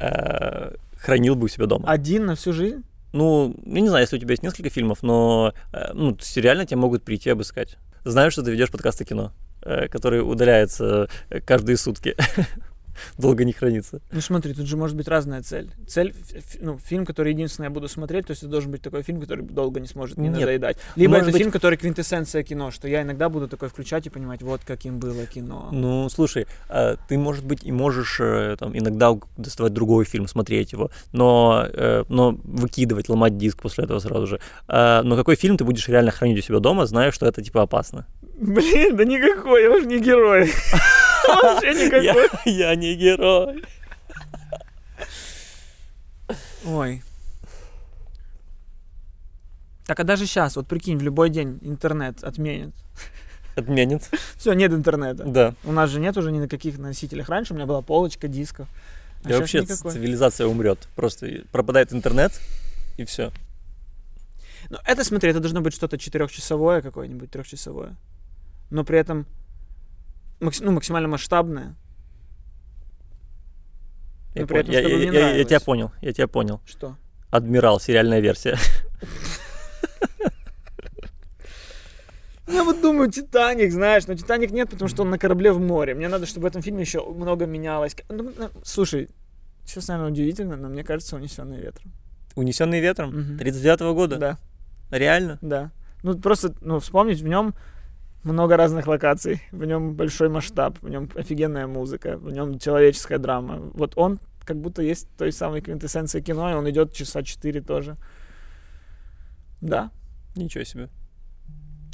э, 0.00 0.70
хранил 0.96 1.34
бы 1.36 1.44
у 1.44 1.48
себя 1.48 1.66
дома? 1.66 1.88
Один 1.90 2.26
на 2.26 2.34
всю 2.34 2.52
жизнь? 2.52 2.82
Ну, 3.12 3.54
я 3.64 3.80
не 3.80 3.88
знаю, 3.88 4.02
если 4.02 4.16
у 4.16 4.20
тебя 4.20 4.32
есть 4.32 4.42
несколько 4.42 4.70
фильмов, 4.70 5.02
но 5.02 5.52
э, 5.72 5.92
ну, 5.94 6.16
реально 6.36 6.66
тебя 6.66 6.78
могут 6.78 7.04
прийти 7.04 7.30
обыскать. 7.30 7.76
Знаю, 8.04 8.30
что 8.30 8.42
ты 8.42 8.50
ведешь 8.50 8.70
подкасты 8.70 9.04
кино, 9.04 9.32
э, 9.62 9.88
который 9.88 10.20
удаляется 10.20 11.08
э, 11.30 11.40
каждые 11.40 11.76
сутки. 11.76 12.16
Долго 13.18 13.44
не 13.44 13.52
хранится. 13.52 14.00
Ну 14.12 14.20
смотри, 14.20 14.54
тут 14.54 14.66
же 14.66 14.76
может 14.76 14.96
быть 14.96 15.08
разная 15.08 15.42
цель. 15.42 15.70
Цель, 15.86 16.14
ну, 16.60 16.78
фильм, 16.78 17.04
который 17.06 17.32
единственный 17.32 17.66
я 17.66 17.70
буду 17.70 17.88
смотреть, 17.88 18.26
то 18.26 18.30
есть 18.32 18.42
это 18.42 18.50
должен 18.50 18.70
быть 18.70 18.82
такой 18.82 19.02
фильм, 19.02 19.20
который 19.20 19.44
долго 19.44 19.80
не 19.80 19.86
сможет 19.86 20.16
не 20.18 20.28
Нет. 20.28 20.40
надоедать. 20.40 20.76
Либо 20.96 21.10
Может 21.12 21.22
это 21.28 21.32
быть- 21.32 21.40
фильм, 21.42 21.52
который 21.52 21.76
квинтэссенция 21.78 22.42
кино, 22.42 22.70
что 22.70 22.88
я 22.88 23.02
иногда 23.02 23.28
буду 23.28 23.48
такой 23.48 23.68
включать 23.68 24.06
и 24.06 24.10
понимать, 24.10 24.42
вот 24.42 24.60
каким 24.66 24.98
было 24.98 25.26
кино. 25.26 25.68
Ну, 25.72 26.08
слушай, 26.08 26.46
э, 26.68 26.96
ты, 27.08 27.18
может 27.18 27.44
быть, 27.44 27.64
и 27.64 27.72
можешь 27.72 28.18
э, 28.20 28.56
там, 28.58 28.76
иногда 28.76 29.14
доставать 29.36 29.72
другой 29.72 30.04
фильм, 30.04 30.26
смотреть 30.28 30.72
его, 30.72 30.90
но, 31.12 31.66
э, 31.72 32.04
но 32.08 32.32
выкидывать, 32.44 33.08
ломать 33.08 33.36
диск 33.38 33.60
после 33.62 33.84
этого 33.84 33.98
сразу 33.98 34.26
же. 34.26 34.40
Э, 34.68 35.02
Но 35.02 35.16
какой 35.16 35.36
фильм 35.36 35.56
ты 35.56 35.64
будешь 35.64 35.88
реально 35.88 36.10
хранить 36.10 36.38
у 36.38 36.42
себя 36.42 36.58
дома, 36.60 36.86
зная, 36.86 37.10
что 37.12 37.26
это, 37.26 37.42
типа, 37.42 37.62
опасно? 37.62 38.06
Блин, 38.40 38.96
да 38.96 39.04
никакой, 39.04 39.62
я 39.64 39.70
уже 39.70 39.86
не 39.86 39.98
герой. 40.00 40.50
Вообще 41.42 41.68
Я, 41.72 41.86
никакой. 41.86 42.28
я 42.52 42.74
не 42.74 42.94
герой. 42.94 43.64
Ой. 46.64 47.02
Так 49.86 50.00
а 50.00 50.04
даже 50.04 50.26
сейчас, 50.26 50.56
вот 50.56 50.66
прикинь, 50.66 50.98
в 50.98 51.02
любой 51.02 51.30
день 51.30 51.58
интернет 51.62 52.22
отменят. 52.22 52.74
Отменит. 53.56 54.08
Все, 54.36 54.52
нет 54.52 54.72
интернета. 54.72 55.24
Да. 55.24 55.54
У 55.64 55.72
нас 55.72 55.90
же 55.90 55.98
нет 55.98 56.16
уже 56.16 56.30
ни 56.30 56.38
на 56.38 56.48
каких 56.48 56.78
носителях. 56.78 57.28
Раньше 57.28 57.54
у 57.54 57.56
меня 57.56 57.66
была 57.66 57.80
полочка 57.82 58.28
дисков. 58.28 58.68
А 59.24 59.30
И 59.30 59.32
вообще 59.32 59.62
никакой. 59.62 59.92
цивилизация 59.92 60.46
умрет. 60.46 60.86
Просто 60.94 61.42
пропадает 61.50 61.92
интернет, 61.92 62.38
и 62.98 63.04
все. 63.04 63.32
Ну, 64.70 64.76
это, 64.84 65.02
смотри, 65.02 65.30
это 65.30 65.40
должно 65.40 65.60
быть 65.60 65.74
что-то 65.74 65.96
четырехчасовое 65.98 66.82
какое-нибудь, 66.82 67.30
трехчасовое. 67.30 67.96
Но 68.70 68.84
при 68.84 68.98
этом 68.98 69.26
макс- 70.40 70.60
ну, 70.60 70.72
максимально 70.72 71.08
масштабное. 71.08 71.74
Я, 74.34 74.42
пон- 74.42 74.58
этом, 74.60 74.72
я- 74.72 74.80
я- 74.80 75.12
я- 75.12 75.36
я 75.36 75.44
тебя 75.44 75.60
понял, 75.60 75.90
я 76.00 76.12
тебя 76.12 76.28
понял. 76.28 76.60
Что? 76.66 76.96
Адмирал, 77.30 77.80
сериальная 77.80 78.20
версия. 78.20 78.56
Я 82.46 82.64
вот 82.64 82.80
думаю, 82.80 83.10
Титаник, 83.10 83.70
знаешь, 83.72 84.06
но 84.06 84.14
Титаник 84.14 84.50
нет, 84.52 84.70
потому 84.70 84.88
что 84.88 85.02
он 85.02 85.10
на 85.10 85.18
корабле 85.18 85.52
в 85.52 85.60
море. 85.60 85.94
Мне 85.94 86.08
надо, 86.08 86.24
чтобы 86.24 86.44
в 86.44 86.46
этом 86.46 86.62
фильме 86.62 86.80
еще 86.80 87.04
много 87.04 87.44
менялось. 87.44 87.94
Ну, 88.08 88.32
ну, 88.36 88.48
слушай, 88.64 89.10
сейчас, 89.66 89.88
наверное, 89.88 90.10
удивительно, 90.12 90.56
но 90.56 90.68
мне 90.68 90.82
кажется, 90.82 91.16
унесенный 91.16 91.58
ветром. 91.60 91.92
Унесенный 92.36 92.80
ветром? 92.80 93.10
Мгм. 93.10 93.36
39-го 93.38 93.94
года? 93.94 94.16
Да, 94.16 94.38
Реально? 94.90 95.38
да. 95.42 95.72
Ну, 96.02 96.16
просто, 96.18 96.54
ну, 96.62 96.78
вспомнить, 96.80 97.20
в 97.20 97.26
нем 97.28 97.54
много 98.24 98.56
разных 98.56 98.86
локаций, 98.86 99.42
в 99.52 99.64
нем 99.64 99.94
большой 99.94 100.28
масштаб, 100.28 100.78
в 100.82 100.88
нем 100.88 101.08
офигенная 101.14 101.66
музыка, 101.66 102.18
в 102.18 102.30
нем 102.30 102.58
человеческая 102.58 103.18
драма. 103.18 103.58
Вот 103.74 103.92
он 103.96 104.18
как 104.44 104.56
будто 104.56 104.82
есть 104.82 105.08
той 105.16 105.32
самой 105.32 105.60
квинтэссенции 105.60 106.20
кино, 106.20 106.50
и 106.50 106.54
он 106.54 106.68
идет 106.70 106.92
часа 106.92 107.22
четыре 107.22 107.60
тоже. 107.60 107.96
Да, 109.60 109.90
Ничего 110.38 110.64
себе. 110.64 110.88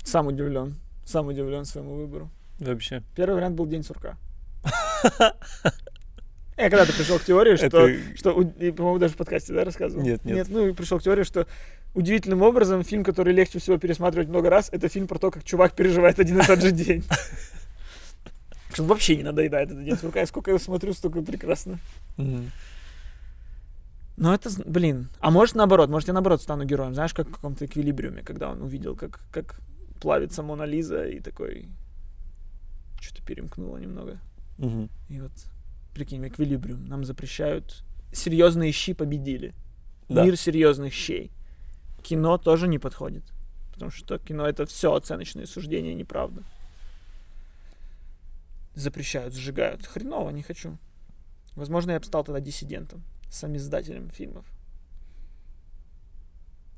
Сам 0.04 0.26
удивлен. 0.26 0.74
Сам 1.06 1.28
удивлен 1.28 1.64
своему 1.64 1.94
выбору. 1.94 2.30
Вообще. 2.58 3.02
Первый 3.16 3.36
вариант 3.36 3.56
был 3.56 3.66
День 3.66 3.82
сурка. 3.82 4.16
Я 6.56 6.70
когда-то 6.70 6.92
пришел 6.92 7.18
к 7.18 7.24
теории, 7.24 7.56
что, 7.56 7.66
Это- 7.66 8.16
что 8.16 8.40
и, 8.42 8.70
по-моему, 8.70 8.98
даже 8.98 9.14
в 9.14 9.16
подкасте, 9.16 9.52
да, 9.54 9.64
рассказывал? 9.64 10.04
Нет, 10.04 10.24
нет. 10.24 10.36
Нет, 10.36 10.48
ну 10.50 10.74
пришел 10.74 11.00
к 11.00 11.02
теории, 11.02 11.24
что 11.24 11.46
удивительным 11.94 12.42
образом 12.42 12.82
фильм, 12.82 13.04
который 13.04 13.32
легче 13.32 13.58
всего 13.58 13.78
пересматривать 13.78 14.28
много 14.28 14.50
раз, 14.50 14.68
это 14.72 14.88
фильм 14.88 15.06
про 15.06 15.18
то, 15.18 15.30
как 15.30 15.44
чувак 15.44 15.74
переживает 15.74 16.18
один 16.18 16.40
и 16.40 16.46
тот 16.46 16.60
же 16.60 16.72
день. 16.72 17.04
Что 18.72 18.84
вообще 18.84 19.16
не 19.16 19.22
надоедает 19.22 19.70
этот 19.70 19.84
день 19.84 19.96
сурка. 19.96 20.20
Я 20.20 20.26
сколько 20.26 20.50
его 20.50 20.58
смотрю, 20.58 20.92
столько 20.92 21.22
прекрасно. 21.22 21.78
Но 24.16 24.32
это, 24.32 24.48
блин, 24.64 25.08
а 25.20 25.30
может 25.30 25.56
наоборот, 25.56 25.90
может 25.90 26.08
я 26.08 26.14
наоборот 26.14 26.40
стану 26.40 26.64
героем, 26.64 26.94
знаешь, 26.94 27.12
как 27.14 27.28
в 27.28 27.32
каком-то 27.32 27.66
эквилибриуме, 27.66 28.22
когда 28.22 28.50
он 28.50 28.62
увидел, 28.62 28.94
как, 28.94 29.20
как 29.32 29.60
плавится 30.00 30.42
Мона 30.42 30.62
Лиза 30.62 31.04
и 31.04 31.18
такой, 31.18 31.68
что-то 33.00 33.24
перемкнуло 33.24 33.76
немного. 33.78 34.18
Мгм. 34.58 34.88
И 35.08 35.20
вот, 35.20 35.32
прикинь, 35.94 36.24
эквилибриум, 36.28 36.86
нам 36.86 37.04
запрещают, 37.04 37.82
серьезные 38.12 38.70
щи 38.70 38.92
победили, 38.92 39.52
Да. 40.08 40.24
мир 40.24 40.36
серьезных 40.36 40.92
щей. 40.92 41.32
Кино 42.04 42.36
тоже 42.36 42.68
не 42.68 42.78
подходит, 42.78 43.24
потому 43.72 43.90
что 43.90 44.18
кино 44.18 44.46
это 44.46 44.66
все 44.66 44.92
оценочные 44.92 45.46
суждения, 45.46 45.94
неправда. 45.94 46.42
Запрещают, 48.74 49.34
сжигают. 49.34 49.86
Хреново, 49.86 50.28
не 50.28 50.42
хочу. 50.42 50.76
Возможно, 51.56 51.92
я 51.92 52.00
бы 52.00 52.04
стал 52.04 52.22
тогда 52.22 52.40
диссидентом, 52.40 53.02
самиздателем 53.30 54.10
фильмов. 54.10 54.44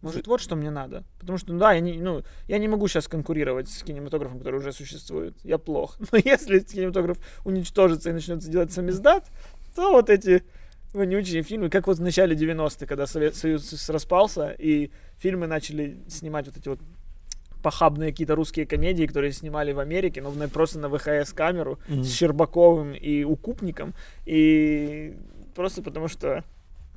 Может, 0.01 0.29
вот 0.29 0.41
что 0.41 0.55
мне 0.55 0.71
надо. 0.71 1.03
Потому 1.19 1.39
что, 1.39 1.53
ну 1.53 1.59
да, 1.59 1.73
я 1.73 1.81
не, 1.81 1.95
ну, 1.95 2.23
я 2.47 2.59
не 2.59 2.69
могу 2.69 2.87
сейчас 2.87 3.09
конкурировать 3.09 3.69
с 3.69 3.83
кинематографом, 3.83 4.39
который 4.39 4.61
уже 4.61 4.73
существует. 4.73 5.35
Я 5.43 5.59
плох. 5.59 5.97
Но 6.13 6.19
если 6.19 6.61
кинематограф 6.61 7.19
уничтожится 7.45 8.11
и 8.11 8.13
начнется 8.13 8.49
делать 8.49 8.73
самиздат, 8.73 9.29
то 9.75 9.91
вот 9.91 10.09
эти 10.09 10.45
вонючие 10.93 11.43
фильмы, 11.43 11.71
как 11.71 11.87
вот 11.89 11.99
в 11.99 12.03
начале 12.03 12.37
90-х, 12.37 12.87
когда 12.87 13.07
Совет 13.07 13.35
Союз 13.35 13.89
распался, 13.89 14.51
и 14.51 14.91
фильмы 15.19 15.47
начали 15.47 15.99
снимать 16.09 16.47
вот 16.47 16.57
эти 16.57 16.69
вот 16.69 16.81
похабные 17.63 18.11
какие-то 18.13 18.35
русские 18.37 18.67
комедии, 18.67 19.07
которые 19.07 19.33
снимали 19.33 19.73
в 19.73 19.79
Америке, 19.81 20.23
но 20.23 20.31
просто 20.49 20.79
на 20.79 20.89
ВХС-камеру 20.89 21.79
Мгм. 21.89 22.05
с 22.05 22.15
Щербаковым 22.15 22.93
и 22.95 23.25
Укупником, 23.25 23.95
и 24.25 25.17
просто 25.55 25.83
потому 25.83 26.09
что 26.09 26.45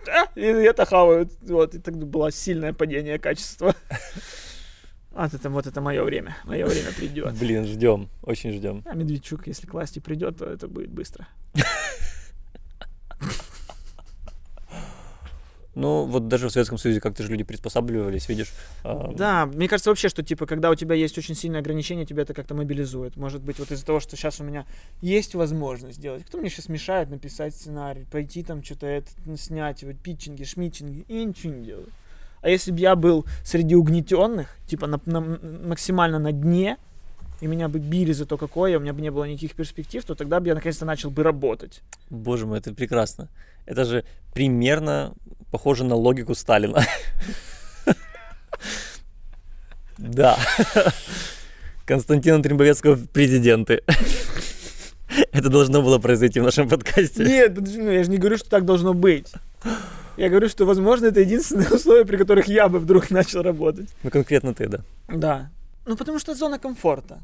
«А, 0.07 0.25
и 0.35 0.41
это 0.41 0.85
хавают, 0.85 1.31
вот, 1.41 1.75
и 1.75 1.79
тогда 1.79 2.05
было 2.05 2.31
сильное 2.31 2.73
падение 2.73 3.19
качества. 3.19 3.73
Вот 5.11 5.33
это, 5.33 5.49
вот 5.49 5.65
это 5.67 5.81
мое 5.81 6.03
время, 6.03 6.37
мое 6.45 6.65
время 6.65 6.91
придет. 6.95 7.33
Блин, 7.37 7.65
ждем, 7.65 8.09
очень 8.21 8.53
ждем. 8.53 8.83
А 8.85 8.93
Медведчук, 8.93 9.47
если 9.47 9.67
к 9.67 9.73
власти 9.73 9.99
придет, 9.99 10.37
то 10.37 10.45
это 10.45 10.67
будет 10.67 10.91
быстро. 10.91 11.27
Ну, 15.75 16.05
вот 16.05 16.27
даже 16.27 16.47
в 16.49 16.51
Советском 16.51 16.77
Союзе 16.77 16.99
как-то 16.99 17.23
же 17.23 17.29
люди 17.29 17.43
приспосабливались, 17.43 18.27
видишь. 18.27 18.51
а, 18.83 19.11
Да, 19.13 19.45
мне 19.45 19.67
кажется 19.67 19.91
вообще, 19.91 20.09
что 20.09 20.23
типа, 20.23 20.45
когда 20.45 20.71
у 20.71 20.75
тебя 20.75 20.95
есть 20.95 21.17
очень 21.17 21.35
сильное 21.35 21.59
ограничение, 21.61 22.05
тебя 22.05 22.23
это 22.23 22.33
как-то 22.33 22.55
мобилизует. 22.55 23.15
Может 23.17 23.41
быть, 23.41 23.59
вот 23.59 23.71
из-за 23.71 23.85
того, 23.85 23.99
что 23.99 24.15
сейчас 24.17 24.41
у 24.41 24.43
меня 24.43 24.65
есть 25.01 25.35
возможность 25.35 25.97
сделать. 25.97 26.25
Кто 26.25 26.37
мне 26.39 26.49
сейчас 26.49 26.69
мешает 26.69 27.09
написать 27.11 27.55
сценарий, 27.55 28.05
пойти 28.11 28.43
там 28.43 28.63
что-то 28.63 28.87
это 28.87 29.09
снять, 29.37 29.83
вот 29.83 29.95
питчинги, 29.97 30.43
шмитчинги, 30.43 31.05
и 31.07 31.23
ничего 31.23 31.53
не 31.53 31.65
делаю. 31.65 31.87
А 32.41 32.49
если 32.49 32.71
бы 32.71 32.79
я 32.79 32.95
был 32.95 33.25
среди 33.43 33.75
угнетенных, 33.75 34.57
типа 34.67 34.87
на, 34.87 34.99
на- 35.05 35.21
максимально 35.67 36.19
на 36.19 36.31
дне, 36.31 36.77
и 37.41 37.47
меня 37.47 37.69
бы 37.69 37.79
били 37.79 38.11
за 38.11 38.25
то, 38.25 38.37
какое, 38.37 38.77
у 38.77 38.81
меня 38.81 38.93
бы 38.93 39.01
не 39.01 39.11
было 39.11 39.23
никаких 39.25 39.53
перспектив, 39.55 40.03
то 40.03 40.15
тогда 40.15 40.39
бы 40.39 40.47
я 40.47 40.55
наконец-то 40.55 40.85
начал 40.85 41.09
бы 41.09 41.21
работать. 41.23 41.81
Боже 42.09 42.45
мой, 42.47 42.57
это 42.57 42.73
прекрасно. 42.73 43.27
Это 43.65 43.85
же 43.85 44.03
примерно 44.33 45.13
похоже 45.51 45.83
на 45.83 45.95
логику 45.95 46.35
Сталина. 46.35 46.83
Да. 49.97 50.37
Константина 51.85 52.41
Трембовецкого 52.41 52.95
в 52.95 53.07
президенты. 53.09 53.81
Это 55.31 55.49
должно 55.49 55.81
было 55.81 55.97
произойти 55.97 56.39
в 56.39 56.43
нашем 56.43 56.69
подкасте. 56.69 57.25
Нет, 57.25 57.57
ну 57.57 57.91
я 57.91 58.03
же 58.03 58.09
не 58.09 58.17
говорю, 58.17 58.37
что 58.37 58.49
так 58.49 58.65
должно 58.65 58.93
быть. 58.93 59.33
Я 60.17 60.29
говорю, 60.29 60.49
что, 60.49 60.65
возможно, 60.65 61.07
это 61.07 61.21
единственные 61.21 61.69
условия, 61.71 62.05
при 62.05 62.17
которых 62.17 62.47
я 62.47 62.67
бы 62.67 62.79
вдруг 62.79 63.09
начал 63.09 63.41
работать. 63.41 63.89
Ну, 64.03 64.09
конкретно 64.09 64.53
ты, 64.53 64.67
да. 64.67 64.79
Да. 65.07 65.49
Ну, 65.85 65.95
потому 65.95 66.19
что 66.19 66.31
это 66.31 66.39
зона 66.39 66.59
комфорта. 66.59 67.19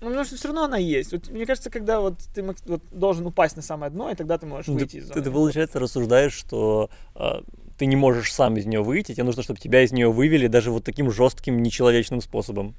Ну, 0.00 0.08
потому 0.08 0.24
что 0.24 0.36
все 0.36 0.48
равно 0.48 0.64
она 0.64 0.76
есть. 0.76 1.12
Вот, 1.12 1.28
мне 1.30 1.46
кажется, 1.46 1.70
когда 1.70 2.00
вот 2.00 2.18
ты 2.34 2.42
вот, 2.42 2.82
должен 2.92 3.26
упасть 3.26 3.56
на 3.56 3.62
самое 3.62 3.90
дно, 3.90 4.10
и 4.10 4.14
тогда 4.14 4.36
ты 4.36 4.44
можешь 4.46 4.66
Ну, 4.66 4.74
выйти 4.74 4.92
ты, 4.92 4.98
из 4.98 5.06
зоны. 5.08 5.22
ты, 5.22 5.30
получается, 5.30 5.78
рассуждаешь, 5.78 6.34
что 6.34 6.90
а, 7.14 7.42
ты 7.78 7.86
не 7.86 7.96
можешь 7.96 8.32
сам 8.32 8.56
из 8.56 8.66
нее 8.66 8.82
выйти, 8.82 9.12
тебе 9.12 9.24
нужно, 9.24 9.42
чтобы 9.42 9.58
тебя 9.58 9.82
из 9.82 9.92
нее 9.92 10.12
вывели 10.12 10.48
даже 10.48 10.70
вот 10.70 10.84
таким 10.84 11.10
жестким, 11.10 11.62
нечеловечным 11.62 12.20
способом. 12.20 12.74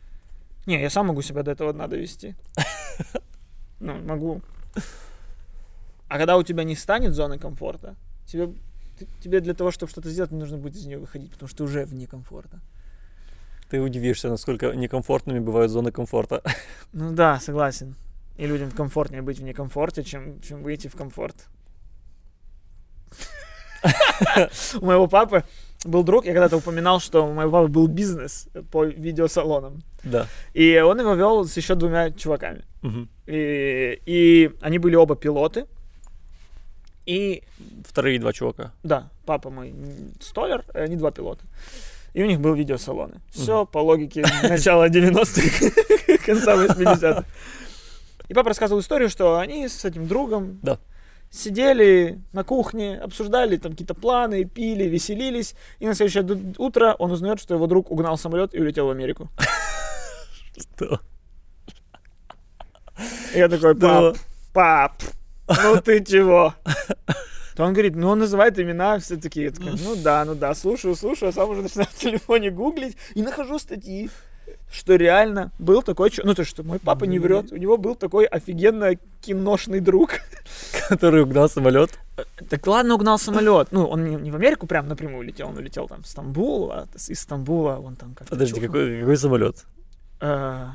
Не, 0.68 0.80
я 0.80 0.90
сам 0.92 1.08
могу 1.08 1.22
себя 1.24 1.42
до 1.44 1.52
этого 1.52 1.74
дна 1.74 1.88
довести. 1.88 2.36
Ну, 3.80 3.94
могу. 3.94 4.42
А 6.08 6.18
когда 6.18 6.36
у 6.38 6.42
тебя 6.42 6.64
не 6.64 6.76
станет 6.76 7.14
зоны 7.14 7.38
комфорта, 7.38 7.96
тебе, 8.26 8.50
тебе 9.24 9.40
для 9.40 9.54
того, 9.54 9.70
чтобы 9.70 9.92
что-то 9.92 10.10
сделать, 10.10 10.32
не 10.32 10.40
нужно 10.40 10.58
будет 10.58 10.76
из 10.76 10.86
нее 10.88 10.98
выходить, 10.98 11.32
потому 11.32 11.48
что 11.48 11.58
ты 11.60 11.64
уже 11.64 11.86
вне 11.86 12.08
комфорта. 12.08 12.60
Ты 13.70 13.82
удивишься, 13.82 14.30
насколько 14.30 14.72
некомфортными 14.74 15.40
бывают 15.40 15.72
зоны 15.72 15.92
комфорта. 15.92 16.42
Ну 16.94 17.12
да, 17.12 17.40
согласен. 17.40 17.96
И 18.38 18.48
людям 18.48 18.72
комфортнее 18.72 19.22
быть 19.22 19.40
в 19.40 19.44
некомфорте, 19.44 20.04
чем, 20.04 20.40
чем 20.42 20.64
выйти 20.64 20.88
в 20.88 20.96
комфорт. 20.96 21.48
У 24.82 24.86
моего 24.86 25.08
папы 25.08 25.44
был 25.86 26.04
друг, 26.04 26.26
я 26.26 26.34
когда-то 26.34 26.58
упоминал, 26.58 27.00
что 27.00 27.26
у 27.26 27.34
моего 27.34 27.52
папы 27.52 27.68
был 27.68 27.88
бизнес 27.88 28.48
по 28.72 28.84
видеосалонам. 28.86 29.84
Да. 30.04 30.28
И 30.54 30.80
он 30.80 31.00
его 31.00 31.14
вел 31.14 31.46
с 31.46 31.56
еще 31.58 31.76
двумя 31.76 32.12
чуваками. 32.12 32.64
Мгм. 32.82 33.10
И, 33.28 34.02
и 34.06 34.52
они 34.62 34.80
были 34.80 34.96
оба 34.96 35.16
пилоты. 35.16 35.66
И 37.06 37.44
Вторые 37.86 38.20
два 38.20 38.34
чувака. 38.34 38.72
да, 38.84 39.10
папа 39.26 39.50
мой 39.50 39.74
столер, 40.20 40.66
они 40.74 40.96
два 40.96 41.12
пилота. 41.12 41.44
И 42.18 42.24
у 42.24 42.26
них 42.26 42.40
был 42.40 42.56
видеосалоны. 42.56 43.22
Все 43.30 43.64
по 43.68 43.78
логике 43.78 44.26
начала 44.42 44.90
90-х, 44.90 46.18
конца 46.26 46.56
80-х. 46.56 47.24
И 48.28 48.34
папа 48.34 48.50
рассказывал 48.50 48.82
историю, 48.82 49.08
что 49.10 49.38
они 49.38 49.68
с 49.68 49.86
этим 49.86 50.08
другом 50.08 50.58
Да. 50.64 50.80
сидели 51.30 52.20
на 52.34 52.44
кухне, 52.44 52.98
обсуждали 52.98 53.58
там 53.58 53.74
какие-то 53.74 53.94
планы, 53.94 54.46
пили, 54.46 54.86
веселились. 54.86 55.54
И 55.78 55.86
на 55.86 55.94
следующее 55.94 56.24
ду- 56.24 56.56
утро 56.58 56.96
он 56.98 57.12
узнает, 57.12 57.40
что 57.40 57.54
его 57.54 57.68
друг 57.68 57.92
угнал 57.92 58.18
самолет 58.18 58.56
и 58.56 58.60
улетел 58.60 58.88
в 58.88 58.90
Америку. 58.90 59.30
Что? 60.58 61.00
Я 63.36 63.48
такой, 63.48 63.76
пап, 63.76 64.18
пап, 64.54 64.94
ну 65.48 65.80
ты 65.82 66.04
чего? 66.04 66.56
То 67.58 67.64
он 67.64 67.74
говорит, 67.74 67.96
ну 67.96 68.10
он 68.10 68.20
называет 68.20 68.60
имена, 68.60 69.00
все 69.00 69.18
такие, 69.18 69.48
я 69.48 69.52
такой, 69.52 69.72
ну 69.84 69.96
да, 69.96 70.24
ну 70.26 70.36
да, 70.36 70.54
слушаю, 70.54 70.96
слушаю, 70.96 71.30
а 71.30 71.32
сам 71.34 71.50
уже 71.50 71.64
начинаю 71.64 71.90
в 71.92 71.96
телефоне 71.96 72.52
гуглить 72.52 72.96
и 73.16 73.24
нахожу 73.24 73.58
статьи, 73.58 74.12
что 74.72 74.96
реально 74.96 75.52
был 75.58 75.82
такой, 75.82 76.12
чё- 76.12 76.22
ну 76.24 76.36
то, 76.36 76.44
что 76.46 76.62
мой 76.62 76.78
папа 76.78 77.06
не 77.06 77.18
врет, 77.18 77.52
у 77.52 77.58
него 77.58 77.78
был 77.78 77.96
такой 77.96 78.26
офигенно 78.26 78.92
киношный 79.22 79.80
друг. 79.80 80.20
Который 80.88 81.24
угнал 81.24 81.50
самолет. 81.50 81.98
Так 82.48 82.68
ладно, 82.68 82.94
угнал 82.94 83.18
самолет. 83.18 83.70
Ну, 83.72 83.86
он 83.88 84.06
не, 84.06 84.16
не 84.18 84.30
в 84.30 84.36
Америку 84.36 84.68
прям 84.68 84.88
напрямую 84.88 85.24
летел, 85.26 85.48
он 85.48 85.58
улетел 85.58 85.88
там 85.88 86.04
в 86.04 86.08
Стамбул, 86.08 86.72
а 86.72 86.88
из 87.10 87.20
Стамбула 87.20 87.78
он 87.80 87.96
там 87.96 88.14
как-то... 88.14 88.36
Подожди, 88.36 88.54
чухнул. 88.54 88.68
какой, 88.72 89.00
какой 89.00 89.18
самолет? 89.18 89.66
Э, 90.22 90.68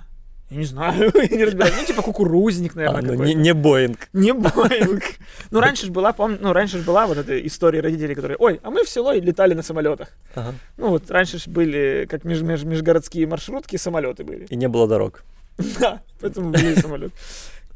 Я 0.52 0.58
не 0.58 0.64
знаю, 0.66 1.10
я 1.30 1.36
не 1.36 1.44
разбираюсь. 1.44 1.74
Ну, 1.80 1.86
типа 1.86 2.02
кукурузник, 2.02 2.72
А, 2.74 2.76
наверное, 2.76 3.00
ну, 3.02 3.08
какой-то. 3.12 3.24
не, 3.24 3.34
не 3.34 3.54
Боинг. 3.54 4.08
Не 4.12 4.32
Боинг. 4.34 5.02
Ну, 5.50 5.60
раньше 5.60 5.86
же 5.86 5.92
была, 5.92 6.12
помню, 6.12 6.38
ну, 6.40 6.52
раньше 6.52 6.78
же 6.78 6.84
была 6.84 7.06
вот 7.06 7.16
эта 7.16 7.38
история 7.46 7.80
родителей, 7.80 8.14
которые, 8.14 8.36
ой, 8.38 8.60
а 8.62 8.70
мы 8.70 8.84
в 8.84 8.88
село 8.88 9.12
и 9.14 9.20
летали 9.20 9.54
на 9.54 9.62
самолетах. 9.62 10.08
Ага. 10.34 10.54
Ну, 10.76 10.88
вот 10.90 11.10
раньше 11.10 11.38
же 11.38 11.50
были, 11.50 12.06
как 12.10 12.24
меж- 12.24 12.42
меж- 12.42 12.66
межгородские 12.66 13.26
маршрутки, 13.26 13.76
самолеты 13.76 14.24
были. 14.24 14.44
И 14.50 14.56
не 14.56 14.68
было 14.68 14.86
дорог. 14.86 15.24
Да, 15.80 16.02
поэтому 16.20 16.50
были 16.50 16.74
самолеты. 16.80 17.12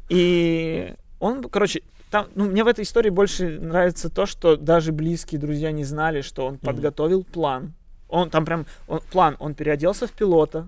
И 0.09 0.93
он, 1.19 1.43
короче, 1.43 1.81
там, 2.11 2.27
ну, 2.35 2.45
мне 2.45 2.63
в 2.63 2.67
этой 2.67 2.83
истории 2.83 3.09
больше 3.09 3.59
нравится 3.59 4.09
то, 4.09 4.25
что 4.25 4.55
даже 4.55 4.91
близкие 4.91 5.39
друзья 5.41 5.71
не 5.71 5.83
знали, 5.83 6.21
что 6.21 6.45
он 6.45 6.57
подготовил 6.57 7.23
план. 7.23 7.73
Он 8.07 8.29
там 8.29 8.45
прям, 8.45 8.65
он, 8.87 9.01
план, 9.11 9.35
он 9.39 9.53
переоделся 9.53 10.07
в 10.07 10.11
пилота, 10.11 10.67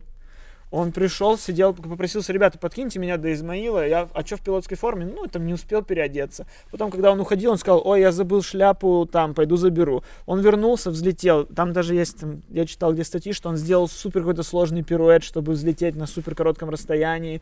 Он 0.72 0.92
пришел, 0.92 1.38
сидел, 1.38 1.74
попросился, 1.74 2.32
ребята, 2.32 2.60
подкиньте 2.60 3.00
меня 3.00 3.18
до 3.18 3.34
Измаила. 3.34 3.88
Я, 3.88 4.08
а 4.14 4.24
что 4.24 4.38
в 4.38 4.42
пилотской 4.42 4.78
форме? 4.78 5.06
Ну, 5.06 5.26
там 5.26 5.48
не 5.48 5.54
успел 5.54 5.82
переодеться. 5.82 6.46
Потом, 6.72 6.92
когда 6.92 7.12
он 7.12 7.20
уходил, 7.20 7.52
он 7.52 7.58
сказал, 7.58 7.82
ой, 7.84 8.02
я 8.02 8.12
забыл 8.12 8.44
шляпу 8.44 9.10
там, 9.12 9.34
пойду 9.34 9.58
заберу. 9.58 10.04
Он 10.28 10.42
вернулся, 10.42 10.92
взлетел. 10.92 11.46
Там 11.46 11.74
даже 11.74 11.96
есть, 11.96 12.20
там, 12.20 12.44
я 12.50 12.68
читал 12.68 12.94
где 12.94 13.04
статьи, 13.04 13.34
что 13.34 13.50
он 13.50 13.58
сделал 13.58 13.88
супер 13.88 14.22
какой-то 14.22 14.44
сложный 14.44 14.84
пируэт, 14.84 15.24
чтобы 15.24 15.54
взлететь 15.54 15.96
на 15.96 16.06
супер 16.06 16.36
коротком 16.36 16.70
расстоянии. 16.70 17.42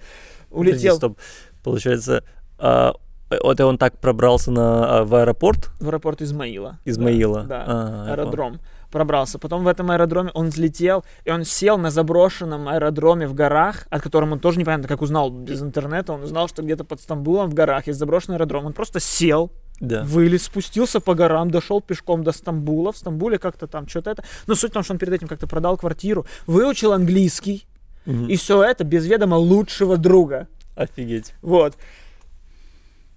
Подожди, 0.50 0.72
Улетел 0.72 0.96
стоп. 0.96 1.18
Получается, 1.64 2.24
а, 2.58 2.94
это 3.30 3.66
он 3.66 3.78
так 3.78 4.00
пробрался 4.00 4.52
на, 4.52 5.00
а, 5.00 5.04
в 5.04 5.14
аэропорт 5.16 5.70
в 5.82 5.88
аэропорт 5.88 6.22
Измаила. 6.22 6.80
Измаила? 6.86 7.44
Да, 7.44 7.66
А, 7.68 8.06
я 8.10 8.16
понял. 8.16 8.60
Пробрался. 8.92 9.38
Потом 9.38 9.64
в 9.64 9.68
этом 9.68 9.92
аэродроме 9.92 10.32
он 10.34 10.48
взлетел, 10.48 11.04
и 11.26 11.32
он 11.32 11.44
сел 11.44 11.78
на 11.78 11.90
заброшенном 11.92 12.70
аэродроме 12.70 13.28
в 13.28 13.34
горах, 13.34 13.86
от 13.90 14.02
которого 14.02 14.32
он 14.34 14.40
тоже 14.40 14.60
непонятно, 14.60 14.88
как 14.88 15.02
узнал 15.02 15.30
без 15.30 15.62
интернета. 15.62 16.14
Он 16.14 16.24
узнал, 16.24 16.48
что 16.48 16.62
где-то 16.64 16.86
под 16.86 17.02
Стамбулом 17.02 17.50
в 17.50 17.54
горах 17.54 17.88
есть 17.88 18.00
заброшенный 18.00 18.38
аэродром. 18.38 18.66
Он 18.66 18.74
просто 18.74 19.00
сел, 19.02 19.52
Да. 19.82 20.04
вылез, 20.06 20.44
спустился 20.44 21.02
по 21.02 21.16
горам, 21.16 21.52
дошел 21.52 21.82
пешком 21.82 22.24
до 22.24 22.32
Стамбула. 22.32 22.94
В 22.94 22.98
Стамбуле 22.98 23.38
как-то 23.40 23.68
там 23.68 23.88
что-то 23.90 24.12
это. 24.12 24.24
Но 24.48 24.56
суть 24.56 24.72
в 24.72 24.74
том, 24.74 24.84
что 24.84 24.94
он 24.94 25.00
перед 25.00 25.14
этим 25.14 25.28
как-то 25.28 25.48
продал 25.48 25.78
квартиру, 25.78 26.26
выучил 26.46 26.94
английский, 26.94 27.68
Мгм. 28.06 28.28
и 28.30 28.38
все 28.38 28.64
это 28.64 28.86
без 28.86 29.06
ведома 29.06 29.36
лучшего 29.36 29.98
друга. 29.98 30.48
Офигеть. 30.78 31.34
Вот. 31.42 31.76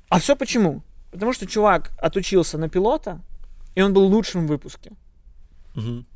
А 0.08 0.18
все 0.18 0.34
почему? 0.34 0.82
Потому 1.12 1.32
что 1.32 1.46
чувак 1.46 1.90
отучился 1.98 2.58
на 2.58 2.68
пилота, 2.68 3.20
и 3.76 3.82
он 3.82 3.92
был 3.94 4.04
лучшим 4.06 4.46
в 4.46 4.48
выпуске. 4.48 4.90
Мгм. 5.74 6.06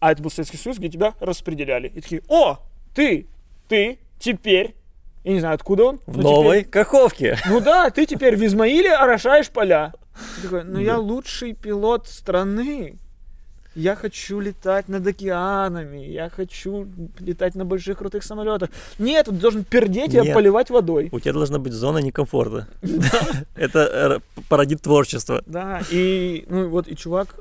А 0.00 0.12
это 0.12 0.22
был 0.22 0.30
Советский 0.30 0.56
Союз, 0.58 0.78
где 0.78 0.88
тебя 0.88 1.14
распределяли. 1.20 1.88
И 1.88 2.00
такие, 2.00 2.22
о, 2.28 2.58
ты, 2.94 3.26
ты 3.68 3.98
теперь, 4.20 4.74
я 5.24 5.32
не 5.32 5.40
знаю, 5.40 5.54
откуда 5.56 5.84
он. 5.84 6.00
В 6.06 6.16
но 6.18 6.22
новой 6.22 6.60
теперь- 6.60 6.70
Каховке. 6.70 7.38
ну 7.48 7.60
да, 7.60 7.90
ты 7.90 8.06
теперь 8.06 8.36
в 8.36 8.44
Измаиле 8.44 8.92
орошаешь 8.94 9.48
поля. 9.50 9.92
Ты 10.36 10.42
такой, 10.42 10.64
ну 10.64 10.78
я 10.80 10.98
лучший 10.98 11.52
пилот 11.54 12.06
страны. 12.08 12.96
Я 13.74 13.94
хочу 13.94 14.40
летать 14.40 14.88
над 14.88 15.06
океанами, 15.06 15.98
я 15.98 16.30
хочу 16.30 16.88
летать 17.20 17.54
на 17.54 17.64
больших 17.64 17.98
крутых 17.98 18.24
самолетах. 18.24 18.70
Нет, 18.98 19.26
ты 19.26 19.32
должен 19.32 19.62
пердеть 19.62 20.14
и 20.14 20.20
Нет. 20.20 20.34
поливать 20.34 20.70
водой. 20.70 21.08
У 21.12 21.20
тебя 21.20 21.32
должна 21.34 21.60
быть 21.60 21.72
зона 21.72 21.98
некомфорта. 21.98 22.66
Это 23.54 24.20
породит 24.48 24.82
творчество. 24.82 25.42
Да, 25.46 25.82
и 25.90 26.44
ну 26.48 26.68
вот 26.68 26.88
и 26.88 26.96
чувак, 26.96 27.36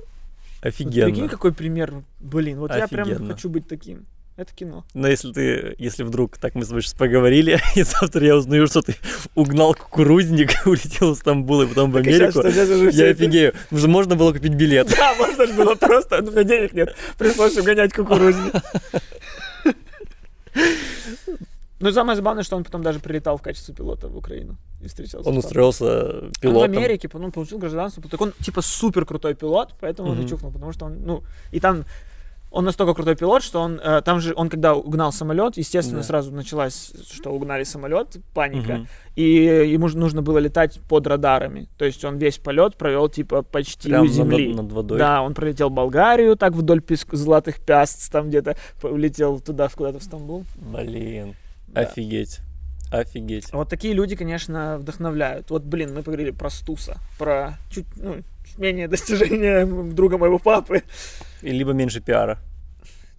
вот 0.67 0.75
прикинь, 0.75 1.03
Офигенно. 1.03 1.29
какой 1.29 1.53
пример. 1.53 1.93
Блин, 2.19 2.59
вот 2.59 2.71
я 2.75 2.87
прям 2.87 3.07
Офигенно. 3.07 3.33
хочу 3.33 3.49
быть 3.49 3.67
таким. 3.67 4.05
Это 4.35 4.53
кино. 4.53 4.85
Но 4.93 5.07
если 5.07 5.33
ты, 5.33 5.75
если 5.79 6.03
вдруг, 6.03 6.37
так 6.37 6.53
мы 6.53 6.63
с 6.63 6.67
тобой 6.67 6.83
сейчас 6.83 6.93
поговорили, 6.93 7.59
и 7.75 7.81
завтра 7.81 8.23
я 8.23 8.35
узнаю, 8.35 8.67
что 8.67 8.83
ты 8.83 8.95
угнал 9.33 9.73
кукурузник, 9.73 10.51
улетел 10.67 11.15
в 11.15 11.17
Стамбул 11.17 11.63
и 11.63 11.67
потом 11.67 11.89
в 11.89 11.95
Так 11.95 12.05
Америку, 12.05 12.31
что 12.41 12.51
сейчас 12.51 12.69
уже 12.69 12.91
всё 12.91 13.05
я 13.05 13.09
это- 13.11 13.23
офигею. 13.23 13.53
Потому 13.63 13.79
что 13.79 13.87
можно 13.89 14.15
было 14.15 14.33
купить 14.33 14.53
билет. 14.53 14.87
Да, 14.95 15.15
можно 15.15 15.47
же 15.47 15.53
было 15.53 15.73
просто, 15.73 16.21
ну, 16.21 16.27
у 16.29 16.31
меня 16.33 16.43
денег 16.43 16.73
нет. 16.73 16.95
Пришлось 17.17 17.57
угонять 17.57 17.93
кукурузник. 17.93 18.53
Ну, 21.79 21.91
самое 21.91 22.15
забавное, 22.15 22.43
что 22.43 22.55
он 22.55 22.63
потом 22.63 22.81
даже 22.81 22.99
прилетал 22.99 23.37
в 23.37 23.41
качестве 23.41 23.73
пилота 23.75 24.07
в 24.07 24.17
Украину 24.17 24.55
и 24.81 24.87
встречался. 24.87 25.29
Он 25.29 25.35
с 25.35 25.37
папой. 25.37 25.39
устроился 25.45 25.85
Он 26.23 26.31
в 26.31 26.39
пилотом. 26.39 26.77
Америке, 26.77 27.09
ну, 27.13 27.31
получил 27.31 27.59
гражданство. 27.59 28.01
Так 28.09 28.19
он, 28.21 28.33
типа, 28.43 28.61
супер 28.61 29.05
крутой 29.05 29.35
пилот, 29.35 29.73
поэтому 29.79 30.09
он 30.11 30.21
и 30.21 30.27
чухнул, 30.27 30.51
потому 30.51 30.71
что 30.73 30.85
он, 30.85 30.97
ну, 31.05 31.23
и 31.51 31.59
там 31.59 31.83
он 32.49 32.63
настолько 32.63 32.93
крутой 32.93 33.15
пилот, 33.15 33.43
что 33.43 33.59
он, 33.59 33.77
э, 33.83 34.01
там 34.01 34.21
же, 34.21 34.33
он 34.35 34.49
когда 34.49 34.73
угнал 34.73 35.11
самолет, 35.11 35.57
естественно, 35.57 35.99
Да. 35.99 36.05
сразу 36.05 36.31
началась, 36.33 36.93
что 37.11 37.29
угнали 37.31 37.63
самолет, 37.65 38.15
паника, 38.33 38.77
Мгм. 38.77 38.87
и 39.15 39.23
ему 39.69 39.89
же 39.89 39.97
нужно 39.97 40.21
было 40.21 40.37
летать 40.39 40.79
под 40.89 41.05
радарами, 41.07 41.67
то 41.77 41.83
есть 41.85 42.03
он 42.05 42.17
весь 42.17 42.37
полет 42.37 42.75
провел, 42.77 43.09
типа, 43.09 43.43
почти 43.43 43.89
Прям 43.89 44.01
у 44.01 44.05
над- 44.05 44.13
земли. 44.13 44.53
над 44.55 44.71
водой. 44.71 44.97
Да, 44.97 45.21
он 45.21 45.33
пролетел 45.33 45.69
Болгарию, 45.69 46.37
так 46.37 46.53
вдоль 46.53 46.79
песк- 46.81 47.13
золотых 47.15 47.59
пяст, 47.59 48.09
там 48.11 48.29
где-то 48.29 48.55
улетел 48.81 49.39
туда, 49.41 49.67
куда-то 49.67 49.99
в 49.99 50.03
Стамбул. 50.03 50.45
Блин. 50.55 51.35
Офигеть. 51.79 52.41
Офигеть. 52.91 53.51
Вот 53.51 53.69
такие 53.69 53.93
люди, 53.93 54.15
конечно, 54.15 54.77
вдохновляют. 54.77 55.49
Вот, 55.49 55.63
блин, 55.63 55.93
мы 55.93 56.03
поговорили 56.03 56.31
про 56.31 56.49
Стуса, 56.49 56.97
про 57.17 57.57
чуть, 57.69 57.85
ну, 57.97 58.23
чуть 58.45 58.57
менее 58.57 58.87
достижения 58.87 59.65
друга 59.65 60.17
моего 60.17 60.39
папы. 60.39 60.83
И 61.41 61.51
либо 61.51 61.73
меньше 61.73 61.99
пиара. 61.99 62.39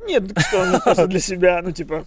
Нет, 0.06 0.32
так 0.32 0.44
что 0.44 0.62
он 0.62 0.80
просто 0.80 1.06
для 1.06 1.20
себя, 1.20 1.60
ну, 1.62 1.70
типа, 1.72 2.06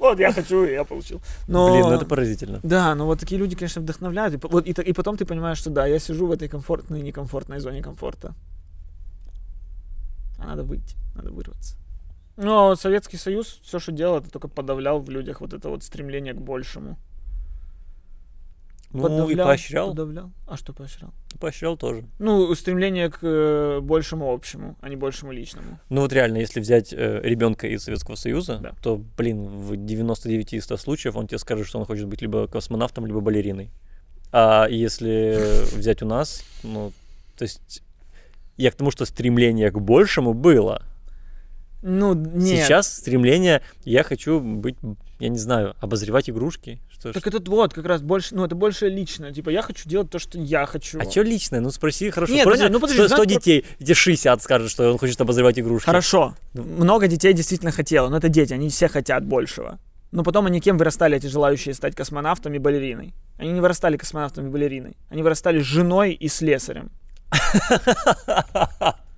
вот 0.00 0.18
я 0.18 0.32
хочу, 0.32 0.64
и 0.64 0.72
я 0.72 0.84
получил. 0.84 1.20
Но... 1.48 1.72
Блин, 1.72 1.82
ну 1.82 1.92
это 1.92 2.06
поразительно. 2.06 2.60
Да, 2.62 2.94
но 2.94 3.06
вот 3.06 3.20
такие 3.20 3.38
люди, 3.38 3.56
конечно, 3.56 3.82
вдохновляют. 3.82 4.34
И, 4.34 4.38
вот, 4.46 4.66
и, 4.66 4.70
и 4.70 4.92
потом 4.92 5.16
ты 5.16 5.26
понимаешь, 5.26 5.58
что 5.58 5.68
да, 5.68 5.86
я 5.86 5.98
сижу 5.98 6.26
в 6.26 6.32
этой 6.32 6.48
комфортной 6.48 7.00
и 7.00 7.02
некомфортной 7.02 7.58
зоне 7.58 7.82
комфорта. 7.82 8.34
А 10.38 10.46
надо 10.46 10.62
выйти, 10.62 10.96
надо 11.14 11.30
вырваться. 11.30 11.76
Но 12.40 12.74
Советский 12.74 13.18
Союз 13.18 13.60
все, 13.62 13.78
что 13.78 13.92
делал, 13.92 14.16
это 14.18 14.30
только 14.30 14.48
подавлял 14.48 15.00
в 15.00 15.10
людях 15.10 15.40
вот 15.42 15.52
это 15.52 15.68
вот 15.68 15.82
стремление 15.84 16.32
к 16.32 16.40
большему. 16.40 16.98
Ну 18.92 19.00
и 19.00 19.02
Подавлял, 19.02 19.46
поощрял. 19.46 19.88
Подавлял. 19.90 20.30
А 20.48 20.56
что 20.56 20.72
поощрял? 20.72 21.12
Поощрял 21.38 21.76
тоже. 21.76 22.04
Ну, 22.18 22.52
стремление 22.56 23.08
к 23.08 23.18
э, 23.22 23.78
большему 23.80 24.32
общему, 24.32 24.76
а 24.80 24.88
не 24.88 24.96
большему 24.96 25.30
личному. 25.32 25.78
Ну 25.90 26.00
вот 26.00 26.12
реально, 26.12 26.38
если 26.38 26.58
взять 26.60 26.92
э, 26.92 27.20
ребенка 27.22 27.68
из 27.68 27.84
Советского 27.84 28.16
Союза, 28.16 28.58
Да. 28.58 28.72
то, 28.82 28.96
блин, 29.16 29.46
в 29.46 29.76
99 29.76 30.54
из 30.54 30.64
100 30.64 30.76
случаев 30.78 31.16
он 31.16 31.28
тебе 31.28 31.38
скажет, 31.38 31.68
что 31.68 31.78
он 31.78 31.84
хочет 31.84 32.06
быть 32.08 32.20
либо 32.22 32.48
космонавтом, 32.48 33.06
либо 33.06 33.20
балериной. 33.20 33.70
А 34.32 34.66
если 34.68 35.38
взять 35.76 36.02
у 36.02 36.06
нас, 36.06 36.42
ну, 36.64 36.92
то 37.36 37.44
есть 37.44 37.82
я 38.56 38.72
к 38.72 38.74
тому, 38.74 38.90
что 38.90 39.04
стремление 39.04 39.70
к 39.70 39.78
большему 39.78 40.34
было. 40.34 40.82
Ну, 41.82 42.14
нет. 42.14 42.66
Сейчас 42.66 42.92
стремление, 42.92 43.62
я 43.84 44.02
хочу 44.02 44.40
быть, 44.40 44.76
я 45.18 45.28
не 45.28 45.38
знаю, 45.38 45.74
обозревать 45.80 46.28
игрушки. 46.28 46.80
Что, 46.90 47.12
Так 47.12 47.26
это 47.26 47.40
вот 47.50 47.72
как 47.72 47.86
раз 47.86 48.02
больше, 48.02 48.34
ну, 48.34 48.44
это 48.44 48.54
больше 48.54 48.88
личное. 48.88 49.32
Типа, 49.32 49.48
я 49.48 49.62
хочу 49.62 49.88
делать 49.88 50.10
то, 50.10 50.18
что 50.18 50.38
я 50.38 50.66
хочу. 50.66 50.98
А 51.00 51.10
что 51.10 51.22
личное? 51.22 51.60
Ну 51.60 51.70
спроси, 51.70 52.10
хорошо. 52.10 52.32
Нет, 52.32 52.44
понятно, 52.44 52.68
ну, 52.74 52.80
подожди, 52.80 52.98
100, 52.98 53.08
100 53.08 53.14
знаешь, 53.16 53.28
про- 53.28 53.34
детей, 53.34 53.64
эти 53.78 53.94
60 53.94 54.42
скажут, 54.42 54.70
что 54.70 54.90
он 54.92 54.98
хочет 54.98 55.18
обозревать 55.20 55.58
игрушки. 55.58 55.86
Хорошо. 55.86 56.34
Ну. 56.52 56.62
Много 56.64 57.08
детей 57.08 57.32
действительно 57.32 57.72
хотело, 57.72 58.08
но 58.08 58.18
это 58.18 58.28
дети, 58.28 58.52
они 58.52 58.68
все 58.68 58.88
хотят 58.88 59.24
большего. 59.24 59.78
Но 60.12 60.24
потом 60.24 60.46
они 60.46 60.60
кем 60.60 60.76
вырастали, 60.76 61.16
эти 61.16 61.28
желающие 61.28 61.72
стать 61.72 61.94
космонавтом 61.94 62.52
и 62.54 62.58
балериной? 62.58 63.14
Они 63.38 63.52
не 63.52 63.60
вырастали 63.60 63.96
космонавтом 63.96 64.48
и 64.48 64.50
балериной. 64.50 64.96
Они 65.08 65.22
вырастали 65.22 65.60
женой 65.60 66.12
и 66.12 66.28
слесарем. 66.28 66.90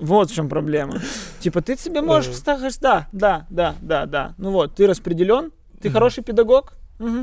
Вот 0.00 0.30
в 0.30 0.34
чем 0.34 0.48
проблема. 0.48 1.00
Типа, 1.40 1.60
ты 1.60 1.76
себе 1.76 2.02
можешь 2.02 2.28
Ага. 2.44 2.68
встать, 2.68 2.78
да, 2.80 3.06
да, 3.12 3.46
да, 3.50 3.74
да, 3.80 4.06
да. 4.06 4.34
Ну 4.38 4.52
вот, 4.52 4.74
ты 4.76 4.86
распределен, 4.86 5.50
ты 5.80 5.90
хороший 5.90 6.22
педагог. 6.22 6.74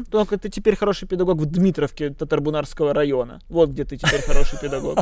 Только 0.09 0.37
ты 0.37 0.49
теперь 0.49 0.75
хороший 0.77 1.05
педагог 1.07 1.37
в 1.37 1.45
Дмитровке 1.45 2.09
Татарбунарского 2.09 2.93
района. 2.93 3.39
Вот 3.49 3.69
где 3.71 3.83
ты 3.83 3.97
теперь 3.97 4.21
хороший 4.21 4.59
педагог. 4.59 4.99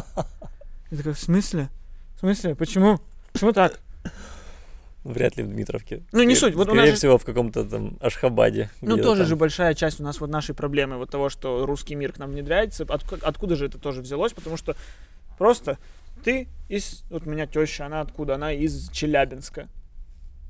Я 0.91 0.97
такой, 0.97 1.13
в 1.13 1.19
смысле? 1.19 1.69
В 2.15 2.19
смысле? 2.21 2.55
Почему? 2.55 2.99
Почему 3.31 3.51
так? 3.53 3.79
Вряд 5.03 5.35
ли 5.37 5.43
в 5.43 5.47
Дмитровке. 5.49 6.03
Ну, 6.13 6.23
не 6.23 6.33
суть, 6.35 6.55
вот 6.55 6.67
Скорее 6.67 6.91
же- 6.91 6.95
всего, 6.95 7.17
в 7.17 7.25
каком-то 7.25 7.65
там 7.65 7.97
Ашхабаде. 7.99 8.69
Ну, 8.81 8.97
тоже 8.97 9.21
там. 9.21 9.27
же 9.29 9.35
большая 9.35 9.73
часть 9.73 9.99
у 9.99 10.03
нас 10.03 10.19
вот 10.21 10.29
нашей 10.29 10.55
проблемы, 10.55 10.97
вот 10.97 11.09
того, 11.09 11.29
что 11.29 11.65
русский 11.65 11.95
мир 11.95 12.13
к 12.13 12.19
нам 12.19 12.31
внедряется. 12.31 12.83
Отк- 12.85 13.19
откуда 13.21 13.55
же 13.57 13.65
это 13.65 13.77
тоже 13.77 14.01
взялось? 14.01 14.31
Потому 14.31 14.55
что 14.55 14.75
просто 15.37 15.77
ты 16.23 16.47
из... 16.69 17.03
Вот 17.09 17.27
у 17.27 17.29
меня 17.29 17.45
теща, 17.45 17.85
она 17.85 18.01
откуда? 18.01 18.35
Она 18.35 18.51
из 18.53 18.89
Челябинска. 18.89 19.69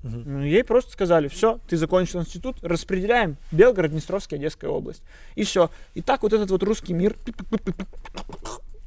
Мгм. 0.03 0.24
Ну, 0.26 0.43
ей 0.43 0.63
просто 0.63 0.91
сказали, 0.91 1.30
все, 1.30 1.59
ты 1.67 1.78
закончил 1.78 2.19
институт, 2.19 2.57
распределяем 2.61 3.38
Белгород, 3.51 3.91
Днестровская, 3.91 4.38
Одесская 4.38 4.69
область. 4.69 5.01
И 5.36 5.43
все. 5.43 5.71
И 5.93 6.01
так 6.01 6.24
вот 6.24 6.34
этот 6.34 6.51
вот 6.51 6.61
русский 6.63 6.93
мир, 6.93 7.15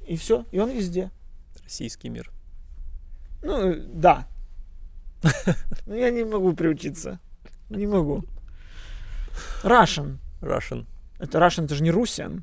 и 0.07 0.17
все, 0.17 0.45
и 0.53 0.59
он 0.59 0.71
везде. 0.71 1.11
Российский 1.63 2.11
мир. 2.11 2.31
Ну, 3.43 3.71
э, 3.73 3.81
да. 3.81 4.29
Но 5.87 5.95
я 5.95 6.11
не 6.11 6.25
могу 6.25 6.53
приучиться. 6.53 7.19
Не 7.71 7.87
могу. 7.87 8.23
Russian. 9.63 10.19
Russian. 10.41 10.87
Это 11.19 11.39
Russian, 11.39 11.65
это 11.65 11.75
же 11.75 11.83
не 11.83 11.91
Russian. 11.91 12.43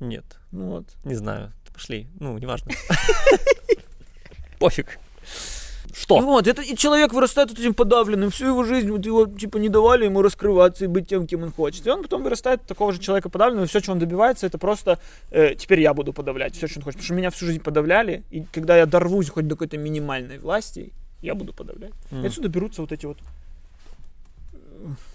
Нет, 0.00 0.24
Ну 0.50 0.68
вот. 0.68 0.96
не 1.04 1.14
знаю. 1.14 1.52
Пошли. 1.78 2.08
Ну, 2.18 2.36
неважно. 2.38 2.72
Пофиг. 4.58 4.98
Что? 5.94 6.18
И 6.18 6.22
вот, 6.22 6.48
это, 6.48 6.60
и 6.60 6.74
человек 6.76 7.12
вырастает 7.12 7.50
вот 7.50 7.58
этим 7.60 7.72
подавленным, 7.72 8.30
всю 8.30 8.46
его 8.48 8.64
жизнь, 8.64 8.90
вот 8.90 9.06
его, 9.06 9.26
типа, 9.26 9.58
не 9.58 9.68
давали 9.68 10.06
ему 10.06 10.20
раскрываться 10.20 10.86
и 10.86 10.88
быть 10.88 11.08
тем, 11.08 11.28
кем 11.28 11.44
он 11.44 11.52
хочет. 11.52 11.86
И 11.86 11.90
он 11.90 12.02
потом 12.02 12.24
вырастает 12.24 12.62
такого 12.62 12.92
же 12.92 12.98
человека 12.98 13.28
подавленного, 13.28 13.66
и 13.66 13.68
все, 13.68 13.78
что 13.78 13.92
он 13.92 14.00
добивается, 14.00 14.44
это 14.44 14.58
просто, 14.58 14.98
э, 15.30 15.54
теперь 15.54 15.80
я 15.80 15.94
буду 15.94 16.12
подавлять 16.12 16.56
все, 16.56 16.66
что 16.66 16.80
он 16.80 16.82
хочет. 16.82 16.98
Потому 16.98 17.04
что 17.06 17.14
меня 17.14 17.30
всю 17.30 17.46
жизнь 17.46 17.60
подавляли, 17.60 18.24
и 18.32 18.42
когда 18.52 18.76
я 18.76 18.84
дорвусь 18.84 19.30
хоть 19.30 19.46
до 19.46 19.54
какой-то 19.54 19.78
минимальной 19.78 20.40
власти, 20.40 20.92
я 21.22 21.36
буду 21.36 21.52
подавлять. 21.52 21.92
И 22.10 22.16
М. 22.16 22.26
отсюда 22.26 22.48
берутся 22.48 22.80
вот 22.80 22.90
эти 22.90 23.06
вот 23.06 23.18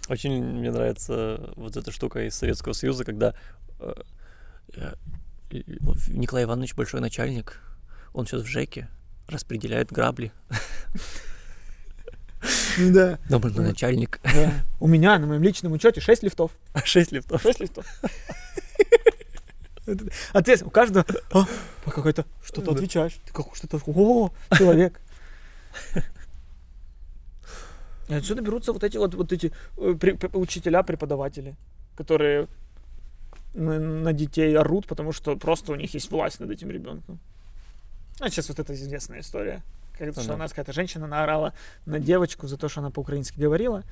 Очень 0.07 0.41
мне 0.41 0.71
нравится 0.71 1.53
вот 1.57 1.75
эта 1.75 1.91
штука 1.91 2.25
из 2.25 2.35
Советского 2.35 2.71
Союза, 2.71 3.03
когда 3.03 3.33
э, 3.81 3.93
э, 4.75 4.93
ну, 5.05 5.22
Николай 6.07 6.45
Иванович 6.45 6.73
большой 6.75 6.99
начальник, 7.01 7.61
он 8.13 8.25
сейчас 8.25 8.41
в 8.41 8.45
ЖЭКе 8.47 8.89
распределяет 9.27 9.91
грабли. 9.91 10.31
Ну 12.77 12.91
да. 12.93 13.19
Добрый 13.29 13.53
начальник. 13.53 14.19
да. 14.23 14.51
У 14.79 14.87
меня 14.87 15.17
на 15.19 15.27
моем 15.27 15.43
личном 15.43 15.71
учете 15.71 16.01
6 16.01 16.23
лифтов. 16.23 16.51
Шесть 16.83 17.11
лифтов. 17.11 17.41
6 17.41 17.59
лифтов. 17.61 17.85
Ответственно. 20.33 20.67
У 20.67 20.71
каждого 20.71 21.05
а, 21.31 21.45
по 21.85 21.91
какой-то 21.91 22.25
что-то 22.43 22.71
Да. 22.71 22.77
отвечаешь. 22.77 23.17
Ты 23.25 23.31
как 23.33 23.55
что-то. 23.55 23.79
О, 23.85 24.31
человек. 24.57 24.99
И 28.09 28.13
отсюда 28.13 28.41
берутся 28.41 28.73
вот 28.73 28.83
эти 28.83 28.97
вот, 28.97 29.13
вот 29.15 29.31
эти 29.31 29.53
э, 29.77 29.95
при- 29.99 30.17
учителя, 30.37 30.83
преподаватели, 30.83 31.55
которые 31.95 32.47
на, 33.53 33.79
на 33.79 34.13
детей 34.13 34.55
орут, 34.57 34.87
потому 34.87 35.11
что 35.11 35.35
просто 35.35 35.71
у 35.71 35.75
них 35.75 35.93
есть 35.93 36.11
власть 36.11 36.39
над 36.39 36.51
этим 36.51 36.69
ребенком. 36.71 37.19
А 38.19 38.29
сейчас 38.29 38.49
вот 38.49 38.59
эта 38.59 38.73
известная 38.73 39.21
история. 39.21 39.63
Как, 39.97 40.15
Ну 40.15 40.23
что 40.23 40.33
у 40.33 40.37
нас 40.37 40.51
какая-то 40.51 40.73
женщина 40.73 41.07
наорала 41.07 41.53
на 41.85 41.99
девочку 41.99 42.47
за 42.47 42.57
то, 42.57 42.67
что 42.69 42.81
она 42.81 42.89
по-украински 42.89 43.39
говорила. 43.39 43.83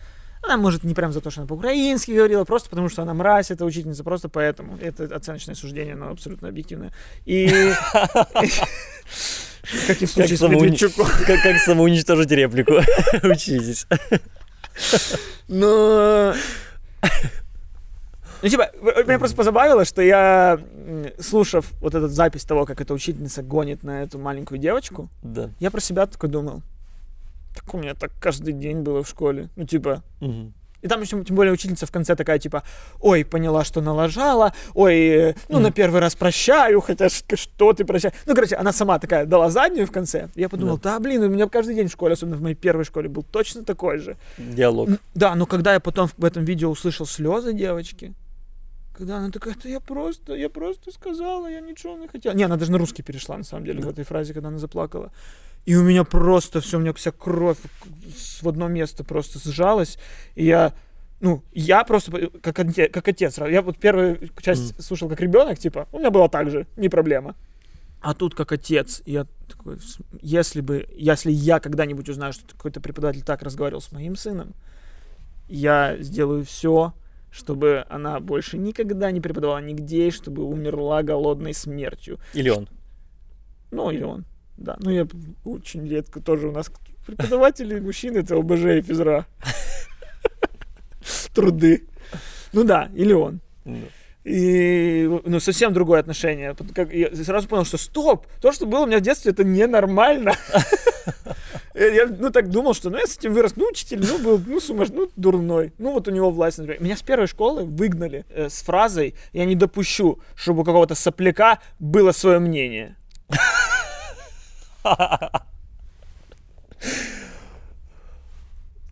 Она, 0.44 0.58
может, 0.58 0.84
не 0.84 0.96
прям 0.96 1.12
за 1.12 1.22
то, 1.22 1.30
что 1.30 1.42
она 1.42 1.48
по-украински 1.48 2.12
говорила, 2.12 2.44
просто 2.46 2.70
потому 2.70 2.90
что 2.90 3.04
она 3.04 3.14
мразь, 3.14 3.52
это 3.52 3.64
учительница, 3.64 4.04
просто 4.04 4.28
поэтому. 4.28 4.78
Это 4.78 5.06
оценочное 5.16 5.54
суждение, 5.54 5.94
оно 5.94 6.10
абсолютно 6.10 6.48
объективное. 6.48 6.92
И... 7.26 7.48
Как 9.88 10.02
и 10.02 10.06
в 10.06 10.12
случае 10.12 10.38
с 10.38 10.42
Медведчуком. 10.42 11.08
Как 11.28 11.58
самоуничтожить 11.60 12.32
реплику. 12.32 12.74
Учитесь. 13.24 13.86
Но... 15.48 16.34
Ну, 18.42 18.50
типа, 18.50 18.70
меня 19.06 19.20
просто 19.20 19.36
позабавило, 19.38 19.86
что 19.86 20.02
я, 20.02 20.60
слушав 21.20 21.72
вот 21.82 21.94
эту 21.96 22.08
запись 22.08 22.44
того, 22.44 22.66
как 22.66 22.82
эта 22.82 22.94
учительница 22.94 23.44
гонит 23.44 23.84
на 23.84 24.04
эту 24.04 24.18
маленькую 24.20 24.58
девочку, 24.60 25.10
Да. 25.22 25.50
я 25.60 25.70
про 25.72 25.80
себя 25.82 26.06
такой 26.08 26.30
думал, 26.30 26.62
так 27.56 27.74
у 27.74 27.78
меня 27.78 27.94
так 27.94 28.12
каждый 28.20 28.54
день 28.54 28.82
было 28.82 29.04
в 29.04 29.08
школе. 29.10 29.50
Ну, 29.56 29.66
типа, 29.66 30.02
и 30.82 30.88
там 30.88 31.00
еще, 31.02 31.24
тем 31.24 31.36
более, 31.36 31.54
учительница 31.54 31.86
в 31.86 31.92
конце 31.92 32.16
такая, 32.16 32.40
типа, 32.40 32.64
ой, 33.00 33.24
поняла, 33.24 33.64
что 33.64 33.82
налажала, 33.82 34.52
ой, 34.74 34.96
э, 34.96 35.36
ну, 35.48 35.60
на 35.60 35.68
Мгм. 35.68 35.74
первый 35.74 36.02
раз 36.02 36.16
прощаю, 36.16 36.82
хотя 36.82 37.08
что 37.10 37.74
ты 37.74 37.86
прощаешь. 37.86 38.16
Ну, 38.26 38.34
короче, 38.34 38.56
она 38.56 38.74
сама 38.74 38.98
такая 38.98 39.28
дала 39.28 39.52
заднюю 39.52 39.86
в 39.86 39.92
конце. 39.92 40.30
Я 40.34 40.50
подумал, 40.50 40.80
да, 40.80 41.00
блин, 41.00 41.22
у 41.22 41.30
меня 41.30 41.48
каждый 41.48 41.76
день 41.76 41.88
в 41.88 41.92
школе, 41.92 42.14
особенно 42.14 42.38
в 42.38 42.42
моей 42.42 42.56
первой 42.56 42.84
школе, 42.86 43.10
был 43.10 43.22
точно 43.22 43.64
такой 43.64 44.00
же. 44.00 44.18
Диалог. 44.40 44.90
Да, 45.14 45.36
но 45.36 45.46
когда 45.46 45.74
я 45.74 45.80
потом 45.80 46.10
в 46.18 46.26
этом 46.26 46.46
видео 46.46 46.72
услышал 46.72 47.06
слезы 47.06 47.54
девочки, 47.54 48.14
когда 49.02 49.18
она 49.18 49.32
такая, 49.32 49.56
да 49.64 49.68
я 49.68 49.80
просто, 49.80 50.36
я 50.36 50.48
просто 50.48 50.92
сказала, 50.92 51.48
я 51.50 51.60
ничего 51.60 51.98
не 51.98 52.08
хотела. 52.08 52.36
Не, 52.36 52.44
она 52.44 52.56
даже 52.56 52.72
на 52.72 52.78
русский 52.78 53.02
перешла, 53.02 53.36
на 53.36 53.44
самом 53.44 53.66
деле, 53.66 53.82
в 53.82 53.90
этой 53.90 54.04
фразе, 54.04 54.32
когда 54.34 54.50
она 54.50 54.60
заплакала. 54.60 55.12
И 55.66 55.76
у 55.76 55.82
меня 55.82 56.04
просто 56.04 56.62
все, 56.62 56.78
у 56.78 56.82
меня 56.82 56.94
вся 56.94 57.12
кровь 57.12 57.58
в 58.42 58.48
одно 58.48 58.68
место 58.68 59.04
просто 59.04 59.40
сжалась. 59.40 59.98
И 60.36 60.46
я, 60.46 60.74
ну, 61.20 61.42
я 61.52 61.84
просто, 61.84 62.30
как, 62.44 62.60
оте- 62.60 62.90
как 62.90 63.08
отец, 63.08 63.40
я 63.40 63.64
вот 63.64 63.80
первую 63.80 64.20
часть 64.40 64.80
слушал 64.84 65.10
как 65.10 65.20
ребенок, 65.20 65.58
типа, 65.58 65.88
у 65.92 65.98
меня 65.98 66.12
было 66.12 66.30
так 66.30 66.52
же, 66.52 66.68
не 66.78 66.88
проблема. 66.90 67.36
А 68.02 68.14
тут 68.14 68.36
как 68.36 68.52
отец, 68.52 69.02
я 69.08 69.26
такой, 69.48 69.78
«В 69.78 69.84
см- 69.84 70.20
если 70.22 70.62
бы, 70.62 70.88
если 70.96 71.32
я 71.32 71.60
когда-нибудь 71.60 72.08
узнаю, 72.08 72.34
что 72.34 72.46
какой-то 72.56 72.80
преподаватель 72.82 73.24
так 73.24 73.42
разговаривал 73.42 73.82
с 73.82 73.92
моим 73.92 74.16
сыном, 74.16 74.54
я 75.48 75.98
сделаю 76.00 76.46
все, 76.46 76.94
чтобы 77.32 77.86
она 77.90 78.20
больше 78.20 78.58
никогда 78.58 79.12
не 79.12 79.22
преподавала 79.22 79.60
нигде, 79.60 80.08
и 80.08 80.12
чтобы 80.12 80.44
умерла 80.44 81.02
голодной 81.02 81.54
смертью. 81.54 82.20
Или 82.34 82.50
он. 82.50 82.70
Ну, 83.72 83.90
или 83.90 84.04
он, 84.04 84.26
да. 84.58 84.76
Ну, 84.80 84.92
я 84.92 85.08
очень 85.46 85.88
редко 85.88 86.20
тоже 86.20 86.50
у 86.50 86.52
нас 86.52 86.72
преподаватели 87.06 87.80
мужчины, 87.80 88.20
это 88.20 88.36
ОБЖ 88.36 88.66
и 88.66 88.82
физра. 88.82 89.26
Труды. 91.34 91.88
Ну 92.54 92.64
да, 92.64 92.90
или 92.94 93.14
он. 93.14 93.40
Да. 93.66 93.78
И, 94.24 95.10
ну, 95.26 95.40
совсем 95.40 95.74
другое 95.74 96.00
отношение. 96.00 96.56
Как, 96.76 96.94
я 96.94 97.16
сразу 97.16 97.48
понял, 97.48 97.66
что 97.66 97.78
стоп, 97.78 98.28
то, 98.40 98.52
что 98.52 98.68
было 98.68 98.84
у 98.84 98.86
меня 98.86 99.00
в 99.00 99.02
детстве, 99.02 99.32
это 99.32 99.44
ненормально. 99.44 100.34
Я, 101.74 101.88
я, 101.88 102.08
ну, 102.08 102.32
так 102.32 102.50
думал, 102.50 102.74
что, 102.74 102.90
ну, 102.90 102.98
я 102.98 103.06
с 103.06 103.18
этим 103.18 103.34
вырос, 103.34 103.56
ну, 103.56 103.68
учитель, 103.70 104.06
ну, 104.06 104.18
был, 104.20 104.42
ну, 104.46 104.60
сумаш, 104.60 104.90
ну, 104.90 105.10
дурной. 105.16 105.74
Ну, 105.78 105.94
вот 105.94 106.08
у 106.08 106.12
него 106.12 106.30
власть, 106.32 106.58
например. 106.58 106.82
Меня 106.82 106.98
с 106.98 107.02
первой 107.02 107.28
школы 107.28 107.64
выгнали 107.64 108.26
э, 108.30 108.50
с 108.50 108.62
фразой 108.62 109.16
«Я 109.32 109.46
не 109.46 109.56
допущу, 109.56 110.20
чтобы 110.36 110.62
у 110.62 110.64
какого-то 110.64 110.96
сопляка 110.96 111.60
было 111.80 112.12
свое 112.12 112.40
мнение». 112.40 112.98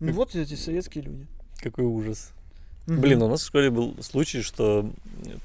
Ну, 0.00 0.12
вот 0.12 0.34
эти 0.34 0.54
советские 0.54 1.04
люди. 1.04 1.26
Какой 1.62 1.84
ужас. 1.84 2.32
Блин, 2.86 3.22
у 3.22 3.28
нас 3.28 3.42
в 3.42 3.46
школе 3.46 3.70
был 3.70 3.94
случай, 4.02 4.40
что 4.40 4.90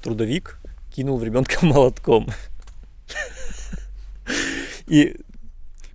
трудовик 0.02 0.58
кинул 0.94 1.18
в 1.18 1.24
ребенка 1.24 1.58
молотком. 1.64 2.28
И 4.86 5.20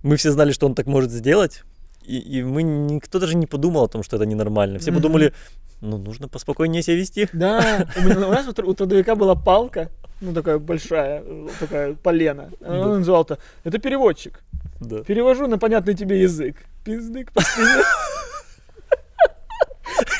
мы 0.02 0.16
все 0.16 0.30
знали, 0.30 0.52
что 0.52 0.66
он 0.66 0.74
так 0.74 0.86
может 0.86 1.10
сделать. 1.10 1.62
И, 2.04 2.18
и 2.18 2.42
мы 2.42 2.62
никто 2.62 3.18
даже 3.20 3.36
не 3.36 3.46
подумал 3.46 3.84
о 3.84 3.88
том, 3.88 4.02
что 4.02 4.16
это 4.16 4.26
ненормально. 4.26 4.78
Все 4.78 4.90
Мгм. 4.90 5.00
подумали, 5.00 5.32
ну, 5.80 5.98
нужно 5.98 6.28
поспокойнее 6.28 6.82
себя 6.82 6.96
вести. 6.96 7.28
Да, 7.32 7.86
у, 7.96 8.00
меня, 8.02 8.26
у 8.28 8.32
нас 8.32 8.46
у 8.46 8.50
у 8.50 8.74
трудовика 8.74 9.14
была 9.14 9.34
палка, 9.34 9.88
ну 10.20 10.32
такая 10.32 10.58
большая, 10.58 11.22
такая 11.60 11.94
полена. 11.94 12.50
Он 12.60 12.98
называл 12.98 13.22
это, 13.22 13.38
это 13.64 13.78
переводчик. 13.78 14.42
Да. 14.80 15.02
Перевожу 15.04 15.46
на 15.46 15.58
понятный 15.58 15.94
тебе 15.94 16.20
язык. 16.22 16.56
Пиздык 16.84 17.30
по 17.32 17.40
спине. 17.40 17.82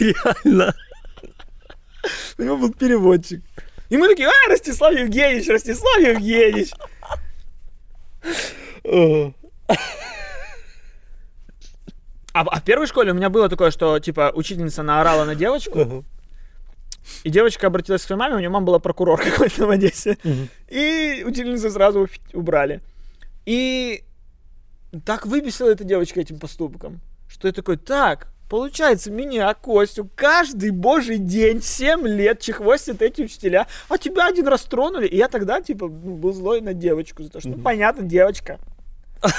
Реально. 0.01 0.75
У 2.39 2.43
него 2.43 2.57
был 2.57 2.73
переводчик. 2.73 3.43
И 3.91 3.97
мы 3.97 4.09
такие, 4.09 4.29
а, 4.29 4.49
Ростислав 4.49 4.93
Евгеньевич, 4.93 5.49
Ростислав 5.49 5.99
Евгеньевич. 5.99 6.71
А, 12.35 12.41
а 12.41 12.61
в 12.61 12.65
первой 12.65 12.87
школе 12.87 13.13
у 13.13 13.15
меня 13.15 13.29
было 13.29 13.49
такое, 13.49 13.71
что, 13.71 13.99
типа, 13.99 14.33
учительница 14.35 14.83
наорала 14.83 15.25
на 15.25 15.35
девочку, 15.35 16.05
и 17.25 17.31
девочка 17.31 17.67
обратилась 17.67 18.03
к 18.03 18.07
своей 18.07 18.19
маме, 18.19 18.37
у 18.37 18.39
нее 18.39 18.49
мама 18.49 18.67
была 18.67 18.79
прокурор 18.79 19.21
какой-то 19.31 19.67
в 19.67 19.71
Одессе. 19.71 20.17
И 20.69 21.25
учительницу 21.27 21.71
сразу 21.71 22.09
убрали. 22.33 22.81
И 23.45 24.05
так 25.05 25.27
выбесила 25.27 25.69
эта 25.69 25.85
девочка 25.85 26.21
этим 26.21 26.39
поступком, 26.39 27.01
что 27.29 27.49
я 27.49 27.53
такой, 27.53 27.77
так, 27.77 28.29
получается, 28.49 29.11
меня, 29.11 29.53
Костю, 29.55 30.09
каждый 30.15 30.71
божий 30.71 31.19
день, 31.19 31.61
7 31.63 32.07
лет 32.07 32.41
чехвостят 32.41 33.03
эти 33.03 33.23
учителя, 33.23 33.67
а 33.89 33.99
тебя 33.99 34.27
один 34.27 34.47
раз 34.49 34.63
тронули. 34.63 35.07
И 35.07 35.17
я 35.17 35.29
тогда, 35.29 35.61
типа, 35.61 35.89
ну, 35.89 36.17
был 36.17 36.33
злой 36.33 36.61
на 36.61 36.73
девочку 36.73 37.23
за 37.23 37.31
то, 37.31 37.41
что, 37.41 37.51
ну, 37.51 37.59
понятно, 37.59 38.05
девочка. 38.05 38.59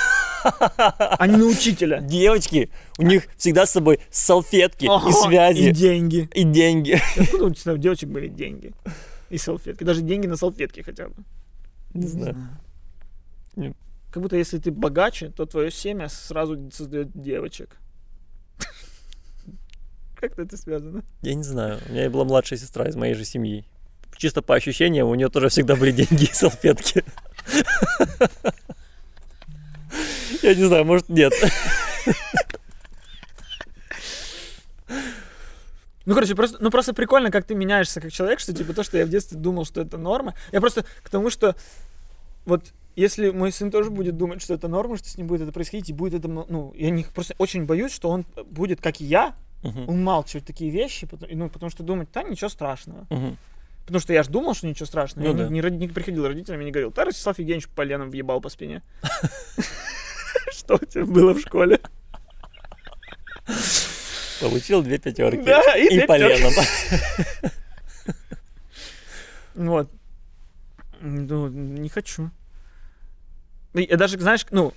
А 0.43 1.27
не 1.27 1.37
на 1.37 1.45
учителя. 1.45 2.01
Девочки, 2.01 2.69
у 2.97 3.03
них 3.03 3.27
всегда 3.37 3.65
с 3.65 3.71
собой 3.71 3.99
салфетки 4.11 4.85
и 4.85 5.11
связи, 5.11 5.69
И 5.69 5.71
деньги. 5.71 6.29
и 6.33 6.43
деньги. 6.43 6.99
Откуда 7.17 7.45
у 7.73 7.77
девочек 7.77 8.09
были 8.09 8.27
деньги? 8.27 8.73
И 9.29 9.37
салфетки. 9.37 9.83
Даже 9.83 10.01
деньги 10.01 10.27
на 10.27 10.35
салфетки 10.37 10.81
хотя 10.81 11.07
бы. 11.09 11.15
Не 11.93 12.07
знаю. 12.07 12.35
Не- 13.55 13.73
Как 14.11 14.21
будто 14.21 14.35
если 14.35 14.57
ты 14.59 14.71
богаче, 14.71 15.29
то 15.29 15.45
твое 15.45 15.71
семя 15.71 16.09
сразу 16.09 16.69
создает 16.71 17.09
девочек. 17.13 17.77
Как 20.15 20.37
это 20.39 20.57
связано? 20.57 21.03
Я 21.21 21.33
не 21.35 21.43
знаю. 21.43 21.79
У 21.89 21.91
меня 21.93 22.09
была 22.09 22.23
младшая 22.25 22.59
сестра 22.59 22.85
из 22.87 22.95
моей 22.95 23.13
же 23.13 23.25
семьи. 23.25 23.65
Чисто 24.17 24.41
по 24.41 24.55
ощущениям, 24.55 25.07
у 25.07 25.15
нее 25.15 25.29
тоже 25.29 25.49
всегда 25.49 25.75
были 25.75 25.91
деньги 25.91 26.25
и 26.25 26.33
салфетки. 26.33 27.03
Я 30.41 30.55
не 30.55 30.63
знаю, 30.63 30.85
может 30.85 31.09
нет. 31.09 31.33
Ну, 36.05 36.15
короче, 36.15 36.35
просто, 36.35 36.57
ну, 36.59 36.69
просто 36.69 36.93
прикольно, 36.93 37.31
как 37.31 37.45
ты 37.45 37.55
меняешься 37.55 38.01
как 38.01 38.11
человек, 38.11 38.39
что, 38.41 38.53
типа, 38.53 38.73
то, 38.73 38.83
что 38.83 38.97
я 38.97 39.05
в 39.05 39.09
детстве 39.09 39.37
думал, 39.37 39.63
что 39.63 39.79
это 39.79 39.97
норма. 39.97 40.33
Я 40.51 40.59
просто 40.59 40.83
к 41.01 41.09
тому, 41.09 41.29
что 41.29 41.55
вот 42.45 42.73
если 42.95 43.29
мой 43.29 43.51
сын 43.51 43.71
тоже 43.71 43.89
будет 43.89 44.17
думать, 44.17 44.41
что 44.41 44.53
это 44.53 44.67
норма, 44.67 44.97
что 44.97 45.07
с 45.09 45.17
ним 45.17 45.27
будет 45.27 45.41
это 45.41 45.53
происходить, 45.53 45.89
и 45.89 45.93
будет 45.93 46.13
это, 46.13 46.27
ну, 46.27 46.73
я 46.75 46.89
не, 46.89 47.03
просто 47.05 47.35
очень 47.37 47.65
боюсь, 47.65 47.93
что 47.93 48.09
он 48.09 48.25
будет, 48.51 48.81
как 48.81 48.99
и 48.99 49.05
я, 49.05 49.33
Мгм. 49.63 49.87
умалчивать 49.87 50.45
такие 50.45 50.69
вещи, 50.69 51.07
потому, 51.07 51.31
ну, 51.33 51.49
потому 51.49 51.69
что 51.69 51.83
думать, 51.83 52.09
да, 52.13 52.23
ничего 52.23 52.49
страшного. 52.49 53.07
Мгм. 53.09 53.37
Потому 53.85 53.99
что 54.01 54.13
я 54.13 54.23
же 54.23 54.29
думал, 54.29 54.53
что 54.55 54.67
ничего 54.67 54.85
страшного. 54.85 55.25
Ну 55.27 55.31
я 55.31 55.37
да. 55.45 55.49
не, 55.49 55.61
не 55.61 55.77
не 55.77 55.87
приходил 55.87 56.27
родителям 56.27 56.61
и 56.61 56.65
не 56.65 56.71
говорил, 56.71 56.91
да, 56.91 57.05
Ростислав 57.05 57.39
Евгеньевич 57.39 57.69
поленом 57.69 58.09
въебал 58.11 58.41
по 58.41 58.49
спине. 58.49 58.81
Что 60.63 60.75
у 60.75 60.85
тебя 60.85 61.05
было 61.05 61.33
в 61.33 61.39
школе? 61.39 61.79
Получил 64.39 64.81
две 64.81 64.97
пятерки. 64.97 65.43
Да, 65.43 65.77
и 65.77 65.97
и 65.97 66.05
поленом. 66.05 66.51
Вот. 69.55 69.87
Ну, 70.99 71.47
не 71.47 71.89
хочу. 71.89 72.31
И 73.75 73.83
Я 73.83 73.97
даже, 73.97 74.19
знаешь, 74.19 74.47
ну, 74.49 74.73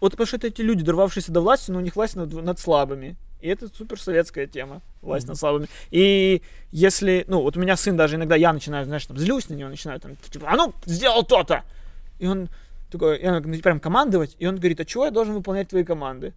вот 0.00 0.12
потому 0.12 0.26
что 0.26 0.36
это 0.36 0.46
эти 0.46 0.62
люди, 0.62 0.82
дорвавшиеся 0.82 1.30
до 1.30 1.42
власти, 1.42 1.70
но 1.70 1.78
у 1.78 1.82
них 1.82 1.94
власть 1.94 2.16
над, 2.16 2.32
над 2.32 2.58
слабыми. 2.58 3.16
И 3.42 3.48
это 3.48 3.68
суперсоветская 3.68 4.46
тема, 4.46 4.80
власть 5.02 5.28
над 5.28 5.36
слабыми. 5.36 5.68
И 5.90 6.40
если, 6.72 7.24
ну, 7.28 7.42
вот 7.42 7.56
у 7.56 7.60
меня 7.60 7.76
сын 7.76 7.98
даже 7.98 8.16
иногда, 8.16 8.36
я 8.36 8.52
начинаю, 8.52 8.86
знаешь, 8.86 9.04
там, 9.04 9.18
злюсь 9.18 9.50
на 9.50 9.54
него, 9.54 9.68
начинаю 9.68 10.00
там, 10.00 10.16
типа, 10.16 10.46
а 10.48 10.56
ну, 10.56 10.72
сделал 10.86 11.22
то-то. 11.22 11.64
И 12.18 12.26
он 12.26 12.48
такой, 12.90 13.20
я 13.20 13.40
говорю, 13.40 13.62
прям 13.62 13.80
командовать, 13.80 14.36
и 14.38 14.46
он 14.46 14.56
говорит, 14.56 14.80
а 14.80 14.84
чего 14.84 15.04
я 15.04 15.10
должен 15.10 15.34
выполнять 15.34 15.68
твои 15.68 15.84
команды? 15.84 16.34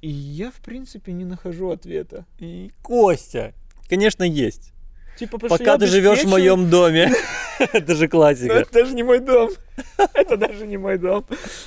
И 0.00 0.08
я, 0.08 0.50
в 0.50 0.60
принципе, 0.60 1.12
не 1.12 1.24
нахожу 1.24 1.70
ответа. 1.70 2.24
И 2.38 2.70
Костя, 2.82 3.52
конечно, 3.88 4.24
есть. 4.24 4.72
Типа, 5.18 5.38
Пока 5.38 5.76
ты 5.76 5.86
живешь 5.86 6.24
в 6.24 6.28
моем 6.28 6.70
доме. 6.70 7.12
Это 7.58 7.94
же 7.94 8.04
Ну, 8.04 8.10
классика. 8.10 8.54
это 8.54 8.72
даже 8.72 8.94
не 8.94 9.02
мой 9.02 9.20
дом. 9.20 9.50
Это 10.14 10.36
даже 10.36 10.66
не 10.66 10.76
мой 10.76 10.98
дом. 10.98 11.24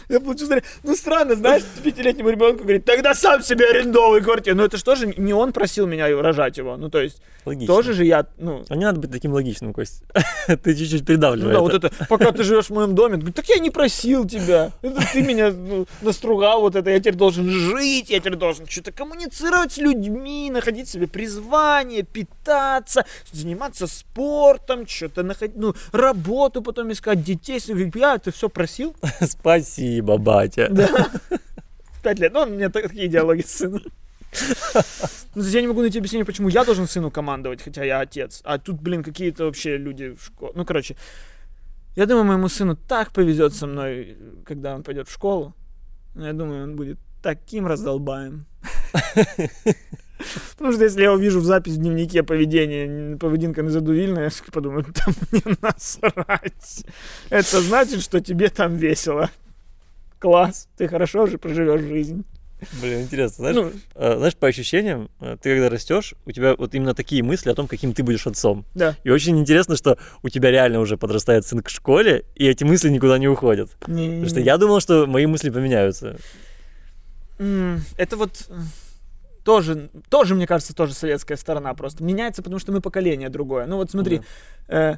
Я 0.10 0.20
смотри, 0.20 0.64
ну 0.84 0.96
странно, 0.96 1.36
знаешь, 1.36 1.64
пятилетнему 1.84 2.30
ребенку 2.30 2.64
говорит, 2.64 2.86
тогда 2.86 3.14
сам 3.14 3.42
себе 3.42 3.70
арендовый 3.70 4.22
квартиру. 4.22 4.56
Ну 4.56 4.64
это 4.64 4.78
же 4.78 4.84
тоже 4.84 5.08
не 5.08 5.34
он 5.34 5.54
просил 5.54 5.88
меня 5.88 6.08
рожать 6.22 6.58
его. 6.58 6.78
Ну 6.78 6.90
то 6.90 7.00
есть 7.02 7.22
Логично. 7.46 7.74
тоже 7.74 7.94
же 7.94 8.06
я, 8.06 8.26
ну, 8.38 8.64
А 8.70 8.76
не 8.76 8.86
надо 8.86 9.00
быть 9.00 9.12
таким 9.12 9.34
логичным, 9.34 9.74
Кость. 9.74 10.04
Ты 10.48 10.76
чуть-чуть 10.76 11.02
ну 11.02 11.06
придавливаешь. 11.06 11.54
да, 11.54 11.62
вот 11.62 11.74
это, 11.74 11.92
пока 12.08 12.32
ты 12.32 12.44
живешь 12.44 12.68
в 12.68 12.74
моем 12.74 12.96
доме, 12.96 13.20
так 13.32 13.48
я 13.50 13.60
не 13.60 13.70
просил 13.70 14.28
тебя. 14.28 14.72
Это 14.82 15.02
ты 15.12 15.22
меня 15.22 15.52
ну, 15.52 15.86
настругал 16.02 16.62
вот 16.62 16.76
это, 16.76 16.90
я 16.90 17.00
теперь 17.00 17.16
должен 17.16 17.50
жить, 17.50 18.10
я 18.10 18.20
теперь 18.20 18.36
должен 18.36 18.68
что-то 18.68 18.92
коммуницировать 18.92 19.74
с 19.74 19.78
людьми, 19.78 20.50
находить 20.52 20.90
себе 20.90 21.08
призвание, 21.08 22.04
питаться, 22.04 23.06
заниматься 23.32 23.88
спортом, 23.88 24.88
что-то 24.88 25.24
находить, 25.24 25.56
ну, 25.58 25.74
работу 25.92 26.62
потом 26.62 26.92
искать, 26.92 27.24
детей. 27.24 27.60
Говорит, 27.68 27.94
Я 28.04 28.16
это 28.16 28.32
все 28.32 28.50
просил. 28.50 28.96
Спасибо, 29.22 30.18
батя. 30.18 30.68
Да. 30.70 31.10
Пять 32.04 32.20
лет. 32.20 32.34
Ну, 32.34 32.42
у 32.42 32.46
меня 32.48 32.70
так- 32.70 32.90
такие 32.90 33.08
диалоги 33.08 33.44
с 33.44 33.52
сыном. 33.52 33.82
Ну, 35.36 35.44
я 35.44 35.62
не 35.62 35.68
могу 35.68 35.80
найти 35.82 36.00
объяснение, 36.00 36.26
почему 36.26 36.50
я 36.50 36.66
должен 36.66 36.86
сыну 36.86 37.12
командовать, 37.12 37.62
хотя 37.62 37.86
я 37.86 38.02
отец. 38.02 38.42
А 38.44 38.58
тут, 38.58 38.82
блин, 38.82 39.04
какие-то 39.04 39.46
вообще 39.46 39.78
люди 39.78 40.16
в 40.16 40.26
школе. 40.26 40.52
Ну, 40.54 40.66
короче, 40.66 40.98
я 41.96 42.06
думаю, 42.06 42.26
моему 42.26 42.50
сыну 42.50 42.76
так 42.76 43.14
повезет 43.14 43.54
со 43.54 43.68
мной, 43.68 44.18
когда 44.46 44.76
он 44.76 44.84
пойдет 44.84 45.08
в 45.08 45.14
школу. 45.14 45.56
Но 46.14 46.28
я 46.28 46.34
думаю, 46.34 46.64
он 46.64 46.76
будет 46.76 47.00
таким 47.22 47.68
раздолбаем. 47.68 48.46
Потому 50.52 50.74
что 50.74 50.84
если 50.84 51.02
я 51.02 51.14
увижу 51.14 51.40
в 51.40 51.46
запись 51.46 51.74
в 51.74 51.78
дневнике 51.78 52.24
поведение, 52.24 53.18
повединка 53.18 53.62
незадувильная, 53.64 54.26
я 54.26 54.52
подумаю, 54.52 54.86
да 54.94 55.06
мне 55.32 55.42
насрать. 55.62 56.86
Это 57.30 57.62
значит, 57.62 58.02
что 58.02 58.20
тебе 58.20 58.50
там 58.50 58.76
весело. 58.78 59.30
Класс, 60.20 60.68
ты 60.78 60.88
хорошо 60.88 61.24
уже 61.24 61.38
проживешь 61.38 61.82
жизнь. 61.82 62.24
Блин, 62.82 63.02
интересно. 63.02 63.52
Знаешь, 63.52 63.56
Ну, 63.58 63.72
э, 63.96 64.18
знаешь, 64.18 64.38
по 64.38 64.48
ощущениям, 64.48 65.10
э, 65.20 65.36
ты 65.42 65.54
когда 65.54 65.70
растешь, 65.70 66.14
у 66.26 66.32
тебя 66.32 66.56
вот 66.56 66.74
именно 66.74 66.94
такие 66.96 67.22
мысли 67.22 67.50
о 67.50 67.56
том, 67.56 67.68
каким 67.68 67.94
ты 67.94 68.04
будешь 68.04 68.26
отцом. 68.26 68.66
да. 68.74 68.96
И 69.04 69.10
очень 69.10 69.38
интересно, 69.38 69.76
что 69.76 69.98
у 70.22 70.30
тебя 70.30 70.50
реально 70.50 70.80
уже 70.80 70.96
подрастает 70.96 71.46
сын 71.46 71.60
к 71.62 71.68
школе, 71.70 72.24
и 72.36 72.48
эти 72.48 72.64
мысли 72.64 72.88
никуда 72.88 73.18
не 73.18 73.28
уходят. 73.28 73.70
Не- 73.88 74.08
Потому 74.08 74.28
что 74.30 74.40
я 74.40 74.58
думал, 74.58 74.80
что 74.80 75.06
мои 75.08 75.26
мысли 75.26 75.50
поменяются. 75.50 76.16
Это 77.98 78.16
вот 78.16 78.46
м, 78.50 78.70
тоже, 79.44 79.90
тоже, 80.10 80.36
мне 80.36 80.48
кажется, 80.48 80.74
тоже 80.74 80.94
советская 80.94 81.38
сторона 81.38 81.74
просто. 81.74 82.04
Меняется, 82.04 82.42
потому 82.42 82.60
что 82.60 82.72
мы 82.72 82.82
поколение 82.82 83.30
другое. 83.30 83.66
Ну 83.66 83.78
вот 83.78 83.92
смотри, 83.92 84.22
э, 84.68 84.96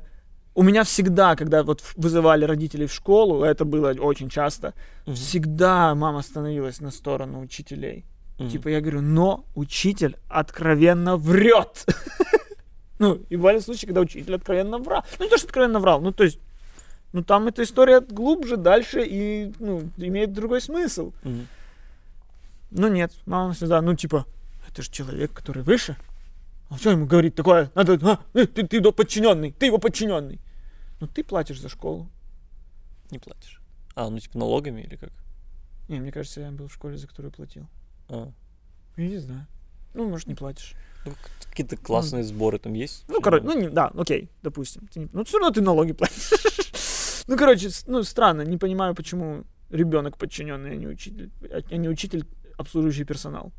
у 0.54 0.64
меня 0.64 0.84
всегда, 0.84 1.36
когда 1.36 1.64
вот 1.64 1.84
вызывали 1.96 2.46
родителей 2.46 2.86
в 2.88 2.94
школу, 2.94 3.44
это 3.44 3.66
было 3.66 3.94
очень 4.00 4.30
часто, 4.30 4.74
Мгм. 5.06 5.16
всегда 5.16 5.96
мама 5.96 6.22
становилась 6.22 6.82
на 6.82 6.92
сторону 6.92 7.42
учителей. 7.42 8.06
Мгм. 8.40 8.50
Типа 8.50 8.68
я 8.70 8.82
говорю, 8.82 9.02
но 9.02 9.46
учитель 9.56 10.16
откровенно 10.30 11.18
врет. 11.18 11.86
Ну, 12.98 13.20
и 13.30 13.36
бывали 13.36 13.60
случаи, 13.60 13.88
когда 13.88 14.00
учитель 14.00 14.36
откровенно 14.36 14.78
врал. 14.78 15.04
Ну, 15.20 15.26
не 15.26 15.30
то, 15.30 15.38
что 15.38 15.48
откровенно 15.48 15.80
врал, 15.82 16.00
ну, 16.00 16.14
то 16.14 16.24
есть, 16.24 16.40
ну, 17.12 17.24
там 17.26 17.46
эта 17.48 17.62
история 17.64 18.00
глубже, 18.00 18.56
дальше 18.56 19.04
и, 19.06 19.52
ну, 19.60 19.82
имеет 19.98 20.32
другой 20.32 20.62
смысл. 20.62 21.12
Ну, 22.72 22.88
нет, 22.88 23.12
мама 23.26 23.52
всегда, 23.52 23.82
ну, 23.82 23.96
типа, 23.96 24.26
это 24.76 24.82
же 24.82 24.92
человек, 24.92 25.32
который 25.32 25.64
выше. 25.64 25.96
А 26.70 26.78
что 26.78 26.92
ему 26.92 27.06
говорить 27.06 27.34
такое? 27.34 27.72
Надо, 27.76 27.98
а, 28.02 28.20
э, 28.34 28.46
ты, 28.46 28.68
ты 28.68 28.78
его 28.78 28.92
подчиненный, 28.92 29.54
ты 29.54 29.68
его 29.68 29.78
подчиненный. 29.78 30.42
Ну, 31.00 31.08
ты 31.08 31.24
платишь 31.24 31.62
за 31.62 31.70
школу. 31.70 32.10
Не 33.10 33.20
платишь. 33.20 33.62
А, 33.96 34.10
ну 34.10 34.20
типа 34.20 34.38
налогами 34.38 34.82
или 34.82 34.98
как? 34.98 35.12
Не, 35.88 36.02
мне 36.02 36.12
кажется, 36.12 36.42
я 36.42 36.52
был 36.52 36.68
в 36.68 36.74
школе, 36.74 36.98
за 36.98 37.08
которую 37.08 37.32
платил. 37.32 37.68
А. 38.10 38.34
Я 38.98 39.08
не 39.08 39.18
знаю. 39.18 39.48
Ну, 39.94 40.10
может, 40.10 40.28
не 40.28 40.36
платишь. 40.36 40.74
Ну, 41.06 41.14
какие-то 41.50 41.78
классные 41.78 42.26
сборы 42.26 42.60
там 42.60 42.74
есть? 42.74 43.06
Ну, 43.08 43.22
короче, 43.22 43.46
ну, 43.46 43.58
не, 43.58 43.70
да, 43.70 43.94
окей, 43.96 44.30
допустим. 44.44 44.88
Ты 44.88 45.02
не- 45.02 45.10
ну, 45.14 45.24
все 45.24 45.38
равно 45.38 45.54
ты 45.54 45.62
налоги 45.62 45.94
платишь. 45.94 46.32
Ну, 47.28 47.38
короче, 47.38 47.70
ну, 47.88 48.04
странно, 48.04 48.44
не 48.44 48.58
понимаю, 48.58 48.94
почему 48.94 49.46
ребенок 49.72 50.16
подчиненный, 50.16 50.74
а 50.74 50.76
не 50.76 50.86
учитель, 50.86 51.32
а 51.50 51.62
а 51.72 51.76
не 51.76 51.90
учитель, 51.90 52.24
обслуживающий 52.56 53.04
персонал. 53.04 53.52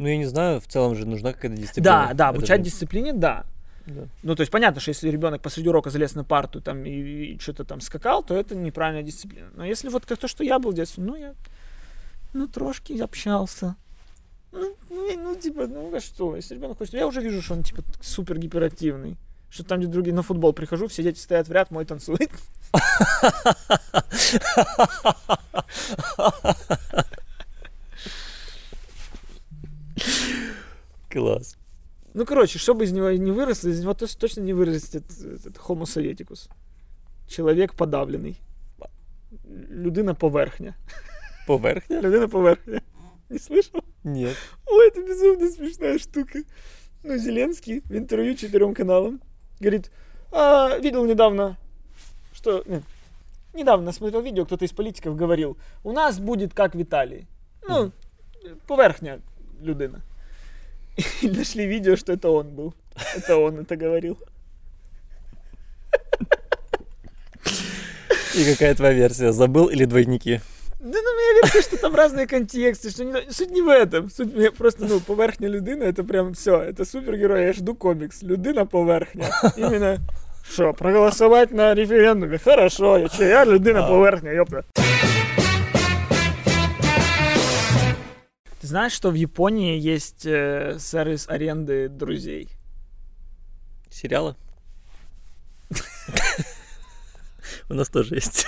Ну, 0.00 0.08
я 0.08 0.16
не 0.16 0.24
знаю, 0.24 0.62
в 0.62 0.66
целом 0.66 0.96
же 0.96 1.06
нужна 1.06 1.34
какая-то 1.34 1.60
дисциплина. 1.60 2.06
Да, 2.08 2.14
да, 2.14 2.28
обучать 2.28 2.60
же- 2.60 2.70
дисциплине, 2.70 3.12
да. 3.12 3.44
да. 3.84 4.04
Ну, 4.22 4.34
то 4.34 4.40
есть 4.40 4.50
понятно, 4.50 4.80
что 4.80 4.88
если 4.88 5.10
ребенок 5.10 5.42
посреди 5.42 5.68
урока 5.68 5.90
залез 5.90 6.14
на 6.14 6.24
парту 6.24 6.62
там 6.62 6.86
и, 6.86 7.34
и 7.34 7.38
что-то 7.38 7.66
там 7.66 7.82
скакал, 7.82 8.22
то 8.22 8.34
это 8.34 8.54
неправильная 8.54 9.02
дисциплина. 9.02 9.48
Но 9.54 9.62
если 9.62 9.90
вот 9.90 10.06
как 10.06 10.18
то, 10.18 10.26
что 10.26 10.42
я 10.42 10.58
был 10.58 10.70
в 10.70 10.74
детстве, 10.74 11.04
ну, 11.04 11.16
я, 11.16 11.34
ну, 12.32 12.48
трошки 12.48 12.98
общался. 12.98 13.76
Ну, 14.52 14.74
ну, 14.88 15.22
ну, 15.22 15.36
типа, 15.36 15.66
ну, 15.66 15.94
а 15.94 16.00
что, 16.00 16.34
если 16.34 16.54
ребенок 16.54 16.78
хочет, 16.78 16.94
я 16.94 17.06
уже 17.06 17.20
вижу, 17.20 17.42
что 17.42 17.52
он, 17.52 17.62
типа, 17.62 17.82
супер 18.00 18.38
гиперактивный. 18.38 19.18
Что 19.50 19.64
там, 19.64 19.80
где 19.80 19.86
другие 19.86 20.14
на 20.14 20.22
футбол 20.22 20.54
прихожу, 20.54 20.88
все 20.88 21.02
дети 21.02 21.18
стоят 21.18 21.46
в 21.46 21.52
ряд, 21.52 21.70
мой 21.70 21.84
танцует. 21.84 22.30
Класс. 31.10 31.56
Ну, 32.14 32.24
короче, 32.26 32.58
чтобы 32.58 32.84
из 32.84 32.92
него 32.92 33.10
не 33.10 33.30
выросло, 33.30 33.68
из 33.68 33.80
него 33.80 33.94
точно 33.94 34.40
не 34.40 34.52
вырастет 34.52 35.04
этот 35.10 35.56
homo 35.56 35.86
советикус. 35.86 36.48
Человек 37.28 37.74
подавленный. 37.74 38.38
Людина 39.44 40.14
поверхня. 40.14 40.76
Поверхня? 41.46 42.00
Людина 42.00 42.28
поверхня. 42.28 42.82
Не 43.28 43.38
слышал? 43.38 43.84
Нет. 44.02 44.36
Ой, 44.66 44.88
это 44.88 45.02
безумно 45.02 45.50
смешная 45.50 45.98
штука. 45.98 46.40
Ну, 47.02 47.16
Зеленский 47.16 47.80
в 47.80 47.96
интервью 47.96 48.34
четырем 48.34 48.74
каналам 48.74 49.20
говорит, 49.60 49.90
«А, 50.32 50.76
видел 50.78 51.04
недавно, 51.06 51.56
что... 52.32 52.62
нет, 52.66 52.82
недавно 53.54 53.92
смотрел 53.92 54.20
видео, 54.20 54.44
кто-то 54.44 54.64
из 54.64 54.72
политиков 54.72 55.16
говорил, 55.16 55.56
у 55.84 55.92
нас 55.92 56.18
будет 56.18 56.54
как 56.54 56.74
в 56.74 56.82
Италии. 56.82 57.26
Ну, 57.66 57.92
поверхня 58.66 59.20
людина. 59.60 60.02
И 61.22 61.28
нашли 61.30 61.66
видео, 61.66 61.96
что 61.96 62.12
это 62.12 62.28
он 62.30 62.50
был. 62.50 62.74
Это 63.16 63.36
он 63.36 63.60
это 63.60 63.76
говорил. 63.76 64.18
И 68.34 68.44
какая 68.44 68.74
твоя 68.74 68.92
версия? 68.92 69.32
Забыл 69.32 69.66
или 69.66 69.84
двойники? 69.84 70.40
Да 70.78 70.98
ну, 71.02 71.14
мне 71.14 71.40
кажется, 71.42 71.62
что 71.62 71.76
там 71.76 71.94
разные 71.94 72.26
контексты, 72.26 72.90
что 72.90 73.04
не- 73.04 73.30
суть 73.30 73.50
не 73.50 73.60
в 73.60 73.68
этом. 73.68 74.08
Суть 74.08 74.34
мне 74.34 74.50
просто, 74.50 74.86
ну, 74.86 75.00
поверхня 75.00 75.48
людина, 75.48 75.82
это 75.84 76.04
прям 76.04 76.32
все, 76.32 76.58
это 76.62 76.84
супергерой, 76.86 77.44
я 77.46 77.52
жду 77.52 77.74
комикс. 77.74 78.22
Людина 78.22 78.64
поверхня. 78.64 79.30
Именно, 79.56 79.98
что, 80.48 80.72
проголосовать 80.72 81.50
на 81.50 81.74
референдуме? 81.74 82.38
Хорошо, 82.38 82.96
я 82.96 83.08
че, 83.08 83.28
я 83.28 83.44
людина 83.44 83.86
поверхня, 83.86 84.32
ёпта. 84.32 84.64
Ты 88.60 88.66
знаешь, 88.66 88.92
что 88.92 89.10
в 89.10 89.14
Японии 89.14 89.78
есть 89.78 90.26
э, 90.26 90.76
сервис 90.78 91.26
аренды 91.28 91.88
друзей? 91.88 92.50
Сериалы? 93.90 94.36
У 97.70 97.74
нас 97.74 97.88
тоже 97.88 98.16
есть. 98.16 98.46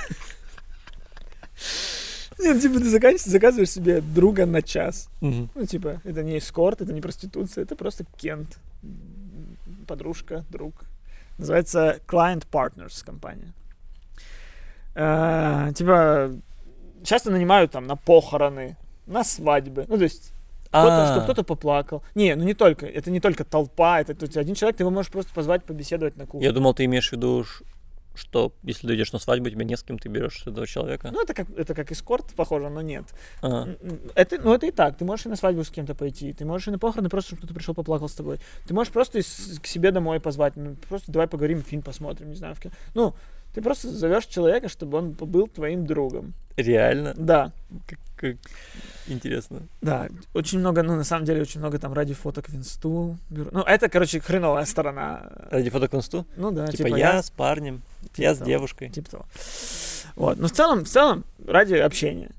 Нет, 2.38 2.60
типа 2.60 2.78
ты 2.80 2.90
заказываешь 2.90 3.70
себе 3.70 4.02
друга 4.02 4.44
на 4.44 4.60
час. 4.60 5.08
Мгм. 5.20 5.48
Ну, 5.54 5.66
типа, 5.66 6.02
это 6.04 6.22
не 6.22 6.36
эскорт, 6.38 6.82
это 6.82 6.92
не 6.92 7.00
проституция, 7.00 7.62
это 7.62 7.74
просто 7.74 8.04
кент. 8.16 8.58
Подружка, 9.86 10.44
друг. 10.50 10.74
Называется 11.38 12.00
Client 12.06 12.46
Partners 12.50 13.02
компания. 13.02 13.54
Э, 14.94 15.72
типа, 15.74 16.32
часто 17.02 17.30
нанимают 17.30 17.70
там 17.70 17.86
на 17.86 17.96
похороны, 17.96 18.76
на 19.06 19.24
свадьбы. 19.24 19.84
Ну, 19.88 19.96
то 19.96 20.04
есть 20.04 20.32
кто-то, 20.68 21.02
А, 21.10 21.14
что 21.14 21.22
кто-то 21.24 21.42
поплакал. 21.44 22.02
Не, 22.14 22.34
ну 22.34 22.44
не 22.44 22.54
только, 22.54 22.86
это 22.86 23.10
не 23.10 23.20
только 23.20 23.44
толпа, 23.44 24.00
это 24.00 24.14
то 24.14 24.24
есть 24.24 24.36
один 24.36 24.54
человек, 24.54 24.76
ты 24.78 24.82
его 24.84 24.90
можешь 24.90 25.10
просто 25.12 25.32
позвать 25.34 25.64
побеседовать 25.64 26.16
на 26.16 26.26
кухне. 26.26 26.46
Я 26.46 26.52
думал, 26.52 26.72
ты 26.72 26.84
имеешь 26.86 27.10
в 27.10 27.12
виду, 27.12 27.44
что 28.14 28.52
если 28.62 28.86
ты 28.88 28.94
идешь 28.94 29.12
на 29.12 29.18
свадьбу, 29.18 29.48
тебе 29.50 29.64
не 29.64 29.76
с 29.76 29.82
кем, 29.82 29.98
ты 29.98 30.08
берешь 30.08 30.42
этого 30.46 30.66
человека. 30.66 31.10
Ну, 31.12 31.22
это 31.22 31.34
как, 31.34 31.46
это 31.56 31.74
как 31.74 31.92
эскорт, 31.92 32.26
похоже, 32.36 32.68
но 32.70 32.80
нет. 32.82 33.04
А, 33.42 33.64
м, 33.66 33.76
Это, 34.14 34.38
ну, 34.42 34.52
это 34.54 34.66
и 34.66 34.70
так. 34.70 34.96
Ты 34.98 35.04
можешь 35.04 35.26
и 35.26 35.28
на 35.30 35.36
свадьбу 35.36 35.62
с 35.64 35.70
кем-то 35.70 35.94
пойти. 35.94 36.32
Ты 36.32 36.44
можешь 36.44 36.68
и 36.68 36.70
на 36.70 36.78
похороны 36.78 37.08
просто, 37.08 37.28
чтобы 37.28 37.40
кто-то 37.42 37.54
пришел, 37.54 37.74
поплакал 37.74 38.08
с 38.08 38.14
тобой. 38.14 38.38
Ты 38.66 38.74
можешь 38.74 38.92
просто 38.92 39.18
и 39.18 39.22
с- 39.22 39.58
к 39.62 39.66
себе 39.66 39.90
домой 39.92 40.20
позвать. 40.20 40.56
Ну, 40.56 40.76
просто 40.88 41.10
давай 41.12 41.26
поговорим, 41.26 41.62
фильм 41.62 41.82
посмотрим, 41.82 42.28
не 42.30 42.36
знаю, 42.36 42.54
в 42.54 42.60
кино. 42.60 42.72
Ну, 42.94 43.14
ты 43.54 43.62
просто 43.62 43.88
зовешь 43.90 44.26
человека, 44.26 44.68
чтобы 44.68 44.98
он 44.98 45.10
был 45.12 45.46
твоим 45.48 45.86
другом. 45.86 46.32
реально? 46.56 47.14
Да, 47.16 47.52
Как, 47.86 47.98
как 48.16 48.36
интересно. 49.08 49.62
да. 49.80 50.08
Очень 50.34 50.58
много, 50.60 50.82
ну, 50.82 50.94
на 50.96 51.04
самом 51.04 51.24
деле, 51.24 51.42
очень 51.42 51.60
много 51.60 51.78
там 51.78 51.92
ради 51.92 52.14
фоток 52.14 52.48
в 52.48 52.56
инсту. 52.56 53.18
Ну, 53.30 53.60
это, 53.62 53.88
короче, 53.88 54.20
хреновая 54.20 54.64
сторона. 54.64 55.30
Ради 55.50 55.70
фотоконсту? 55.70 56.26
Ну 56.36 56.50
да, 56.50 56.66
типа, 56.68 56.86
я, 56.96 57.22
с 57.22 57.30
парнем, 57.30 57.82
я 58.16 58.34
с 58.34 58.38
того. 58.38 58.50
девушкой. 58.50 58.90
Типа 58.90 59.10
того. 59.10 59.26
Вот. 60.16 60.38
Но 60.38 60.48
в 60.48 60.52
целом, 60.52 60.84
в 60.84 60.88
целом, 60.88 61.24
ради 61.46 61.74
общения. 61.74 62.30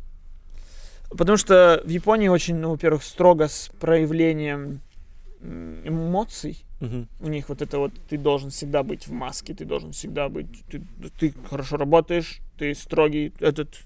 Потому 1.10 1.38
что 1.38 1.82
в 1.86 1.90
Японии 1.90 2.28
очень, 2.28 2.56
ну, 2.56 2.72
во-первых, 2.72 3.04
строго 3.04 3.48
с 3.48 3.70
проявлением 3.80 4.80
эмоций. 5.44 6.66
Мгм. 6.80 7.08
У 7.20 7.30
них 7.30 7.50
вот 7.50 7.62
это 7.62 7.80
вот, 7.80 7.94
ты 8.10 8.18
должен 8.18 8.50
всегда 8.50 8.84
быть 8.84 9.08
в 9.08 9.12
маске, 9.12 9.54
ты 9.54 9.66
должен 9.66 9.92
всегда 9.92 10.30
быть, 10.30 10.48
ты, 10.70 10.82
ты 11.18 11.34
хорошо 11.50 11.78
работаешь, 11.78 12.40
ты 12.58 12.74
строгий, 12.76 13.34
этот, 13.40 13.80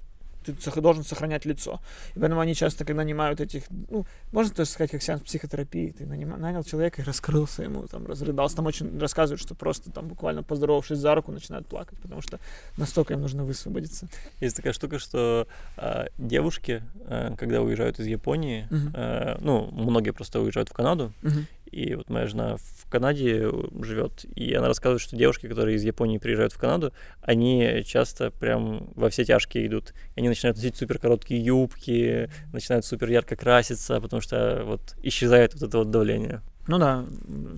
ты 0.54 0.82
должен 0.82 1.04
сохранять 1.04 1.46
лицо. 1.46 1.80
И 2.16 2.20
поэтому 2.20 2.42
они 2.42 2.56
часто, 2.56 2.86
когда 2.86 3.04
нанимают 3.04 3.40
этих, 3.42 3.64
ну, 3.90 4.06
можно 4.32 4.54
тоже 4.54 4.70
сказать, 4.70 4.92
как 4.92 5.02
сеанс 5.02 5.22
психотерапии, 5.22 5.92
ты 5.98 6.04
нанима- 6.06 6.38
нанял 6.38 6.64
человека 6.64 7.02
и 7.02 7.06
раскрылся 7.06 7.64
ему, 7.64 7.88
там, 7.88 8.06
разрыдался. 8.08 8.56
Там 8.58 8.66
очень 8.66 9.00
рассказывают, 9.00 9.42
что 9.42 9.56
просто 9.56 9.92
там 9.92 10.08
буквально 10.08 10.44
поздоровавшись 10.44 10.98
за 11.00 11.16
руку, 11.16 11.32
начинают 11.32 11.68
плакать, 11.68 12.00
потому 12.02 12.22
что 12.22 12.40
настолько 12.78 13.14
им 13.14 13.22
нужно 13.22 13.44
высвободиться. 13.44 14.08
Есть 14.40 14.56
такая 14.56 14.74
штука, 14.74 15.00
что 15.00 15.48
а, 15.78 16.08
девушки, 16.18 16.84
а, 17.06 17.36
когда 17.36 17.62
уезжают 17.62 18.00
из 18.00 18.08
Японии, 18.08 18.68
Мгм. 18.70 18.92
а, 18.94 19.38
ну, 19.42 19.70
многие 19.72 20.12
просто 20.12 20.40
уезжают 20.42 20.70
в 20.70 20.74
Канаду, 20.74 21.14
Мгм. 21.22 21.48
И 21.72 21.96
вот 21.96 22.10
моя 22.10 22.28
жена 22.28 22.58
в 22.58 22.90
Канаде 22.90 23.50
живет, 23.82 24.26
и 24.36 24.54
она 24.54 24.68
рассказывает, 24.68 25.02
что 25.02 25.16
девушки, 25.16 25.48
которые 25.48 25.76
из 25.76 25.84
Японии 25.84 26.18
приезжают 26.18 26.54
в 26.54 26.58
Канаду, 26.58 26.94
они 27.22 27.84
часто 27.86 28.32
прям 28.32 28.90
во 28.96 29.10
все 29.10 29.26
тяжкие 29.26 29.68
идут. 29.68 29.94
И 30.16 30.20
они 30.20 30.30
начинают 30.30 30.58
носить 30.58 30.78
супер 30.78 31.00
короткие 31.00 31.44
юбки, 31.44 32.30
начинают 32.54 32.86
супер 32.86 33.10
ярко 33.10 33.36
краситься, 33.36 34.00
потому 34.00 34.22
что 34.22 34.64
вот 34.66 34.96
исчезает 35.04 35.54
вот 35.54 35.64
это 35.64 35.78
вот 35.80 35.92
давление. 35.92 36.42
Ну 36.68 36.78
да, 36.80 37.06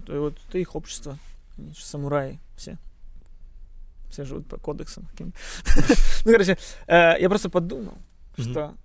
это 0.03 0.19
вот 0.19 0.37
это 0.47 0.57
их 0.57 0.75
общество. 0.75 1.17
Они 1.57 1.73
же 1.73 1.83
самураи 1.83 2.39
все. 2.55 2.77
Все 4.09 4.23
живут 4.23 4.47
по 4.47 4.57
кодексам. 4.57 5.07
Ну, 6.25 6.31
короче, 6.31 6.57
э, 6.87 7.15
я 7.19 7.29
просто 7.29 7.49
подумал, 7.49 7.97
что, 8.37 8.75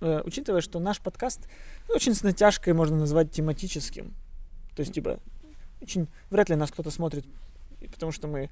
э, 0.00 0.22
учитывая, 0.24 0.62
что 0.62 0.78
наш 0.78 0.98
подкаст 0.98 1.46
ну, 1.88 1.94
очень 1.94 2.14
с 2.14 2.22
натяжкой 2.22 2.72
можно 2.72 2.96
назвать 2.96 3.30
тематическим, 3.30 4.14
то 4.74 4.80
есть, 4.80 4.92
типа, 4.92 5.18
очень 5.80 6.08
вряд 6.30 6.48
ли 6.48 6.56
нас 6.56 6.70
кто-то 6.70 6.90
смотрит, 6.90 7.24
потому 7.92 8.12
что 8.12 8.28
мы 8.28 8.50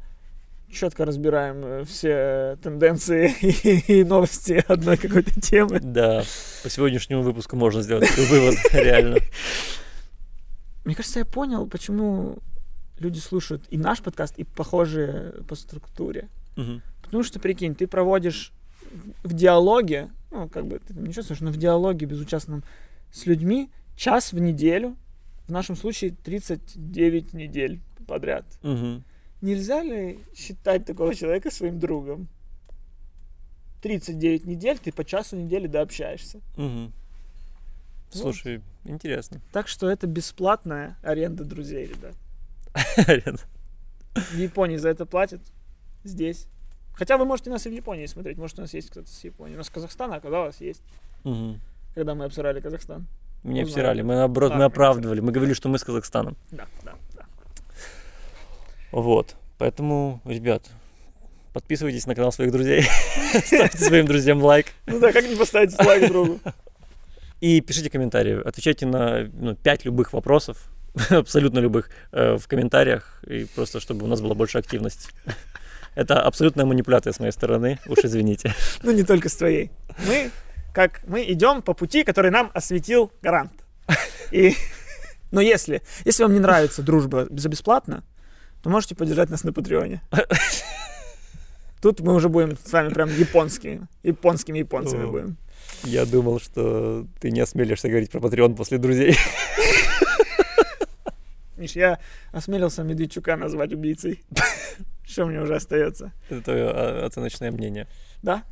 четко 0.70 1.04
разбираем 1.04 1.64
э, 1.64 1.84
все 1.84 2.58
тенденции 2.62 3.34
и, 3.40 4.00
и 4.00 4.04
новости 4.04 4.64
одной 4.68 4.96
какой-то 4.96 5.40
темы. 5.40 5.80
Да, 5.80 6.22
по 6.62 6.70
сегодняшнему 6.70 7.22
выпуску 7.22 7.56
можно 7.56 7.82
сделать 7.82 8.08
такой 8.08 8.26
вывод, 8.26 8.56
реально. 8.72 9.18
Мне 10.84 10.94
кажется, 10.94 11.20
я 11.20 11.24
понял, 11.24 11.66
почему 11.66 12.38
люди 12.98 13.18
слушают 13.18 13.62
и 13.70 13.78
наш 13.78 14.00
подкаст, 14.02 14.38
и 14.38 14.44
похожие 14.44 15.42
по 15.48 15.54
структуре. 15.54 16.28
Мгм. 16.56 16.82
Потому 17.02 17.22
что, 17.22 17.40
прикинь, 17.40 17.74
ты 17.74 17.86
проводишь 17.86 18.52
в 19.22 19.32
диалоге, 19.32 20.10
ну, 20.30 20.48
как 20.48 20.66
бы, 20.66 20.78
ты 20.78 20.94
там 20.94 21.04
не 21.04 21.12
чувствуешь, 21.12 21.40
но 21.40 21.50
в 21.50 21.56
диалоге 21.56 22.06
безучастном 22.06 22.64
с 23.12 23.26
людьми 23.26 23.70
час 23.96 24.32
в 24.32 24.38
неделю, 24.38 24.96
в 25.48 25.50
нашем 25.50 25.76
случае 25.76 26.10
39 26.10 27.32
недель 27.32 27.80
подряд. 28.06 28.44
Мгм. 28.62 29.02
Нельзя 29.40 29.82
ли 29.82 30.20
считать 30.36 30.84
такого 30.84 31.14
человека 31.14 31.50
своим 31.50 31.78
другом? 31.78 32.28
39 33.82 34.44
недель, 34.44 34.78
ты 34.78 34.92
по 34.92 35.04
часу 35.04 35.36
в 35.36 35.40
неделю 35.40 35.68
дообщаешься. 35.68 36.40
Вот. 36.56 36.92
Слушай, 38.10 38.62
интересно. 38.84 39.40
Так 39.52 39.68
что 39.68 39.88
это 39.88 40.06
бесплатная 40.06 40.96
аренда 41.02 41.44
друзей, 41.44 41.86
ребят. 41.86 42.14
В 44.14 44.36
Японии 44.36 44.76
за 44.76 44.88
это 44.88 45.06
платят. 45.06 45.40
Здесь. 46.04 46.46
Хотя 46.94 47.16
вы 47.16 47.24
можете 47.24 47.50
нас 47.50 47.66
и 47.66 47.70
в 47.70 47.72
Японии 47.72 48.06
смотреть. 48.06 48.38
Может, 48.38 48.58
у 48.58 48.62
нас 48.62 48.74
есть 48.74 48.90
кто-то 48.90 49.08
с 49.08 49.24
Японии. 49.24 49.54
У 49.54 49.58
нас 49.58 49.66
с 49.68 49.70
Казахстана 49.70 50.16
оказалось 50.16 50.60
есть. 50.60 50.82
Мгм. 51.24 51.60
Когда 51.94 52.14
мы 52.14 52.24
обсирали 52.24 52.60
Казахстан. 52.60 53.06
Меня 53.44 53.62
Узнали. 53.62 53.62
обсирали, 53.62 54.02
мы 54.02 54.14
наоборот, 54.14 54.52
А, 54.52 54.56
мы 54.56 54.64
оправдывали, 54.64 55.20
мы 55.20 55.32
говорили, 55.32 55.54
что 55.54 55.68
мы 55.68 55.78
с 55.78 55.84
Казахстаном. 55.84 56.36
Да, 56.50 56.66
да, 56.84 56.94
да. 57.16 57.24
Вот, 58.90 59.36
поэтому, 59.58 60.20
ребят, 60.24 60.64
подписывайтесь 61.52 62.06
на 62.06 62.14
канал 62.14 62.32
своих 62.32 62.52
друзей, 62.52 62.82
ставьте 63.44 63.78
своим 63.78 64.06
друзьям 64.06 64.42
лайк 64.42 64.66
Ну 64.86 64.98
да, 64.98 65.12
как 65.12 65.24
не 65.28 65.36
поставить 65.36 65.78
лайк 65.78 66.08
другу? 66.08 66.40
и 67.40 67.60
пишите 67.60 67.90
комментарии. 67.90 68.40
Отвечайте 68.44 68.86
на 68.86 69.28
ну, 69.32 69.54
5 69.54 69.84
любых 69.84 70.12
вопросов, 70.12 70.70
абсолютно 71.10 71.60
любых, 71.60 71.90
э, 72.12 72.36
в 72.36 72.48
комментариях, 72.48 73.22
и 73.26 73.44
просто 73.54 73.80
чтобы 73.80 74.04
у 74.04 74.08
нас 74.08 74.20
была 74.20 74.34
больше 74.34 74.58
активности. 74.58 75.10
Это 75.94 76.20
абсолютная 76.22 76.64
манипуляция 76.64 77.12
с 77.12 77.18
моей 77.18 77.32
стороны, 77.32 77.78
уж 77.86 77.98
извините. 78.02 78.54
Ну, 78.82 78.92
не 78.92 79.02
только 79.02 79.28
с 79.28 79.36
твоей. 79.36 79.70
Мы, 80.06 80.30
как, 80.72 81.00
мы 81.06 81.24
идем 81.30 81.62
по 81.62 81.74
пути, 81.74 82.04
который 82.04 82.30
нам 82.30 82.50
осветил 82.54 83.12
гарант. 83.22 83.52
И, 84.30 84.54
но 85.30 85.40
если, 85.40 85.82
если 86.04 86.22
вам 86.22 86.34
не 86.34 86.40
нравится 86.40 86.82
дружба 86.82 87.26
за 87.30 87.48
бесплатно, 87.48 88.04
то 88.62 88.70
можете 88.70 88.94
поддержать 88.94 89.30
нас 89.30 89.44
на 89.44 89.52
Патреоне. 89.52 90.02
Тут 91.80 92.00
мы 92.00 92.14
уже 92.14 92.28
будем 92.28 92.56
с 92.56 92.72
вами 92.72 92.88
прям 92.88 93.08
японскими, 93.08 93.86
японскими 94.02 94.58
японцами 94.58 95.06
будем. 95.06 95.36
Я 95.84 96.06
думал, 96.06 96.40
что 96.40 97.06
ты 97.20 97.30
не 97.30 97.40
осмелишься 97.40 97.88
говорить 97.88 98.10
про 98.10 98.20
Patreon 98.20 98.56
после 98.56 98.78
друзей. 98.78 99.16
Миш, 101.56 101.72
я 101.72 101.98
осмелился 102.32 102.82
Медведчука 102.82 103.36
назвать 103.36 103.72
убийцей. 103.72 104.24
Что 105.04 105.26
мне 105.26 105.40
уже 105.40 105.56
остается? 105.56 106.12
Это 106.28 106.42
твое 106.42 106.68
оценочное 107.04 107.50
мнение. 107.50 107.86
Да? 108.22 108.44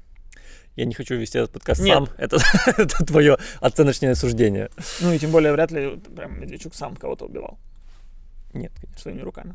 Я 0.77 0.85
не 0.85 0.95
хочу 0.95 1.15
вести 1.17 1.39
этот 1.39 1.53
подкаст 1.53 1.81
Нет. 1.81 1.95
сам. 1.95 2.09
Это, 2.19 2.37
это 2.67 3.05
твое 3.05 3.39
оценочное 3.61 4.15
суждение. 4.15 4.71
Ну 5.01 5.13
и 5.13 5.19
тем 5.19 5.31
более 5.31 5.53
вряд 5.53 5.73
ли 5.73 5.97
прям 6.15 6.39
Медведчук 6.39 6.75
сам 6.75 6.95
кого-то 6.97 7.25
убивал 7.25 7.59
Нет, 8.53 8.73
конечно. 8.79 9.01
своими 9.01 9.23
руками. 9.23 9.55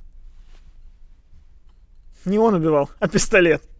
Не 2.25 2.39
он 2.39 2.55
убивал, 2.55 2.89
а 2.99 3.07
пистолет. 3.07 3.61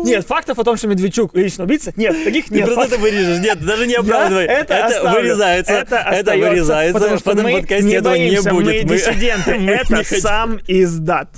Нет, 0.05 0.26
фактов 0.26 0.59
о 0.59 0.64
том, 0.64 0.76
что 0.76 0.88
Медведчук 0.88 1.34
лично 1.34 1.64
убийца, 1.64 1.93
нет, 1.97 2.24
таких 2.24 2.47
Ты 2.47 2.55
нет. 2.55 2.66
просто 2.66 2.95
это 2.95 2.99
вырежешь. 2.99 3.38
Нет, 3.40 3.64
даже 3.64 3.86
не 3.86 3.95
оправдывай. 3.95 4.45
это 4.47 5.12
вырезается. 5.14 5.72
Это, 5.72 6.32
вырезается. 6.36 6.99
потому 6.99 7.16
в 7.16 7.20
что 7.20 7.32
этом 7.32 7.45
мы 7.45 7.53
подкасте 7.61 7.84
не 7.84 7.95
этого 7.95 8.14
не 8.14 8.40
будет. 8.40 8.84
Мы 8.84 8.97
диссиденты. 8.97 9.51
это 9.66 10.20
сам 10.20 10.61
издат. 10.66 11.28